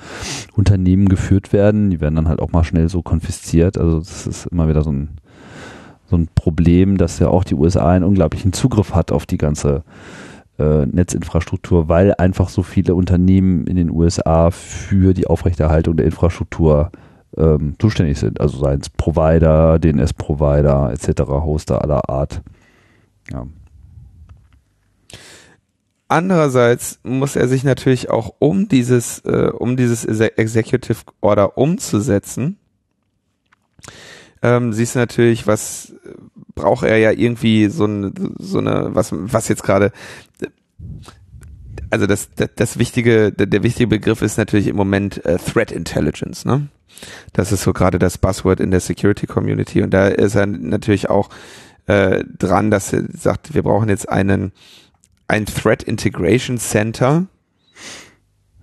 [0.56, 3.78] Unternehmen geführt werden, die werden dann halt auch mal schnell so konfisziert.
[3.78, 5.10] Also das ist immer wieder so ein
[6.14, 9.84] so ein Problem, dass ja auch die USA einen unglaublichen Zugriff hat auf die ganze
[10.60, 16.92] äh, Netzinfrastruktur, weil einfach so viele Unternehmen in den USA für die Aufrechterhaltung der Infrastruktur
[17.36, 18.40] ähm, zuständig sind.
[18.40, 22.44] Also seien es Provider, DNS-Provider etc., Hoster aller Art.
[23.32, 23.48] Ja.
[26.10, 32.60] Andererseits muss er sich natürlich auch um dieses, äh, um dieses Executive Order umzusetzen,
[34.44, 35.94] ähm, siehst du natürlich, was
[36.54, 39.92] braucht er ja irgendwie so, ein, so eine, was, was jetzt gerade,
[41.90, 45.72] also das, das, das wichtige, der, der wichtige Begriff ist natürlich im Moment äh, Threat
[45.72, 46.68] Intelligence, ne?
[47.34, 51.10] Das ist so gerade das Buzzword in der Security Community und da ist er natürlich
[51.10, 51.30] auch
[51.88, 54.52] äh, dran, dass er sagt, wir brauchen jetzt einen
[55.28, 57.26] ein Threat Integration Center,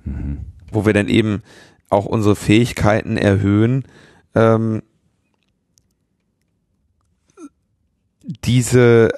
[0.05, 0.39] mhm.
[0.71, 1.43] wo wir dann eben
[1.89, 3.85] auch unsere Fähigkeiten erhöhen,
[4.35, 4.83] ähm,
[8.45, 9.11] diese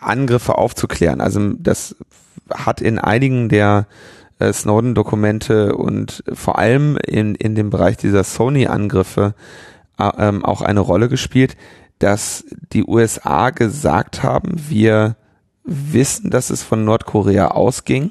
[0.00, 1.20] Angriffe aufzuklären.
[1.20, 1.96] Also das
[2.52, 3.86] hat in einigen der
[4.38, 9.34] äh, Snowden-Dokumente und vor allem in, in dem Bereich dieser Sony-Angriffe
[9.98, 11.56] äh, ähm, auch eine Rolle gespielt,
[11.98, 15.16] dass die USA gesagt haben, wir
[15.64, 18.10] wissen, dass es von Nordkorea ausging,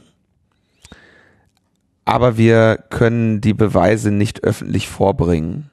[2.06, 5.71] aber wir können die Beweise nicht öffentlich vorbringen.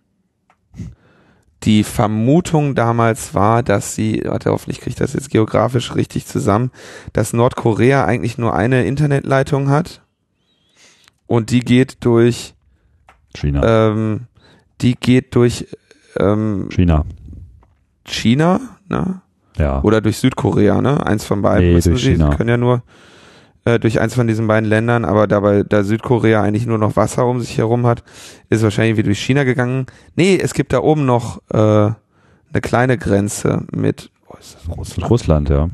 [1.65, 6.71] Die Vermutung damals war, dass sie, warte, hoffentlich kriege ich das jetzt geografisch richtig zusammen,
[7.13, 10.03] dass Nordkorea eigentlich nur eine Internetleitung hat
[11.27, 12.55] und die geht durch
[13.35, 13.91] China.
[13.91, 14.27] Ähm,
[14.81, 15.67] die geht durch
[16.19, 17.05] ähm, China.
[18.05, 19.21] China, ne?
[19.57, 19.83] Ja.
[19.83, 21.05] Oder durch Südkorea, ne?
[21.05, 21.67] Eins von beiden.
[21.67, 22.31] Nee, durch Sie, China.
[22.31, 22.83] Sie können ja nur
[23.69, 27.27] äh, durch eins von diesen beiden Ländern, aber dabei, da Südkorea eigentlich nur noch Wasser
[27.27, 28.03] um sich herum hat,
[28.49, 29.87] ist wahrscheinlich wie durch China gegangen.
[30.17, 35.11] Nee, es gibt da oben noch äh, eine kleine Grenze mit oh, ist das Russland?
[35.11, 35.69] Russland, ja.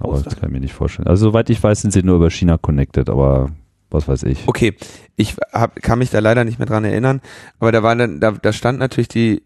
[0.00, 0.26] Aber Russland.
[0.26, 1.08] das kann ich mir nicht vorstellen.
[1.08, 3.50] Also soweit ich weiß, sind sie nur über China connected, aber
[3.90, 4.46] was weiß ich.
[4.46, 4.74] Okay,
[5.16, 7.20] ich hab, kann mich da leider nicht mehr dran erinnern,
[7.58, 9.42] aber da war dann, da, da stand natürlich die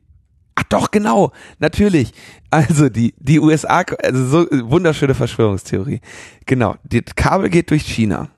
[0.56, 2.12] Ach doch, genau, natürlich.
[2.50, 6.00] Also die, die USA, also so wunderschöne Verschwörungstheorie.
[6.46, 8.28] Genau, das Kabel geht durch China.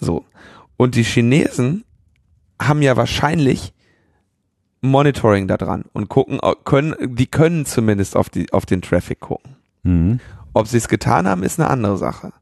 [0.00, 0.24] So.
[0.76, 1.84] Und die Chinesen
[2.60, 3.72] haben ja wahrscheinlich
[4.80, 9.56] Monitoring da dran und gucken, können, die können zumindest auf die, auf den Traffic gucken.
[9.84, 10.20] Mhm.
[10.52, 12.32] Ob sie es getan haben, ist eine andere Sache.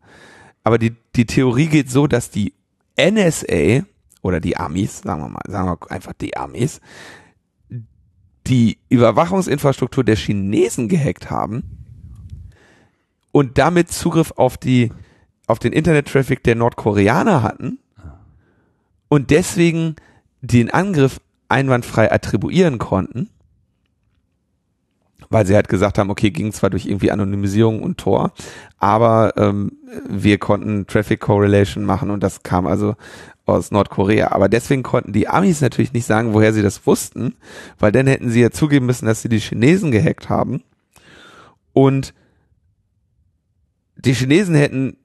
[0.65, 2.55] Aber die, die Theorie geht so, dass die
[2.99, 3.85] NSA
[4.23, 6.81] oder die Amis, sagen wir mal, sagen wir einfach die Amis,
[8.47, 11.63] die Überwachungsinfrastruktur der Chinesen gehackt haben
[13.31, 14.93] und damit Zugriff auf die
[15.47, 17.79] auf den Internet-Traffic der Nordkoreaner hatten
[19.09, 19.97] und deswegen
[20.41, 23.29] den Angriff einwandfrei attribuieren konnten,
[25.33, 28.33] weil sie halt gesagt haben, okay, ging zwar durch irgendwie Anonymisierung und Tor,
[28.79, 29.73] aber ähm,
[30.09, 32.95] wir konnten Traffic Correlation machen und das kam also
[33.47, 34.33] aus Nordkorea.
[34.33, 37.35] Aber deswegen konnten die Amis natürlich nicht sagen, woher sie das wussten,
[37.79, 40.63] weil dann hätten sie ja zugeben müssen, dass sie die Chinesen gehackt haben.
[41.73, 42.15] Und
[43.97, 44.97] die Chinesen hätten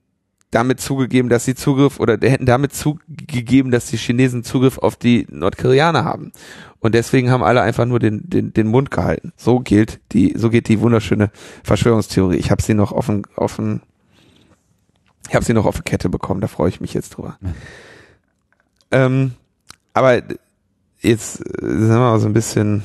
[0.57, 5.27] damit zugegeben, dass sie Zugriff oder hätten damit zugegeben, dass die Chinesen Zugriff auf die
[5.29, 6.31] Nordkoreaner haben.
[6.79, 9.33] Und deswegen haben alle einfach nur den, den, den Mund gehalten.
[9.37, 11.29] So gilt die, so geht die wunderschöne
[11.63, 12.37] Verschwörungstheorie.
[12.37, 13.59] Ich habe sie noch auf, auf,
[15.29, 16.41] ich habe sie noch auf die Kette bekommen.
[16.41, 17.37] Da freue ich mich jetzt drüber.
[18.91, 19.33] Ähm,
[19.93, 20.23] aber
[21.01, 22.83] jetzt äh, sind wir mal so ein bisschen,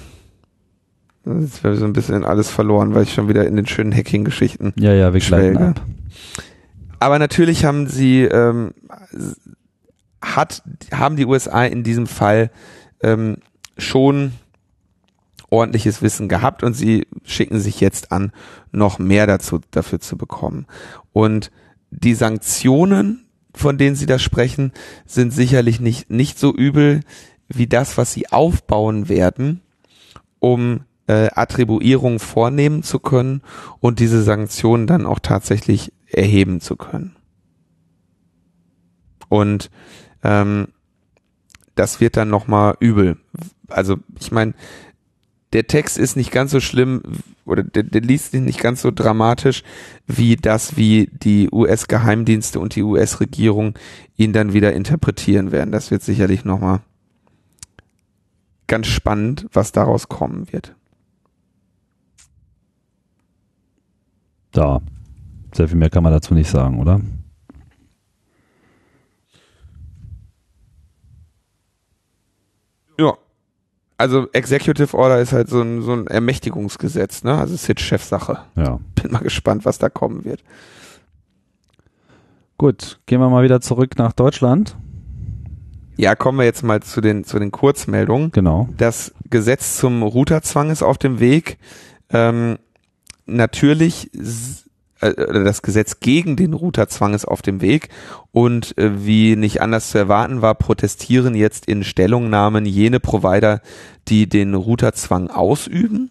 [1.24, 4.74] jetzt wäre so ein bisschen alles verloren, weil ich schon wieder in den schönen Hacking-Geschichten
[4.76, 5.68] Ja, ja, wir schwelge.
[5.68, 5.80] ab.
[7.02, 8.74] Aber natürlich haben sie, ähm,
[10.22, 10.62] hat,
[10.92, 12.52] haben die USA in diesem Fall
[13.02, 13.38] ähm,
[13.76, 14.34] schon
[15.50, 18.30] ordentliches Wissen gehabt und sie schicken sich jetzt an,
[18.70, 20.66] noch mehr dazu, dafür zu bekommen.
[21.12, 21.50] Und
[21.90, 24.70] die Sanktionen, von denen sie da sprechen,
[25.04, 27.00] sind sicherlich nicht, nicht so übel
[27.48, 29.60] wie das, was sie aufbauen werden,
[30.38, 33.42] um äh, Attribuierung vornehmen zu können
[33.80, 37.16] und diese Sanktionen dann auch tatsächlich erheben zu können.
[39.28, 39.70] Und
[40.22, 40.68] ähm,
[41.74, 43.16] das wird dann nochmal übel.
[43.68, 44.54] Also ich meine,
[45.52, 47.02] der Text ist nicht ganz so schlimm
[47.44, 49.62] oder der, der liest sich nicht ganz so dramatisch
[50.06, 53.78] wie das, wie die US-Geheimdienste und die US-Regierung
[54.16, 55.72] ihn dann wieder interpretieren werden.
[55.72, 56.80] Das wird sicherlich nochmal
[58.66, 60.74] ganz spannend, was daraus kommen wird.
[64.52, 64.80] Da.
[65.52, 67.00] Sehr viel mehr kann man dazu nicht sagen, oder?
[72.98, 73.14] Ja.
[73.98, 77.36] Also Executive Order ist halt so ein, so ein Ermächtigungsgesetz, ne?
[77.36, 78.38] Also ist jetzt Chefsache.
[78.56, 78.80] Ja.
[78.94, 80.42] Bin mal gespannt, was da kommen wird.
[82.56, 84.76] Gut, gehen wir mal wieder zurück nach Deutschland.
[85.96, 88.32] Ja, kommen wir jetzt mal zu den, zu den Kurzmeldungen.
[88.32, 88.68] Genau.
[88.76, 91.58] Das Gesetz zum Routerzwang ist auf dem Weg.
[92.10, 92.58] Ähm,
[93.26, 94.10] natürlich
[95.02, 97.88] äh, das Gesetz gegen den Routerzwang ist auf dem Weg
[98.30, 103.60] und äh, wie nicht anders zu erwarten war, protestieren jetzt in Stellungnahmen jene Provider,
[104.08, 106.10] die den Routerzwang ausüben.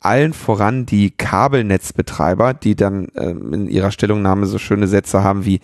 [0.00, 5.56] Allen voran die Kabelnetzbetreiber, die dann ähm, in ihrer Stellungnahme so schöne Sätze haben wie
[5.56, 5.60] äh,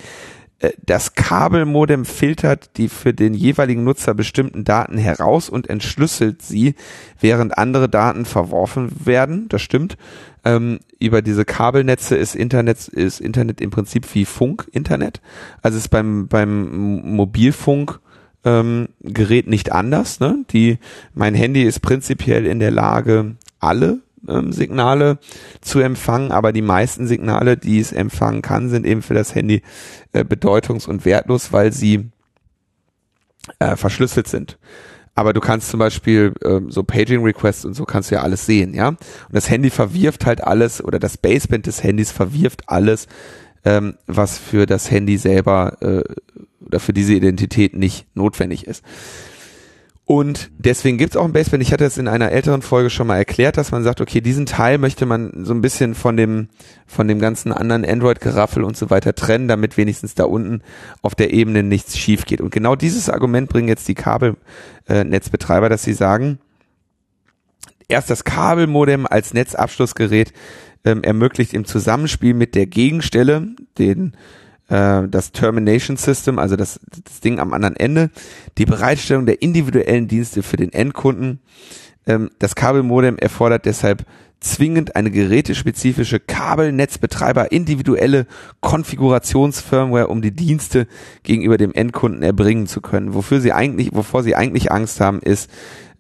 [0.85, 6.75] das Kabelmodem filtert die für den jeweiligen Nutzer bestimmten Daten heraus und entschlüsselt sie,
[7.21, 9.49] während andere Daten verworfen werden.
[9.49, 9.97] Das stimmt.
[10.45, 15.21] Ähm, über diese Kabelnetze ist Internet, ist Internet im Prinzip wie Funk-Internet.
[15.63, 18.01] Also ist beim, beim Mobilfunk
[18.45, 20.19] ähm, Gerät nicht anders.
[20.19, 20.45] Ne?
[20.51, 20.79] Die,
[21.15, 25.19] mein Handy ist prinzipiell in der Lage, alle ähm, Signale
[25.61, 29.63] zu empfangen, aber die meisten Signale, die es empfangen kann, sind eben für das Handy
[30.13, 32.11] äh, bedeutungs- und wertlos, weil sie
[33.59, 34.59] äh, verschlüsselt sind.
[35.15, 38.47] Aber du kannst zum Beispiel ähm, so Paging Requests und so kannst du ja alles
[38.47, 38.89] sehen, ja.
[38.89, 38.99] Und
[39.33, 43.09] das Handy verwirft halt alles oder das Baseband des Handys verwirft alles,
[43.65, 46.05] ähm, was für das Handy selber äh,
[46.65, 48.85] oder für diese Identität nicht notwendig ist.
[50.09, 51.63] Und deswegen gibt's auch ein Baseband.
[51.63, 54.47] Ich hatte es in einer älteren Folge schon mal erklärt, dass man sagt, okay, diesen
[54.47, 56.49] Teil möchte man so ein bisschen von dem,
[56.87, 60.63] von dem ganzen anderen Android-Geraffel und so weiter trennen, damit wenigstens da unten
[61.03, 62.41] auf der Ebene nichts schief geht.
[62.41, 66.39] Und genau dieses Argument bringen jetzt die Kabelnetzbetreiber, dass sie sagen,
[67.87, 70.33] erst das Kabelmodem als Netzabschlussgerät
[70.85, 74.17] ähm, ermöglicht im Zusammenspiel mit der Gegenstelle, den
[74.69, 78.11] äh, das Termination System, also das, das Ding am anderen Ende,
[78.57, 81.41] die Bereitstellung der individuellen Dienste für den Endkunden.
[82.07, 84.05] Ähm, das Kabelmodem erfordert deshalb
[84.41, 88.27] zwingend eine gerätespezifische Kabelnetzbetreiber individuelle
[88.61, 90.87] Konfigurationsfirmware, um die Dienste
[91.25, 93.15] gegenüber dem Endkunden erbringen zu können.
[93.15, 95.51] Wofür sie eigentlich, wovor sie eigentlich Angst haben, ist,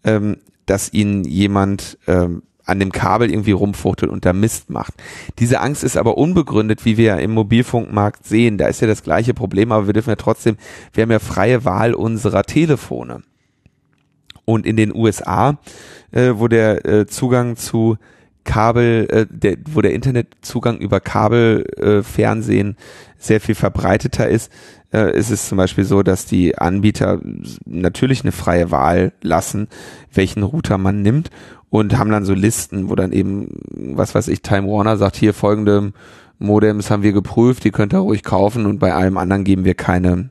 [0.04, 0.36] ähm,
[0.66, 4.94] dass ihnen jemand ähm, an dem Kabel irgendwie rumfuchtelt und da Mist macht.
[5.38, 8.58] Diese Angst ist aber unbegründet, wie wir ja im Mobilfunkmarkt sehen.
[8.58, 10.56] Da ist ja das gleiche Problem, aber wir dürfen ja trotzdem,
[10.92, 13.22] wir haben ja freie Wahl unserer Telefone.
[14.44, 15.58] Und in den USA,
[16.10, 17.96] äh, wo der äh, Zugang zu
[18.44, 22.74] Kabel, äh, der, wo der Internetzugang über Kabelfernsehen äh,
[23.18, 24.50] sehr viel verbreiteter ist,
[24.92, 27.20] äh, ist es zum Beispiel so, dass die Anbieter
[27.66, 29.68] natürlich eine freie Wahl lassen,
[30.12, 31.30] welchen Router man nimmt
[31.70, 33.48] und haben dann so Listen, wo dann eben,
[33.94, 35.92] was weiß ich, Time Warner sagt, hier folgende
[36.38, 39.74] Modems haben wir geprüft, die könnt ihr ruhig kaufen und bei allem anderen geben wir
[39.74, 40.30] keine,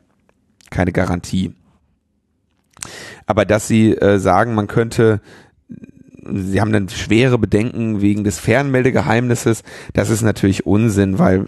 [0.70, 1.54] keine Garantie.
[3.26, 5.22] Aber dass sie äh, sagen, man könnte
[6.34, 9.64] sie haben dann schwere Bedenken wegen des Fernmeldegeheimnisses.
[9.94, 11.46] Das ist natürlich Unsinn, weil,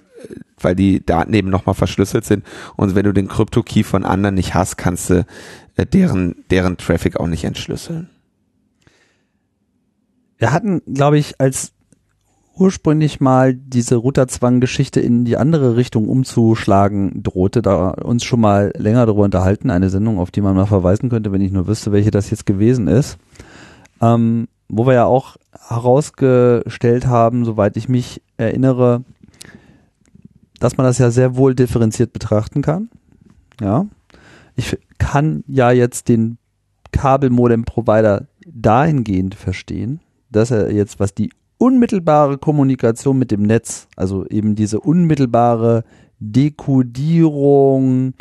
[0.59, 2.45] weil die Daten eben nochmal verschlüsselt sind.
[2.75, 5.25] Und wenn du den Krypto-Key von anderen nicht hast, kannst du
[5.75, 8.09] äh, deren, deren Traffic auch nicht entschlüsseln.
[10.39, 11.73] Wir hatten, glaube ich, als
[12.55, 19.05] ursprünglich mal diese Routerzwang-Geschichte in die andere Richtung umzuschlagen drohte, da uns schon mal länger
[19.05, 22.11] darüber unterhalten, eine Sendung, auf die man mal verweisen könnte, wenn ich nur wüsste, welche
[22.11, 23.17] das jetzt gewesen ist.
[24.01, 25.37] Ähm, wo wir ja auch
[25.67, 29.03] herausgestellt haben, soweit ich mich erinnere,
[30.59, 32.89] dass man das ja sehr wohl differenziert betrachten kann.
[33.61, 33.87] Ja.
[34.55, 36.37] Ich kann ja jetzt den
[36.91, 44.55] Kabelmodem-Provider dahingehend verstehen, dass er jetzt, was die unmittelbare Kommunikation mit dem Netz, also eben
[44.55, 45.83] diese unmittelbare
[46.19, 48.13] Dekodierung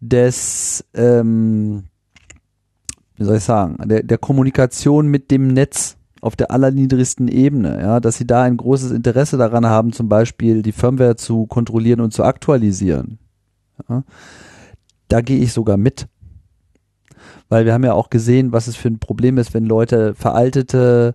[0.00, 1.84] des, ähm,
[3.16, 8.00] wie soll ich sagen, der, der Kommunikation mit dem Netz auf der allerniedrigsten Ebene, ja,
[8.00, 12.12] dass sie da ein großes Interesse daran haben, zum Beispiel die Firmware zu kontrollieren und
[12.12, 13.18] zu aktualisieren.
[13.88, 14.02] Ja.
[15.08, 16.08] Da gehe ich sogar mit.
[17.48, 21.14] Weil wir haben ja auch gesehen, was es für ein Problem ist, wenn Leute veraltete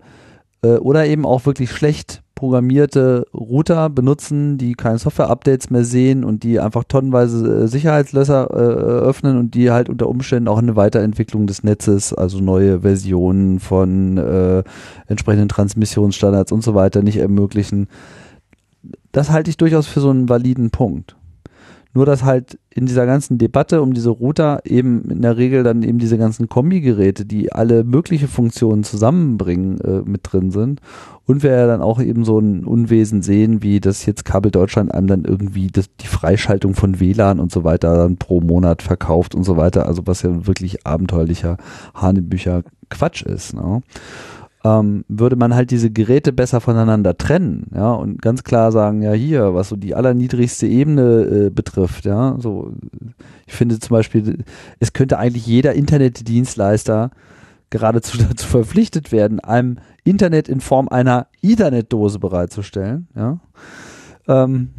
[0.64, 6.42] äh, oder eben auch wirklich schlecht programmierte Router benutzen, die keine Software-Updates mehr sehen und
[6.42, 11.46] die einfach tonnenweise äh, Sicherheitslöcher äh, öffnen und die halt unter Umständen auch eine Weiterentwicklung
[11.46, 14.64] des Netzes, also neue Versionen von äh,
[15.06, 17.88] entsprechenden Transmissionsstandards und so weiter nicht ermöglichen.
[19.12, 21.16] Das halte ich durchaus für so einen validen Punkt.
[21.94, 25.84] Nur dass halt in dieser ganzen Debatte um diese Router eben in der Regel dann
[25.84, 30.80] eben diese ganzen Kombigeräte, die alle mögliche Funktionen zusammenbringen, äh, mit drin sind.
[31.26, 34.94] Und wir ja dann auch eben so ein Unwesen sehen, wie das jetzt Kabel Deutschland
[34.94, 39.36] einem dann irgendwie das, die Freischaltung von WLAN und so weiter dann pro Monat verkauft
[39.36, 39.86] und so weiter.
[39.86, 41.58] Also was ja wirklich abenteuerlicher
[41.94, 43.54] Hanebücher Quatsch ist.
[43.54, 43.82] Ne?
[44.64, 49.14] Ähm, würde man halt diese Geräte besser voneinander trennen, ja, und ganz klar sagen, ja,
[49.14, 52.74] hier, was so die allerniedrigste Ebene äh, betrifft, ja, so,
[53.48, 54.44] ich finde zum Beispiel,
[54.80, 57.12] es könnte eigentlich jeder Internetdienstleister
[57.72, 63.40] geradezu dazu verpflichtet werden, einem Internet in Form einer Ethernet-Dose bereitzustellen, ja.
[64.28, 64.70] Ähm,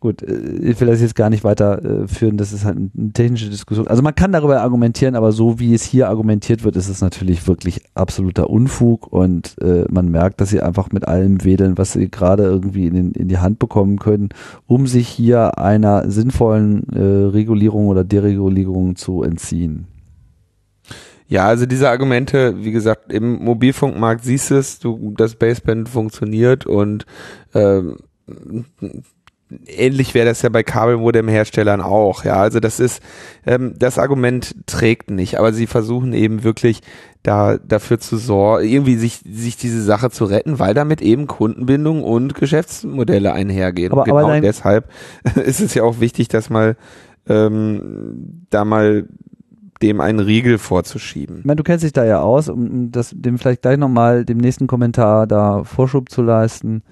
[0.00, 3.12] gut, äh, ich will das jetzt gar nicht weiter äh, führen, das ist halt eine
[3.12, 3.88] technische Diskussion.
[3.88, 7.46] Also man kann darüber argumentieren, aber so wie es hier argumentiert wird, ist es natürlich
[7.46, 12.10] wirklich absoluter Unfug und äh, man merkt, dass sie einfach mit allem wedeln, was sie
[12.10, 14.30] gerade irgendwie in, den, in die Hand bekommen können,
[14.66, 19.86] um sich hier einer sinnvollen äh, Regulierung oder Deregulierung zu entziehen.
[21.28, 26.66] Ja, also diese Argumente, wie gesagt, im Mobilfunkmarkt siehst du es, du, das Baseband funktioniert
[26.66, 27.06] und
[27.54, 27.96] ähm,
[29.66, 32.24] ähnlich wäre das ja bei Kabelmodem-Herstellern auch.
[32.24, 33.02] Ja, also das ist,
[33.46, 36.80] ähm, das Argument trägt nicht, aber sie versuchen eben wirklich
[37.22, 42.02] da dafür zu sorgen, irgendwie sich sich diese Sache zu retten, weil damit eben Kundenbindung
[42.02, 43.92] und Geschäftsmodelle einhergehen.
[43.92, 44.90] Aber, und genau aber deshalb
[45.44, 46.76] ist es ja auch wichtig, dass mal
[47.28, 49.06] ähm, da mal
[49.82, 51.38] dem einen Riegel vorzuschieben.
[51.38, 54.38] Ich meine, du kennst dich da ja aus, um das dem vielleicht gleich nochmal dem
[54.38, 56.82] nächsten Kommentar da Vorschub zu leisten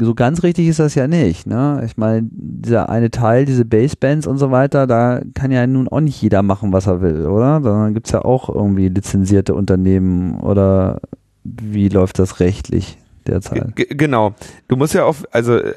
[0.00, 1.46] so ganz richtig ist das ja nicht.
[1.46, 1.82] Ne?
[1.84, 6.00] Ich meine, dieser eine Teil, diese Basebands und so weiter, da kann ja nun auch
[6.00, 7.60] nicht jeder machen, was er will, oder?
[7.62, 11.00] Sondern gibt's ja auch irgendwie lizenzierte Unternehmen oder
[11.42, 13.74] wie läuft das rechtlich derzeit?
[13.74, 14.34] G genau.
[14.68, 15.74] Du musst ja auch, also äh,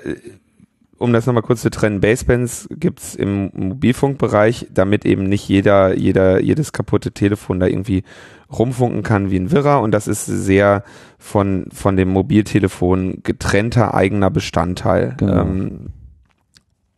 [1.02, 6.42] um das nochmal kurz zu trennen, Basebands gibt's im Mobilfunkbereich, damit eben nicht jeder, jeder,
[6.42, 8.04] jedes kaputte Telefon da irgendwie
[8.52, 10.84] rumfunken kann wie ein Wirrer und das ist sehr
[11.18, 15.16] von, von dem Mobiltelefon getrennter eigener Bestandteil.
[15.18, 15.42] Genau.
[15.42, 15.88] Ähm,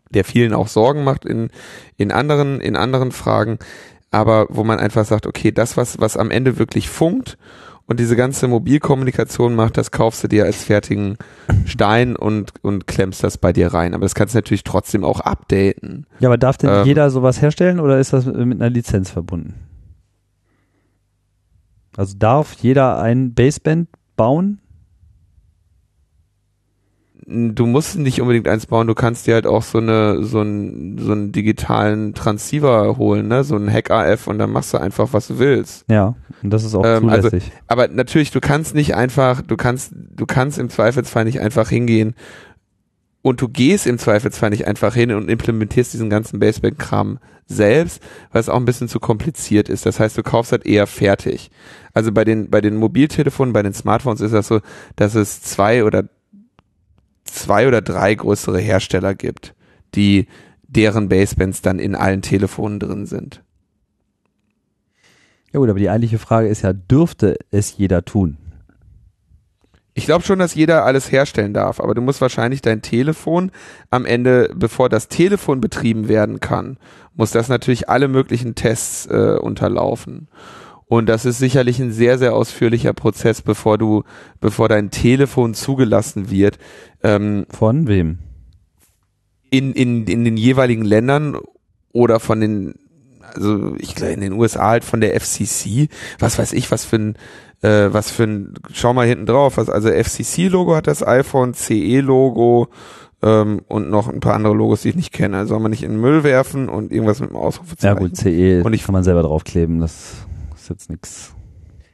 [0.10, 1.50] der vielen auch Sorgen macht in,
[1.98, 3.58] in anderen, in anderen Fragen,
[4.12, 7.38] aber wo man einfach sagt, okay, das, was, was am Ende wirklich funkt
[7.86, 11.18] und diese ganze Mobilkommunikation macht, das kaufst du dir als fertigen
[11.66, 13.94] Stein und, und klemmst das bei dir rein.
[13.94, 16.08] Aber das kannst du natürlich trotzdem auch updaten.
[16.20, 19.56] Ja, aber darf denn ähm, jeder sowas herstellen oder ist das mit einer Lizenz verbunden?
[21.98, 24.60] Also darf jeder ein Baseband bauen?
[27.26, 30.98] Du musst nicht unbedingt eins bauen, du kannst dir halt auch so eine so einen
[30.98, 35.14] so einen digitalen Transceiver holen, ne, so einen Hack AF und dann machst du einfach
[35.14, 35.86] was du willst.
[35.90, 37.52] Ja, und das ist auch ähm, also, zulässig.
[37.52, 41.70] Also, aber natürlich, du kannst nicht einfach, du kannst du kannst im Zweifelsfall nicht einfach
[41.70, 42.16] hingehen
[43.22, 48.02] und du gehst im Zweifelsfall nicht einfach hin und implementierst diesen ganzen Baseband-Kram selbst,
[48.32, 49.86] weil es auch ein bisschen zu kompliziert ist.
[49.86, 51.50] Das heißt, du kaufst halt eher fertig.
[51.94, 54.60] Also bei den, bei den Mobiltelefonen, bei den Smartphones ist das so,
[54.96, 56.04] dass es zwei oder
[57.34, 59.56] zwei oder drei größere Hersteller gibt,
[59.96, 60.28] die
[60.64, 63.44] deren Basebands dann in allen Telefonen drin sind.
[65.52, 68.38] Ja gut, aber die eigentliche Frage ist ja, dürfte es jeder tun?
[69.96, 73.52] Ich glaube schon, dass jeder alles herstellen darf, aber du musst wahrscheinlich dein Telefon
[73.92, 76.78] am Ende, bevor das Telefon betrieben werden kann,
[77.14, 80.28] muss das natürlich alle möglichen Tests äh, unterlaufen.
[80.94, 84.04] Und das ist sicherlich ein sehr, sehr ausführlicher Prozess, bevor du,
[84.40, 86.60] bevor dein Telefon zugelassen wird.
[87.04, 88.20] Ähm, von wem?
[89.50, 91.38] In, in, in den jeweiligen Ländern
[91.94, 92.76] oder von den,
[93.34, 95.90] also ich glaube in den USA halt von der FCC,
[96.20, 97.16] was weiß ich, was für ein
[97.64, 102.68] äh, was für ein, schau mal hinten drauf, was, also FCC-Logo hat das iPhone, CE-Logo,
[103.24, 105.38] ähm, und noch ein paar andere Logos, die ich nicht kenne.
[105.38, 107.96] Also soll man nicht in den Müll werfen und irgendwas mit dem Ausrufezeichen.
[107.96, 110.26] Ja gut, CE Und ich- kann man selber draufkleben, das
[110.64, 111.34] ist jetzt nix.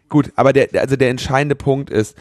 [0.10, 2.18] Gut, aber der, also der entscheidende Punkt ist,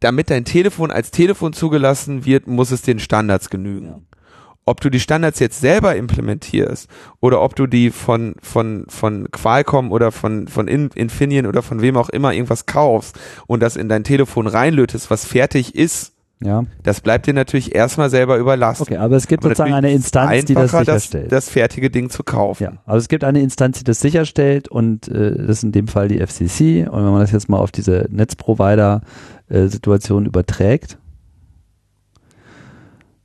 [0.00, 3.86] damit dein Telefon als Telefon zugelassen wird, muss es den Standards genügen.
[3.86, 4.00] Ja.
[4.68, 6.88] Ob du die Standards jetzt selber implementierst
[7.20, 11.82] oder ob du die von, von, von Qualcomm oder von, von In- Infineon oder von
[11.82, 13.16] wem auch immer irgendwas kaufst
[13.46, 18.10] und das in dein Telefon reinlötest, was fertig ist, Ja, das bleibt dir natürlich erstmal
[18.10, 18.82] selber überlassen.
[18.82, 21.32] okay, aber es gibt Aber sozusagen eine Instanz, die das sicherstellt.
[21.32, 22.62] Das, das fertige Ding zu kaufen.
[22.62, 25.88] Ja, also es gibt eine Instanz, die das sicherstellt und äh, das ist in dem
[25.88, 26.88] Fall die FCC.
[26.88, 30.98] Und wenn man das jetzt mal auf diese Netzprovider-Situation überträgt,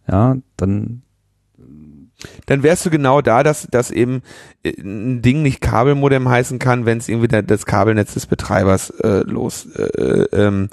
[0.08, 1.02] ja, dann
[2.46, 4.22] dann wärst du genau da, dass, dass eben
[4.64, 8.92] äh, ein Ding nicht Kabelmodem heißen kann, wenn es irgendwie da, das Kabelnetz des Betreibers
[8.92, 10.70] äh, los äh, ähm,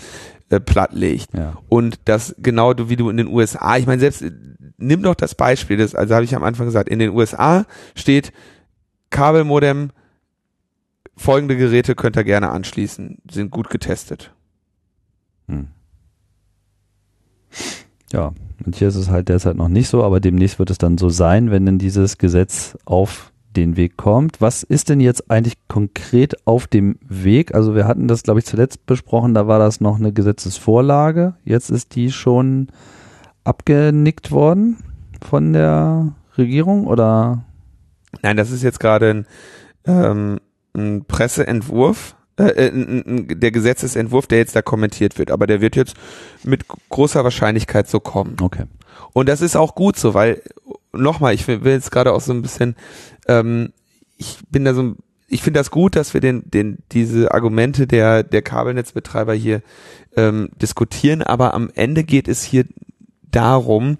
[0.50, 1.28] äh, plattlegt.
[1.34, 4.30] ja, Und das genau wie du in den USA, ich meine selbst, äh,
[4.78, 8.32] nimm doch das Beispiel, das, also habe ich am Anfang gesagt, in den USA steht
[9.10, 9.90] Kabelmodem,
[11.16, 14.32] folgende Geräte könnt ihr gerne anschließen, sind gut getestet.
[15.48, 15.68] hm.
[18.12, 18.32] ja.
[18.64, 21.08] Und hier ist es halt derzeit noch nicht so, aber demnächst wird es dann so
[21.10, 24.40] sein, wenn denn dieses Gesetz auf den Weg kommt.
[24.40, 27.54] Was ist denn jetzt eigentlich konkret auf dem Weg?
[27.54, 31.34] Also wir hatten das, glaube ich, zuletzt besprochen, da war das noch eine Gesetzesvorlage.
[31.44, 32.68] Jetzt ist die schon
[33.44, 34.78] abgenickt worden
[35.26, 37.44] von der Regierung oder?
[38.22, 39.26] Nein, das ist jetzt gerade ein,
[39.84, 40.40] ähm,
[40.74, 45.30] ein Presseentwurf, äh, äh, der Gesetzesentwurf, der jetzt da kommentiert wird.
[45.30, 45.96] Aber der wird jetzt
[46.44, 48.36] mit großer Wahrscheinlichkeit so kommen.
[48.40, 48.64] Okay.
[49.12, 50.42] Und das ist auch gut so, weil
[50.92, 52.76] nochmal, ich will jetzt gerade auch so ein bisschen,
[53.28, 53.72] ähm,
[54.16, 54.96] ich bin da so,
[55.28, 59.62] ich finde das gut, dass wir den, den, diese Argumente der, der Kabelnetzbetreiber hier
[60.16, 62.64] ähm, diskutieren, aber am Ende geht es hier
[63.30, 63.98] darum,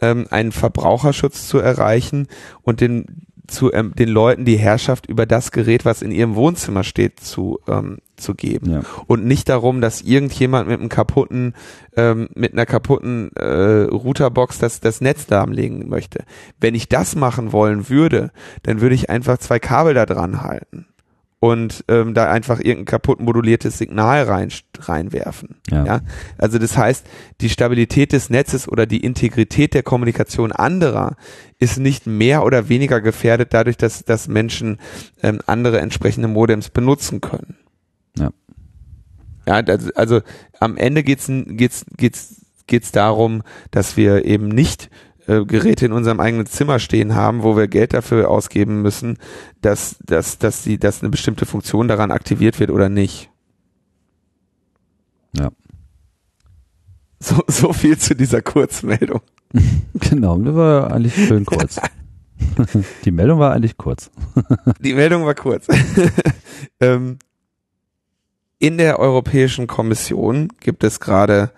[0.00, 2.28] ähm, einen Verbraucherschutz zu erreichen
[2.62, 6.84] und den zu ähm, den Leuten die Herrschaft über das Gerät, was in ihrem Wohnzimmer
[6.84, 8.80] steht, zu ähm, zu geben Ja.
[9.06, 11.54] und nicht darum, dass irgendjemand mit einem kaputten,
[11.96, 16.24] ähm, mit einer kaputten äh, Routerbox das, das Netz lahmlegen möchte.
[16.60, 18.30] Wenn ich das machen wollen würde,
[18.64, 20.86] dann würde ich einfach zwei Kabel da dran halten
[21.40, 24.48] und ähm, da einfach irgendein kaputt moduliertes Signal rein,
[24.78, 25.56] reinwerfen.
[25.70, 25.84] Ja.
[25.84, 26.00] Ja?
[26.36, 27.06] Also das heißt,
[27.40, 31.16] die Stabilität des Netzes oder die Integrität der Kommunikation anderer
[31.58, 34.78] ist nicht mehr oder weniger gefährdet dadurch, dass, dass Menschen
[35.22, 37.56] ähm, andere entsprechende Modems benutzen können.
[38.16, 38.30] Ja.
[39.46, 40.20] Ja, also, also
[40.60, 44.90] am Ende geht's geht's geht's geht's darum, dass wir eben nicht
[45.28, 49.18] äh, Geräte in unserem eigenen Zimmer stehen haben, wo wir Geld dafür ausgeben müssen,
[49.60, 53.30] dass dass dass die dass eine bestimmte Funktion daran aktiviert wird oder nicht.
[55.36, 55.50] Ja.
[57.20, 59.20] So so viel zu dieser Kurzmeldung.
[59.94, 61.80] Genau, das war eigentlich schön kurz.
[63.04, 64.10] Die Meldung war eigentlich kurz.
[64.80, 65.66] Die Meldung war kurz.
[66.80, 67.18] ähm,
[68.58, 71.50] in der Europäischen Kommission gibt es gerade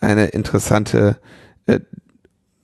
[0.00, 1.18] eine interessante
[1.66, 1.80] äh,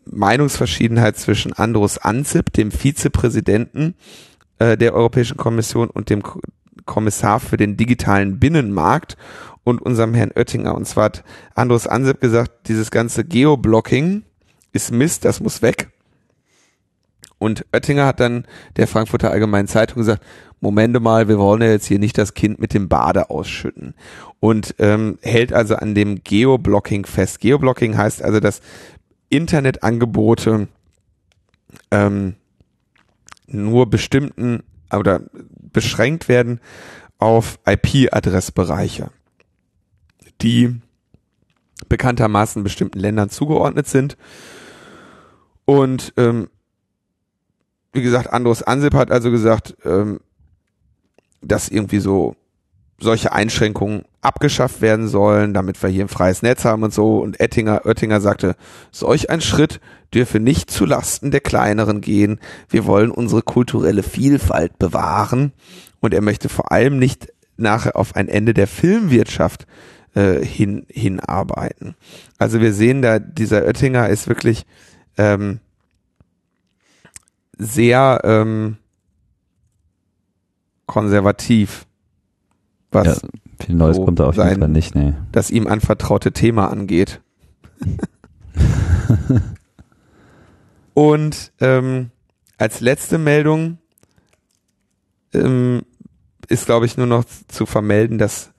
[0.05, 3.95] Meinungsverschiedenheit zwischen Andrus Ansip, dem Vizepräsidenten
[4.59, 6.41] äh, der Europäischen Kommission und dem Ko
[6.87, 9.17] Kommissar für den digitalen Binnenmarkt
[9.63, 10.75] und unserem Herrn Oettinger.
[10.75, 11.25] Und zwar hat
[11.55, 14.23] Andrus Ansip gesagt, dieses ganze Geoblocking
[14.73, 15.91] ist Mist, das muss weg.
[17.39, 18.45] Und Oettinger hat dann
[18.77, 20.23] der Frankfurter Allgemeinen Zeitung gesagt,
[20.61, 23.95] Momente mal, wir wollen ja jetzt hier nicht das Kind mit dem Bade ausschütten.
[24.41, 27.41] Und ähm, hält also an dem Geoblocking fest.
[27.41, 28.61] Geoblocking heißt also, dass
[29.31, 30.69] Internetangebote
[31.91, 32.35] ähm,
[33.47, 34.63] nur bestimmten
[34.93, 35.23] oder
[35.73, 36.61] beschränkt werden
[37.19, 39.11] auf IP-Adressbereiche,
[40.43, 40.81] die
[41.89, 44.17] bekanntermaßen bestimmten Ländern zugeordnet sind.
[45.65, 46.49] Und ähm,
[47.93, 50.21] wie gesagt, Andros Ansip hat also gesagt, ähm,
[51.41, 52.37] dass irgendwie so
[52.99, 57.19] solche Einschränkungen abgeschafft werden sollen, damit wir hier ein freies Netz haben und so.
[57.19, 58.57] Und Ettinger, Oettinger sagte,
[58.91, 59.81] solch ein Schritt
[60.13, 62.41] dürfe nicht zu Lasten der Kleineren gehen.
[62.69, 65.53] Wir wollen unsere kulturelle Vielfalt bewahren.
[66.01, 69.67] Und er möchte vor allem nicht nachher auf ein Ende der Filmwirtschaft
[70.15, 71.95] äh, hin, hinarbeiten.
[72.39, 74.67] Also wir sehen da, dieser Oettinger ist wirklich
[75.17, 75.61] ähm,
[77.57, 78.79] sehr ähm,
[80.87, 81.87] konservativ,
[82.91, 83.29] was Ja,
[83.65, 85.15] viel Neues so kommt da auf jeden Fall nicht, nee.
[85.33, 87.21] das ihm anvertraute Thema angeht.
[90.95, 92.11] Und ähm,
[92.59, 93.79] als letzte Meldung
[95.33, 95.83] ähm,
[96.49, 98.53] ist, glaube ich, nur noch zu vermelden, dass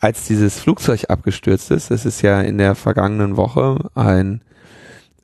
[0.00, 4.42] als dieses Flugzeug abgestürzt ist, es ist ja in der vergangenen Woche ein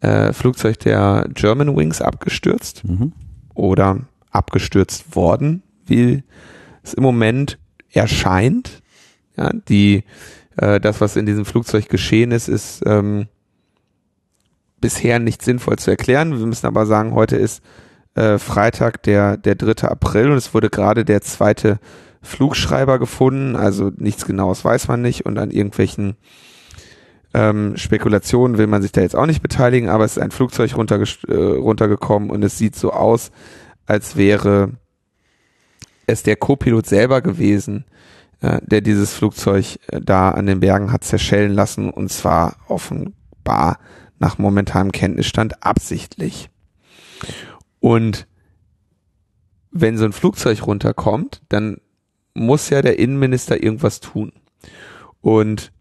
[0.01, 3.13] äh, Flugzeug der German Wings abgestürzt Mhm.
[3.55, 4.01] oder
[4.31, 6.25] abgestürzt worden, wie
[6.83, 7.59] es im Moment
[7.97, 8.83] erscheint.
[9.37, 10.05] Ja, die,
[10.57, 13.27] äh, das, was in diesem Flugzeug geschehen ist, ist ähm,
[14.81, 16.39] bisher nicht sinnvoll zu erklären.
[16.39, 17.63] Wir müssen aber sagen, heute ist
[18.15, 19.89] äh, Freitag, der, der 3.
[19.89, 21.79] April und es wurde gerade der zweite
[22.23, 26.17] Flugschreiber gefunden, also nichts genaues weiß man nicht und an irgendwelchen
[27.35, 30.73] ähm, Spekulationen will man sich da jetzt auch nicht beteiligen, aber es ist ein Flugzeug
[30.73, 33.31] runterges- äh, runtergekommen und es sieht so aus,
[33.87, 34.71] als wäre
[36.07, 37.85] es der Co-Pilot selber gewesen,
[38.41, 43.79] äh, der dieses Flugzeug äh, da an den Bergen hat zerschellen lassen und zwar offenbar
[44.19, 46.51] nach momentanem Kenntnisstand absichtlich.
[47.81, 48.27] Und
[49.71, 51.79] wenn so ein Flugzeug runterkommt, dann
[52.35, 54.33] muss ja der Innenminister irgendwas tun.
[55.21, 55.73] Und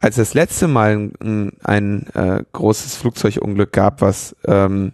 [0.00, 4.92] als das letzte Mal ein, ein äh, großes Flugzeugunglück gab, was ähm,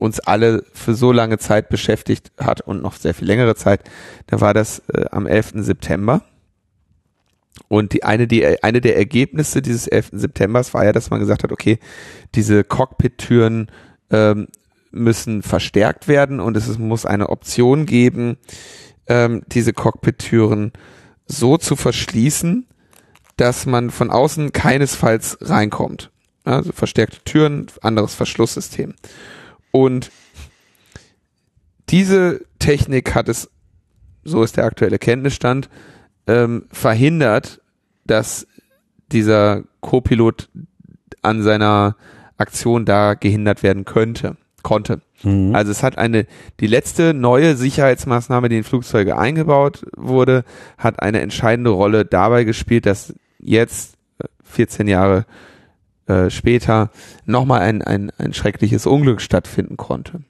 [0.00, 3.82] uns alle für so lange Zeit beschäftigt hat und noch sehr viel längere Zeit,
[4.26, 5.52] da war das äh, am 11.
[5.56, 6.22] September.
[7.68, 10.10] Und die eine, die, eine der Ergebnisse dieses 11.
[10.12, 11.78] Septembers war ja, dass man gesagt hat, okay,
[12.34, 13.70] diese Cockpit-Türen
[14.10, 14.48] ähm,
[14.90, 18.38] müssen verstärkt werden und es muss eine Option geben,
[19.06, 20.72] ähm, diese Cockpit-Türen
[21.26, 22.66] so zu verschließen,
[23.36, 26.10] dass man von außen keinesfalls reinkommt.
[26.44, 28.94] Also verstärkte Türen, anderes Verschlusssystem.
[29.70, 30.10] Und
[31.88, 33.50] diese Technik hat es,
[34.24, 35.68] so ist der aktuelle Kenntnisstand,
[36.26, 37.60] ähm, verhindert,
[38.04, 38.46] dass
[39.12, 40.48] dieser Co-Pilot
[41.22, 41.96] an seiner
[42.36, 45.00] Aktion da gehindert werden könnte, konnte.
[45.22, 45.54] Mhm.
[45.54, 46.26] Also es hat eine,
[46.60, 50.44] die letzte neue Sicherheitsmaßnahme, die in Flugzeuge eingebaut wurde,
[50.78, 55.26] hat eine entscheidende Rolle dabei gespielt, dass jetzt, äh, 14 Jahre
[56.10, 56.90] äh, später,
[57.24, 60.22] nochmal ein, ein, ein schreckliches Unglück stattfinden konnte.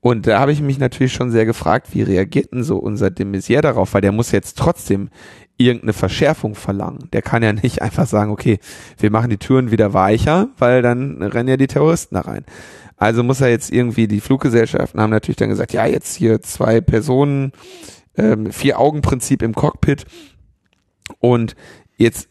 [0.00, 3.26] Und da habe ich mich natürlich schon sehr gefragt, wie reagiert denn so unser de
[3.26, 5.10] Maizière darauf, weil der muss jetzt trotzdem
[5.58, 7.08] irgendeine Verschärfung verlangen.
[7.12, 8.58] Der kann ja nicht einfach sagen, okay,
[8.98, 12.44] wir machen die Türen wieder weicher, weil dann rennen ja die Terroristen da rein.
[12.96, 16.80] Also muss er jetzt irgendwie, die Fluggesellschaften haben natürlich dann gesagt, ja, jetzt hier zwei
[16.80, 17.52] Personen,
[18.16, 20.06] ähm, Vier-Augen-Prinzip im Cockpit.
[21.20, 21.54] Und
[21.96, 22.28] jetzt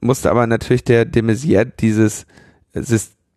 [0.00, 2.26] musste aber natürlich der de Maizière dieses,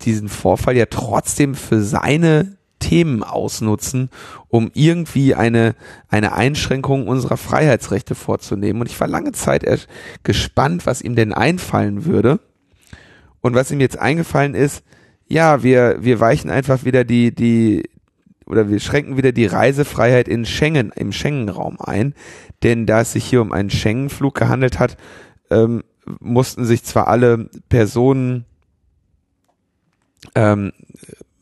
[0.02, 4.10] diesen Vorfall ja trotzdem für seine Themen ausnutzen,
[4.50, 5.76] um irgendwie eine,
[6.10, 8.82] eine Einschränkung unserer Freiheitsrechte vorzunehmen.
[8.82, 9.66] Und ich war lange Zeit
[10.24, 12.40] gespannt, was ihm denn einfallen würde.
[13.40, 14.84] Und was ihm jetzt eingefallen ist,
[15.28, 17.90] ja, wir, wir weichen einfach wieder die, die,
[18.46, 22.14] oder wir schränken wieder die Reisefreiheit in Schengen, im Schengen-Raum ein.
[22.64, 24.98] Denn da es sich hier um einen Schengen-Flug gehandelt hat,
[25.50, 25.84] ähm,
[26.20, 28.46] mussten sich zwar alle Personen
[30.36, 30.72] ähm,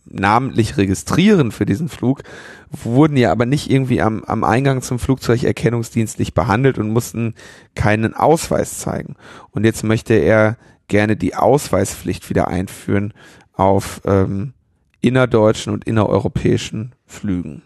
[0.06, 2.24] namentlich registrieren für diesen Flug,
[2.72, 7.36] wurden ja aber nicht irgendwie am, am Eingang zum Flugzeug erkennungsdienstlich behandelt und mussten
[7.76, 9.16] keinen Ausweis zeigen.
[9.52, 10.58] Und jetzt möchte er
[10.88, 13.14] gerne die Ausweispflicht wieder einführen
[13.54, 14.54] auf ähm,
[15.02, 17.62] innerdeutschen und innereuropäischen Flügen.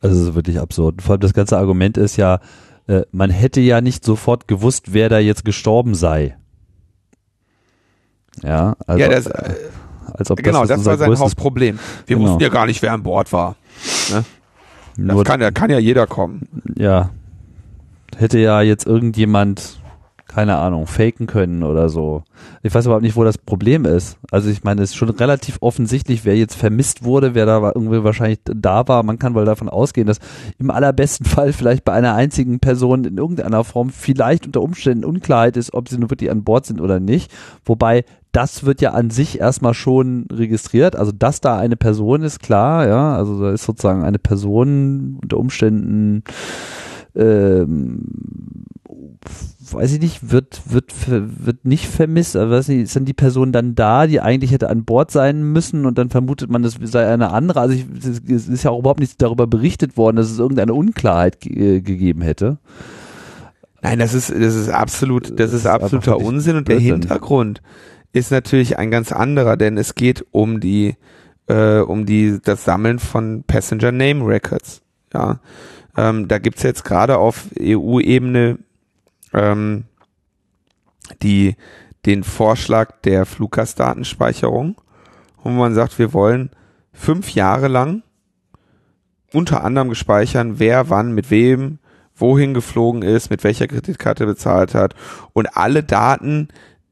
[0.00, 1.02] Also es ist wirklich absurd.
[1.02, 2.40] Vor allem das ganze Argument ist ja,
[2.88, 6.36] äh, man hätte ja nicht sofort gewusst, wer da jetzt gestorben sei.
[8.42, 9.54] Ja, also ja, das, äh,
[10.14, 11.78] als ob genau, das, das, war sein Hauptproblem.
[12.06, 12.28] Wir Genau.
[12.28, 13.56] wussten ja gar nicht, wer an Bord war.
[14.10, 14.24] Das
[14.96, 16.48] nur, kann, kann ja jeder kommen.
[16.76, 17.10] ja,
[18.16, 19.78] hätte ja jetzt irgendjemand,
[20.36, 22.22] keine Ahnung, faken können oder so.
[22.62, 24.18] Ich weiß überhaupt nicht, wo das Problem ist.
[24.30, 28.04] Also ich meine, es ist schon relativ offensichtlich, wer jetzt vermisst wurde, wer da irgendwie
[28.04, 29.02] wahrscheinlich da war.
[29.02, 30.18] Man kann wohl davon ausgehen, dass
[30.58, 35.56] im allerbesten Fall vielleicht bei einer einzigen Person in irgendeiner Form vielleicht unter Umständen Unklarheit
[35.56, 37.32] ist, ob sie nun wirklich an Bord sind oder nicht.
[37.64, 40.96] Wobei das wird ja an sich erstmal schon registriert.
[40.96, 43.16] Also, dass da eine Person ist, klar, ja.
[43.16, 46.22] Also, da ist sozusagen eine Person unter Umständen,
[47.16, 48.02] ähm,
[49.70, 52.36] weiß ich nicht, wird, wird, wird nicht vermisst.
[52.36, 55.42] Also, weiß nicht, ist dann die Person dann da, die eigentlich hätte an Bord sein
[55.42, 57.60] müssen und dann vermutet man, es sei eine andere.
[57.60, 57.84] Also, ich,
[58.30, 62.22] es ist ja auch überhaupt nichts darüber berichtet worden, dass es irgendeine Unklarheit ge- gegeben
[62.22, 62.58] hätte.
[63.82, 67.00] Nein, das ist, das ist absolut, das, Das ist absoluter Unsinn und der Blödsinn.
[67.00, 67.62] Hintergrund
[68.12, 70.96] ist natürlich ein ganz anderer, denn es geht um die,
[71.46, 74.82] äh, um die, das Sammeln von Passenger Name Records.
[75.12, 75.40] Ja,
[75.96, 78.58] ähm, da gibt's jetzt gerade auf EU-Ebene
[79.32, 79.84] ähm,
[81.22, 81.56] die,
[82.04, 84.80] den Vorschlag der Fluggastdatenspeicherung,
[85.42, 86.50] wo man sagt, wir wollen
[86.92, 88.02] fünf Jahre lang
[89.32, 91.78] unter anderem gespeichern, wer wann mit wem
[92.14, 94.94] wohin geflogen ist, mit welcher Kreditkarte bezahlt hat
[95.32, 96.48] und alle Daten,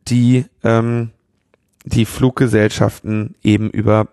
[0.06, 1.10] die ähm,
[1.84, 4.08] die Fluggesellschaften eben über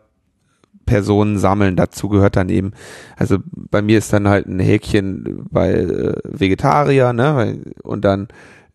[0.86, 1.76] Personen sammeln.
[1.76, 2.72] Dazu gehört dann eben,
[3.16, 7.62] also bei mir ist dann halt ein Häkchen bei äh, Vegetarier, ne?
[7.84, 8.28] Und dann,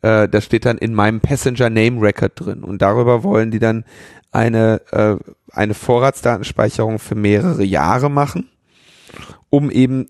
[0.02, 2.64] äh, das steht dann in meinem Passenger Name Record drin.
[2.64, 3.84] Und darüber wollen die dann
[4.32, 5.16] eine, äh,
[5.52, 8.48] eine Vorratsdatenspeicherung für mehrere Jahre machen,
[9.50, 10.06] um eben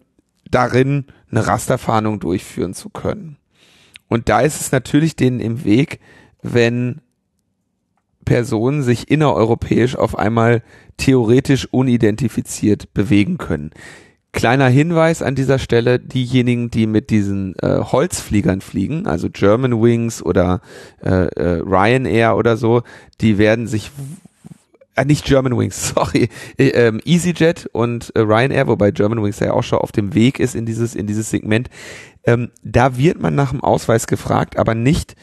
[0.50, 3.36] darin eine Rasterfahndung durchführen zu können.
[4.08, 6.00] Und da ist es natürlich denen im Weg,
[6.42, 7.00] wenn
[8.24, 10.62] Personen sich innereuropäisch auf einmal
[10.96, 13.70] theoretisch unidentifiziert bewegen können.
[14.32, 20.22] Kleiner Hinweis an dieser Stelle, diejenigen, die mit diesen äh, Holzfliegern fliegen, also German Wings
[20.22, 20.60] oder
[21.02, 22.82] äh, äh, Ryanair oder so,
[23.22, 23.90] die werden sich
[24.94, 26.28] äh, nicht German Wings, sorry,
[26.58, 30.38] äh, ähm, EasyJet und äh, Ryanair, wobei German Wings ja auch schon auf dem Weg
[30.38, 31.70] ist in dieses in dieses Segment.
[32.24, 35.14] Ähm, da wird man nach dem Ausweis gefragt, aber nicht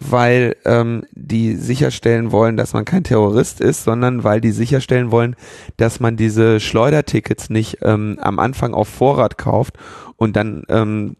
[0.00, 5.34] weil ähm, die sicherstellen wollen, dass man kein Terrorist ist, sondern weil die sicherstellen wollen,
[5.76, 9.76] dass man diese Schleudertickets nicht ähm, am Anfang auf Vorrat kauft
[10.16, 11.16] und dann ähm,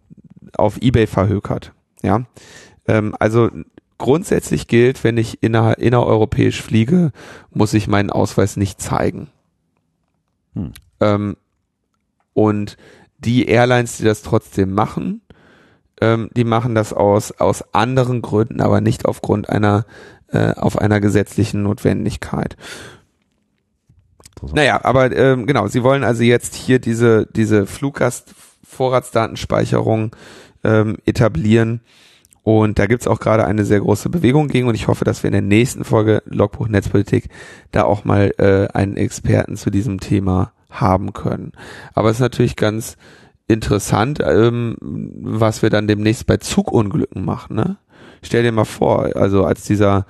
[0.56, 1.72] auf eBay verhökert.
[2.02, 2.24] Ja,
[2.86, 3.50] ähm, also
[3.98, 7.10] grundsätzlich gilt, wenn ich inner, innereuropäisch fliege,
[7.50, 9.28] muss ich meinen Ausweis nicht zeigen.
[10.54, 10.72] Hm.
[11.00, 11.36] Ähm,
[12.32, 12.76] und
[13.18, 15.22] die Airlines, die das trotzdem machen,
[16.00, 19.86] ähm, die machen das aus, aus anderen Gründen, aber nicht aufgrund einer,
[20.28, 22.56] äh, auf einer gesetzlichen Notwendigkeit.
[24.52, 30.14] Naja, aber ähm, genau, sie wollen also jetzt hier diese, diese Fluggast-Vorratsdatenspeicherung
[30.64, 31.82] ähm, etablieren.
[32.42, 35.28] Und da gibt's auch gerade eine sehr große Bewegung gegen und ich hoffe, dass wir
[35.28, 37.28] in der nächsten Folge Logbuch Netzpolitik
[37.72, 41.52] da auch mal äh, einen Experten zu diesem Thema haben können.
[41.92, 42.96] Aber es ist natürlich ganz
[43.48, 47.56] interessant, ähm, was wir dann demnächst bei Zugunglücken machen.
[47.56, 47.78] Ne?
[48.22, 50.06] Stell dir mal vor, also als dieser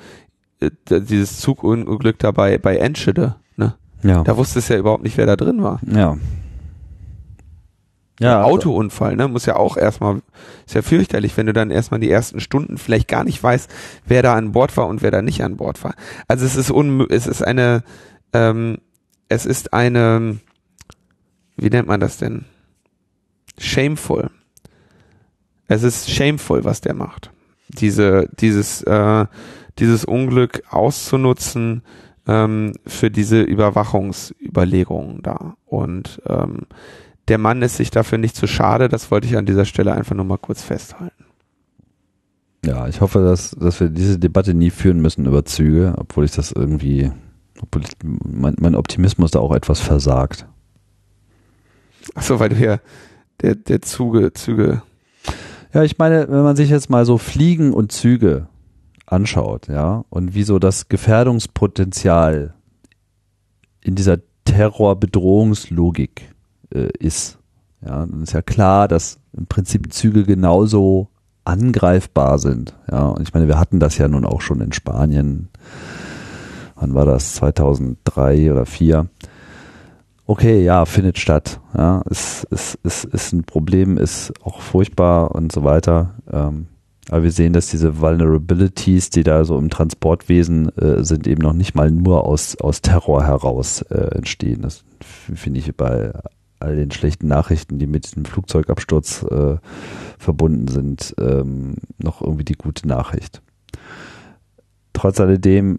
[0.61, 3.75] äh, dieses Zugunglück dabei bei Enschede, ne?
[4.03, 4.23] Ja.
[4.25, 5.81] Da wusste es ja überhaupt nicht, wer da drin war.
[5.87, 6.17] Ja.
[8.21, 10.23] Ja, also Autounfall, ne, muss ja auch erstmal,
[10.67, 13.71] ist ja fürchterlich, wenn du dann erstmal die ersten Stunden vielleicht gar nicht weißt,
[14.07, 15.95] wer da an Bord war und wer da nicht an Bord war.
[16.27, 17.85] Also es ist un, es ist eine,
[18.33, 18.79] ähm,
[19.29, 20.39] es ist eine,
[21.57, 22.45] wie nennt man das denn?
[23.59, 24.31] Shameful.
[25.67, 27.31] Es ist shameful, was der macht.
[27.69, 29.27] Diese, dieses, äh,
[29.79, 31.83] dieses Unglück auszunutzen
[32.27, 35.57] ähm, für diese Überwachungsüberlegungen da.
[35.67, 36.67] Und ähm,
[37.29, 38.89] der Mann ist sich dafür nicht zu schade.
[38.89, 41.25] Das wollte ich an dieser Stelle einfach nur mal kurz festhalten.
[42.65, 46.33] Ja, ich hoffe, dass, dass wir diese Debatte nie führen müssen über Züge, obwohl ich
[46.33, 47.13] das irgendwie,
[47.61, 50.47] obwohl ich, mein, mein Optimismus da auch etwas versagt.
[52.15, 52.79] Achso, weil du ja
[53.43, 54.83] der, der Zuge, Züge.
[55.73, 58.49] Ja, ich meine, wenn man sich jetzt mal so Fliegen und Züge
[59.07, 62.55] anschaut, ja, und wie so das Gefährdungspotenzial
[63.83, 66.35] in dieser Terrorbedrohungslogik
[66.75, 67.39] äh, ist,
[67.83, 71.09] ja, dann ist ja klar, dass im Prinzip Züge genauso
[71.45, 75.49] angreifbar sind, ja, und ich meine, wir hatten das ja nun auch schon in Spanien,
[76.75, 79.07] wann war das, 2003 oder 2004,
[80.29, 81.61] okay, ja, findet statt.
[81.77, 86.15] Ja, ist, ist, ist, ist ein Problem, ist auch furchtbar und so weiter.
[86.31, 86.69] Ähm,
[87.11, 91.55] aber wir sehen, dass diese Vulnerabilities, die da so im Transportwesen äh, sind, eben noch
[91.55, 94.61] nicht mal nur aus, aus Terror heraus äh, entstehen.
[94.63, 96.13] Das finde ich bei
[96.61, 99.57] all den schlechten Nachrichten, die mit diesem Flugzeugabsturz äh,
[100.19, 103.41] verbunden sind, ähm, noch irgendwie die gute Nachricht.
[104.93, 105.79] Trotz alledem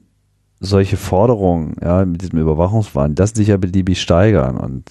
[0.62, 4.58] solche Forderungen, ja, mit diesem Überwachungswahn, das sich ja beliebig steigern.
[4.58, 4.84] Und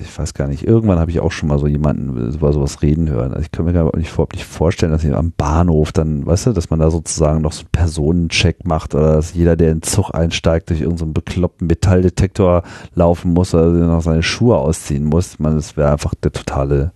[0.00, 3.08] ich weiß gar nicht, irgendwann habe ich auch schon mal so jemanden über sowas reden
[3.08, 3.32] hören.
[3.32, 6.52] Also ich kann mir gar nicht, nicht vorstellen, dass ich am Bahnhof dann, weißt du,
[6.52, 9.82] dass man da sozusagen noch so einen Personencheck macht oder dass jeder, der in den
[9.82, 12.62] Zug einsteigt, durch irgendeinen bekloppten Metalldetektor
[12.94, 15.40] laufen muss oder noch seine Schuhe ausziehen muss.
[15.40, 16.92] Man, das wäre einfach der totale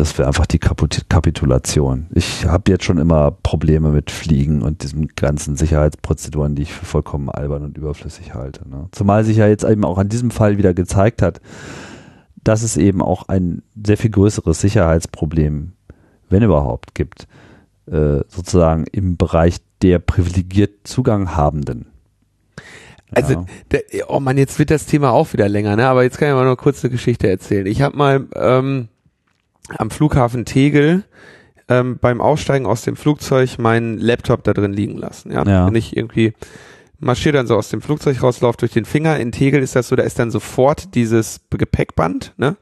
[0.00, 2.06] das wäre einfach die Kapitulation.
[2.14, 6.86] Ich habe jetzt schon immer Probleme mit Fliegen und diesen ganzen Sicherheitsprozeduren, die ich für
[6.86, 8.66] vollkommen albern und überflüssig halte.
[8.66, 8.88] Ne?
[8.92, 11.42] Zumal sich ja jetzt eben auch an diesem Fall wieder gezeigt hat,
[12.42, 15.72] dass es eben auch ein sehr viel größeres Sicherheitsproblem,
[16.30, 17.28] wenn überhaupt, gibt,
[17.84, 21.86] äh, sozusagen im Bereich der privilegiert Zugang habenden.
[23.12, 23.46] Also, ja.
[23.70, 25.86] der, oh man, jetzt wird das Thema auch wieder länger, ne?
[25.88, 27.66] Aber jetzt kann ich mal noch kurz eine Geschichte erzählen.
[27.66, 28.88] Ich habe mal ähm,
[29.78, 31.04] am Flughafen Tegel
[31.68, 35.32] ähm, beim Aussteigen aus dem Flugzeug meinen Laptop da drin liegen lassen.
[35.32, 35.66] Ja, ja.
[35.66, 36.34] wenn ich irgendwie
[36.98, 39.18] marschiere dann so aus dem Flugzeug raus, laufe durch den Finger.
[39.18, 42.34] In Tegel ist das so, da ist dann sofort dieses Gepäckband.
[42.36, 42.56] Ne,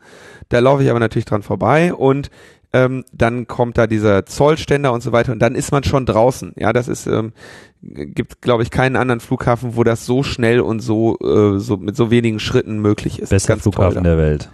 [0.49, 2.31] da laufe ich aber natürlich dran vorbei und
[2.73, 6.53] ähm, dann kommt da dieser Zollständer und so weiter und dann ist man schon draußen.
[6.57, 7.33] Ja, das ist ähm,
[7.81, 11.97] gibt, glaube ich, keinen anderen Flughafen, wo das so schnell und so äh, so mit
[11.97, 13.31] so wenigen Schritten möglich ist.
[13.31, 14.51] Bester Flughafen der Welt.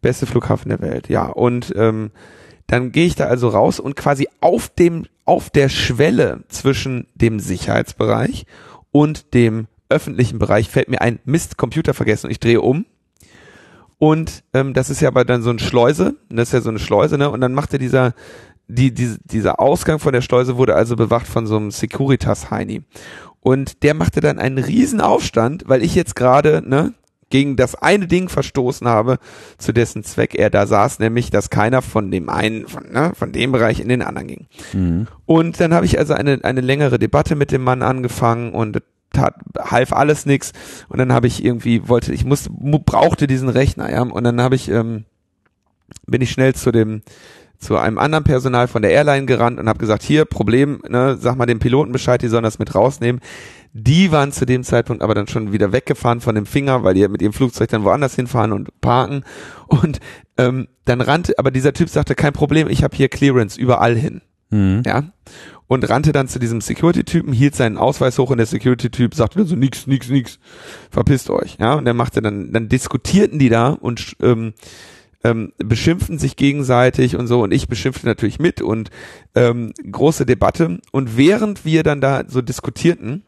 [0.00, 1.26] Beste Flughafen der Welt, ja.
[1.26, 2.10] Und ähm,
[2.66, 7.40] dann gehe ich da also raus und quasi auf dem auf der Schwelle zwischen dem
[7.40, 8.46] Sicherheitsbereich
[8.90, 12.84] und dem öffentlichen Bereich fällt mir ein Mist Computer vergessen und ich drehe um
[14.00, 16.78] und ähm, das ist ja aber dann so eine Schleuse, das ist ja so eine
[16.78, 17.30] Schleuse, ne?
[17.30, 18.14] Und dann machte dieser,
[18.66, 22.82] die, die, dieser Ausgang von der Schleuse wurde also bewacht von so einem Securitas-Heini.
[23.40, 26.94] Und der machte dann einen riesen Aufstand, weil ich jetzt gerade, ne,
[27.30, 29.18] gegen das eine Ding verstoßen habe,
[29.56, 33.32] zu dessen Zweck er da saß, nämlich, dass keiner von dem einen, von, ne, von
[33.32, 34.46] dem Bereich in den anderen ging.
[34.72, 35.06] Mhm.
[35.26, 38.82] Und dann habe ich also eine, eine längere Debatte mit dem Mann angefangen und
[39.12, 40.52] tat, half alles nix
[40.88, 44.54] und dann habe ich irgendwie wollte ich musste brauchte diesen Rechner ja und dann habe
[44.54, 45.04] ich ähm,
[46.06, 47.02] bin ich schnell zu dem
[47.60, 51.36] zu einem anderen Personal von der Airline gerannt und habe gesagt hier Problem ne sag
[51.36, 53.20] mal dem Piloten Bescheid die sollen das mit rausnehmen.
[53.72, 57.06] Die waren zu dem Zeitpunkt aber dann schon wieder weggefahren von dem Finger weil die
[57.06, 59.24] mit ihrem Flugzeug dann woanders hinfahren und parken.
[59.68, 60.00] Und
[60.38, 64.22] ähm, dann rannte aber dieser Typ sagte kein Problem ich habe hier Clearance überall hin.
[64.50, 64.82] Mhm.
[64.84, 65.04] ja.
[65.68, 69.46] Und rannte dann zu diesem Security-Typen, hielt seinen Ausweis hoch und der Security-Typ sagte dann
[69.46, 70.40] so, nix, nix, nix,
[70.90, 71.58] verpisst euch.
[71.60, 74.52] Ja, und der machte dann, dann diskutierten die da und ähm,
[75.22, 78.90] ähm, beschimpften sich gegenseitig und so und ich beschimpfte natürlich mit und
[79.34, 80.78] ähm, große Debatte.
[80.92, 83.22] Und während wir dann da so diskutierten,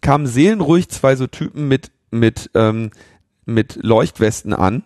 [0.00, 2.90] kamen seelenruhig zwei so Typen mit, mit, ähm,
[3.46, 4.84] mit Leuchtwesten an,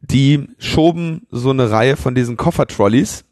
[0.00, 3.24] die schoben so eine Reihe von diesen Koffertrolleys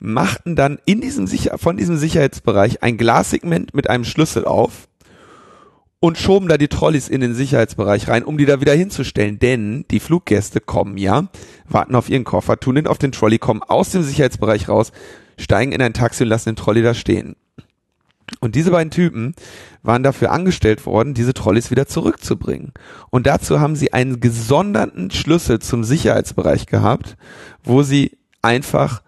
[0.00, 4.88] machten dann in diesem Sicher von diesem Sicherheitsbereich ein Glassegment mit einem Schlüssel auf
[6.04, 9.38] und schoben da die Trolleys in den Sicherheitsbereich rein, um die da wieder hinzustellen.
[9.38, 11.28] Denn die Fluggäste kommen ja,
[11.66, 14.92] warten auf ihren Koffer, tun den auf den Trolley, kommen aus dem Sicherheitsbereich raus,
[15.38, 17.36] steigen in ein Taxi und lassen den Trolley da stehen.
[18.40, 19.34] Und diese beiden Typen
[19.82, 22.74] waren dafür angestellt worden, diese Trolleys wieder zurückzubringen.
[23.08, 27.16] Und dazu haben sie einen gesonderten Schlüssel zum Sicherheitsbereich gehabt,
[27.62, 29.00] wo sie einfach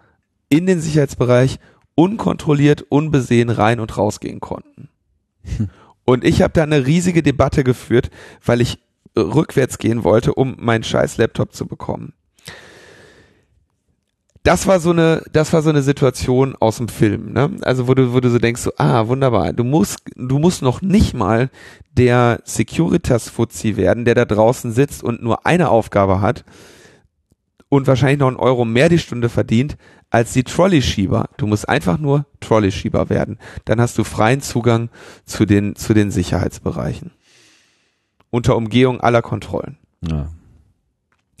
[0.49, 1.59] in den Sicherheitsbereich
[1.93, 4.89] unkontrolliert, unbesehen rein und rausgehen konnten.
[5.57, 5.69] Hm.
[6.09, 8.09] Und ich habe da eine riesige Debatte geführt,
[8.45, 8.79] weil ich
[9.17, 12.13] rückwärts gehen wollte, um meinen scheiß Laptop zu bekommen.
[14.43, 17.51] Das war so eine, das war so eine Situation aus dem Film, ne?
[17.59, 20.81] Also wo du, wo du so denkst, so, ah, wunderbar, du musst, du musst noch
[20.81, 21.49] nicht mal
[21.91, 26.45] der Securitas-Fuzzi werden, der da draußen sitzt und nur eine Aufgabe hat
[27.69, 29.77] und wahrscheinlich noch einen Euro mehr die Stunde verdient,
[30.09, 31.29] als die Trolley-Schieber.
[31.37, 33.37] Du musst einfach nur Trolley-Schieber werden.
[33.65, 34.89] Dann hast du freien Zugang
[35.25, 37.11] zu den, zu den Sicherheitsbereichen.
[38.29, 39.77] Unter Umgehung aller Kontrollen.
[40.01, 40.29] Ja.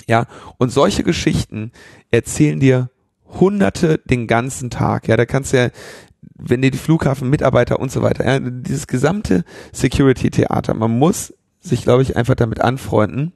[0.09, 0.25] Ja,
[0.57, 1.71] und solche Geschichten
[2.11, 2.89] erzählen dir
[3.25, 5.07] Hunderte den ganzen Tag.
[5.07, 5.69] Ja, da kannst du ja,
[6.35, 9.43] wenn dir die Flughafenmitarbeiter und so weiter, ja, dieses gesamte
[9.73, 13.33] Security-Theater, man muss sich, glaube ich, einfach damit anfreunden,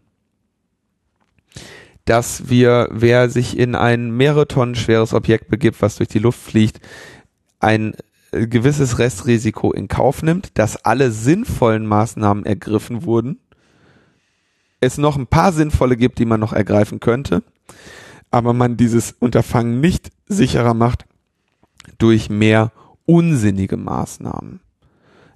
[2.06, 6.40] dass wir, wer sich in ein mehrere Tonnen schweres Objekt begibt, was durch die Luft
[6.40, 6.80] fliegt,
[7.60, 7.94] ein
[8.32, 13.40] äh, gewisses Restrisiko in Kauf nimmt, dass alle sinnvollen Maßnahmen ergriffen wurden,
[14.80, 17.44] es noch ein paar sinnvolle gibt, die man noch ergreifen könnte,
[18.32, 21.06] aber man dieses Unterfangen nicht sicherer macht
[21.99, 22.72] durch mehr
[23.06, 24.60] unsinnige Maßnahmen.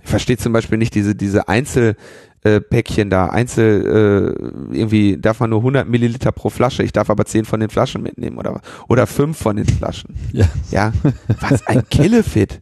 [0.01, 1.95] Ich verstehe zum Beispiel nicht diese, diese Einzel,
[2.45, 4.35] äh, Päckchen da, einzel,
[4.71, 7.69] äh, irgendwie darf man nur 100 Milliliter pro Flasche, ich darf aber 10 von den
[7.69, 10.15] Flaschen mitnehmen oder, oder 5 von den Flaschen.
[10.31, 10.45] Ja.
[10.69, 10.93] Ja.
[11.41, 12.61] Was ein Killefit.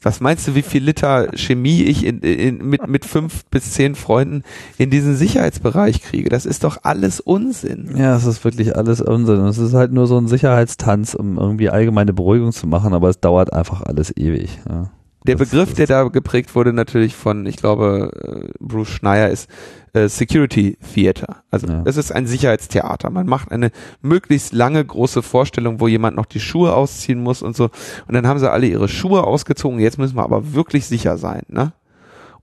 [0.00, 3.96] Was meinst du, wie viel Liter Chemie ich in, in, mit, mit fünf bis zehn
[3.96, 4.44] Freunden
[4.78, 6.30] in diesen Sicherheitsbereich kriege?
[6.30, 7.94] Das ist doch alles Unsinn.
[7.96, 9.44] Ja, es ist wirklich alles Unsinn.
[9.44, 13.20] Es ist halt nur so ein Sicherheitstanz, um irgendwie allgemeine Beruhigung zu machen, aber es
[13.20, 14.58] dauert einfach alles ewig.
[14.66, 14.90] Ja.
[15.28, 19.50] Der Begriff, der da geprägt wurde, natürlich von, ich glaube, äh, Bruce Schneier, ist
[19.92, 21.42] äh, Security Theater.
[21.50, 21.82] Also ja.
[21.84, 23.10] es ist ein Sicherheitstheater.
[23.10, 27.54] Man macht eine möglichst lange große Vorstellung, wo jemand noch die Schuhe ausziehen muss und
[27.54, 27.64] so.
[28.06, 29.80] Und dann haben sie alle ihre Schuhe ausgezogen.
[29.80, 31.72] Jetzt müssen wir aber wirklich sicher sein, ne?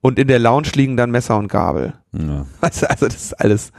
[0.02, 1.96] Und in der Lounge liegen dann Messer und Gabel.
[2.14, 2.46] Ja.
[2.62, 3.72] Also, also das ist alles.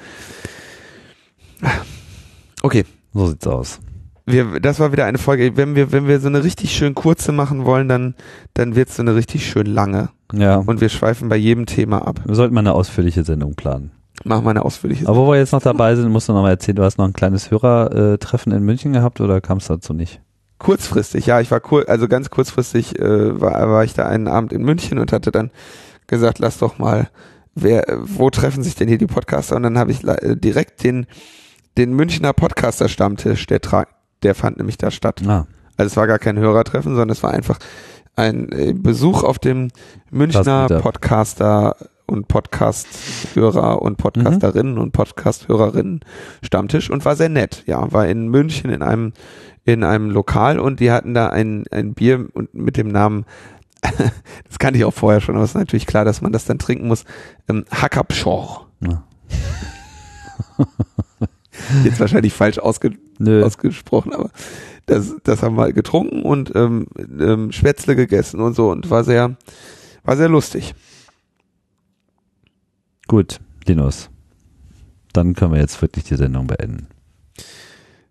[2.60, 2.84] Okay.
[3.14, 3.78] So sieht's aus
[4.26, 5.56] wir, das war wieder eine Folge.
[5.56, 8.14] Wenn wir, wenn wir so eine richtig schön kurze machen wollen, dann,
[8.54, 10.10] dann wird es so eine richtig schön lange.
[10.32, 10.56] Ja.
[10.56, 12.20] Und wir schweifen bei jedem Thema ab.
[12.24, 13.92] Wir sollten mal eine ausführliche Sendung planen.
[14.24, 15.16] Machen wir eine ausführliche Sendung.
[15.16, 17.06] Aber wo wir jetzt noch dabei sind, musst du noch mal erzählen, du hast noch
[17.06, 20.20] ein kleines Hörertreffen in München gehabt oder kam es dazu nicht?
[20.58, 24.54] Kurzfristig, ja, ich war kur also ganz kurzfristig äh, war, war ich da einen Abend
[24.54, 25.50] in München und hatte dann
[26.06, 27.10] gesagt, lass doch mal,
[27.54, 29.56] wer, wo treffen sich denn hier die Podcaster?
[29.56, 31.06] Und dann habe ich direkt den
[31.76, 33.86] den Münchner Podcaster-Stammtisch, der, tra
[34.26, 35.22] der fand nämlich da statt.
[35.26, 35.46] Ah,
[35.76, 37.58] Also es war gar kein Hörertreffen, sondern es war einfach
[38.16, 39.68] ein äh, Besuch auf dem
[40.10, 40.66] Münchner.
[40.80, 41.76] Podcaster
[42.06, 46.00] und Podcast-Hörer und Podcasterinnen und Podcast-Hörerinnen
[46.42, 47.62] Stammtisch und war sehr nett.
[47.66, 49.12] Ja, war in München in einem
[49.64, 53.26] in einem Lokal und die hatten da ein ein Bier und mit dem Namen
[54.48, 56.58] das kannte ich auch vorher schon, aber es ist natürlich klar, dass man das dann
[56.58, 57.04] trinken muss.
[57.48, 58.66] Ähm, Hackabschor.
[58.80, 59.04] Ja.
[61.84, 63.44] Jetzt wahrscheinlich falsch ausge nö.
[63.44, 64.30] ausgesprochen, aber
[64.86, 69.36] das, das haben wir getrunken und ähm, ähm, Spätzle gegessen und so und war sehr,
[70.04, 70.74] war sehr lustig.
[73.08, 74.10] Gut, Linus.
[75.12, 76.88] Dann können wir jetzt wirklich die Sendung beenden.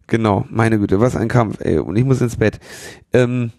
[0.07, 2.59] Genau, meine Güte, was ein Kampf, ey, und ich muss ins Bett.
[3.11, 3.51] Ähm,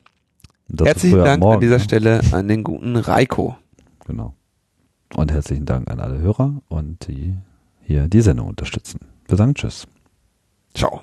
[0.79, 1.85] herzlichen Dank Morgen, an dieser ne?
[1.85, 3.57] Stelle an den guten Reiko.
[4.07, 4.35] Genau.
[5.15, 7.37] Und herzlichen Dank an alle Hörer und die
[7.83, 9.01] hier die Sendung unterstützen.
[9.29, 9.87] Wir sagen Tschüss.
[10.75, 11.03] Ciao.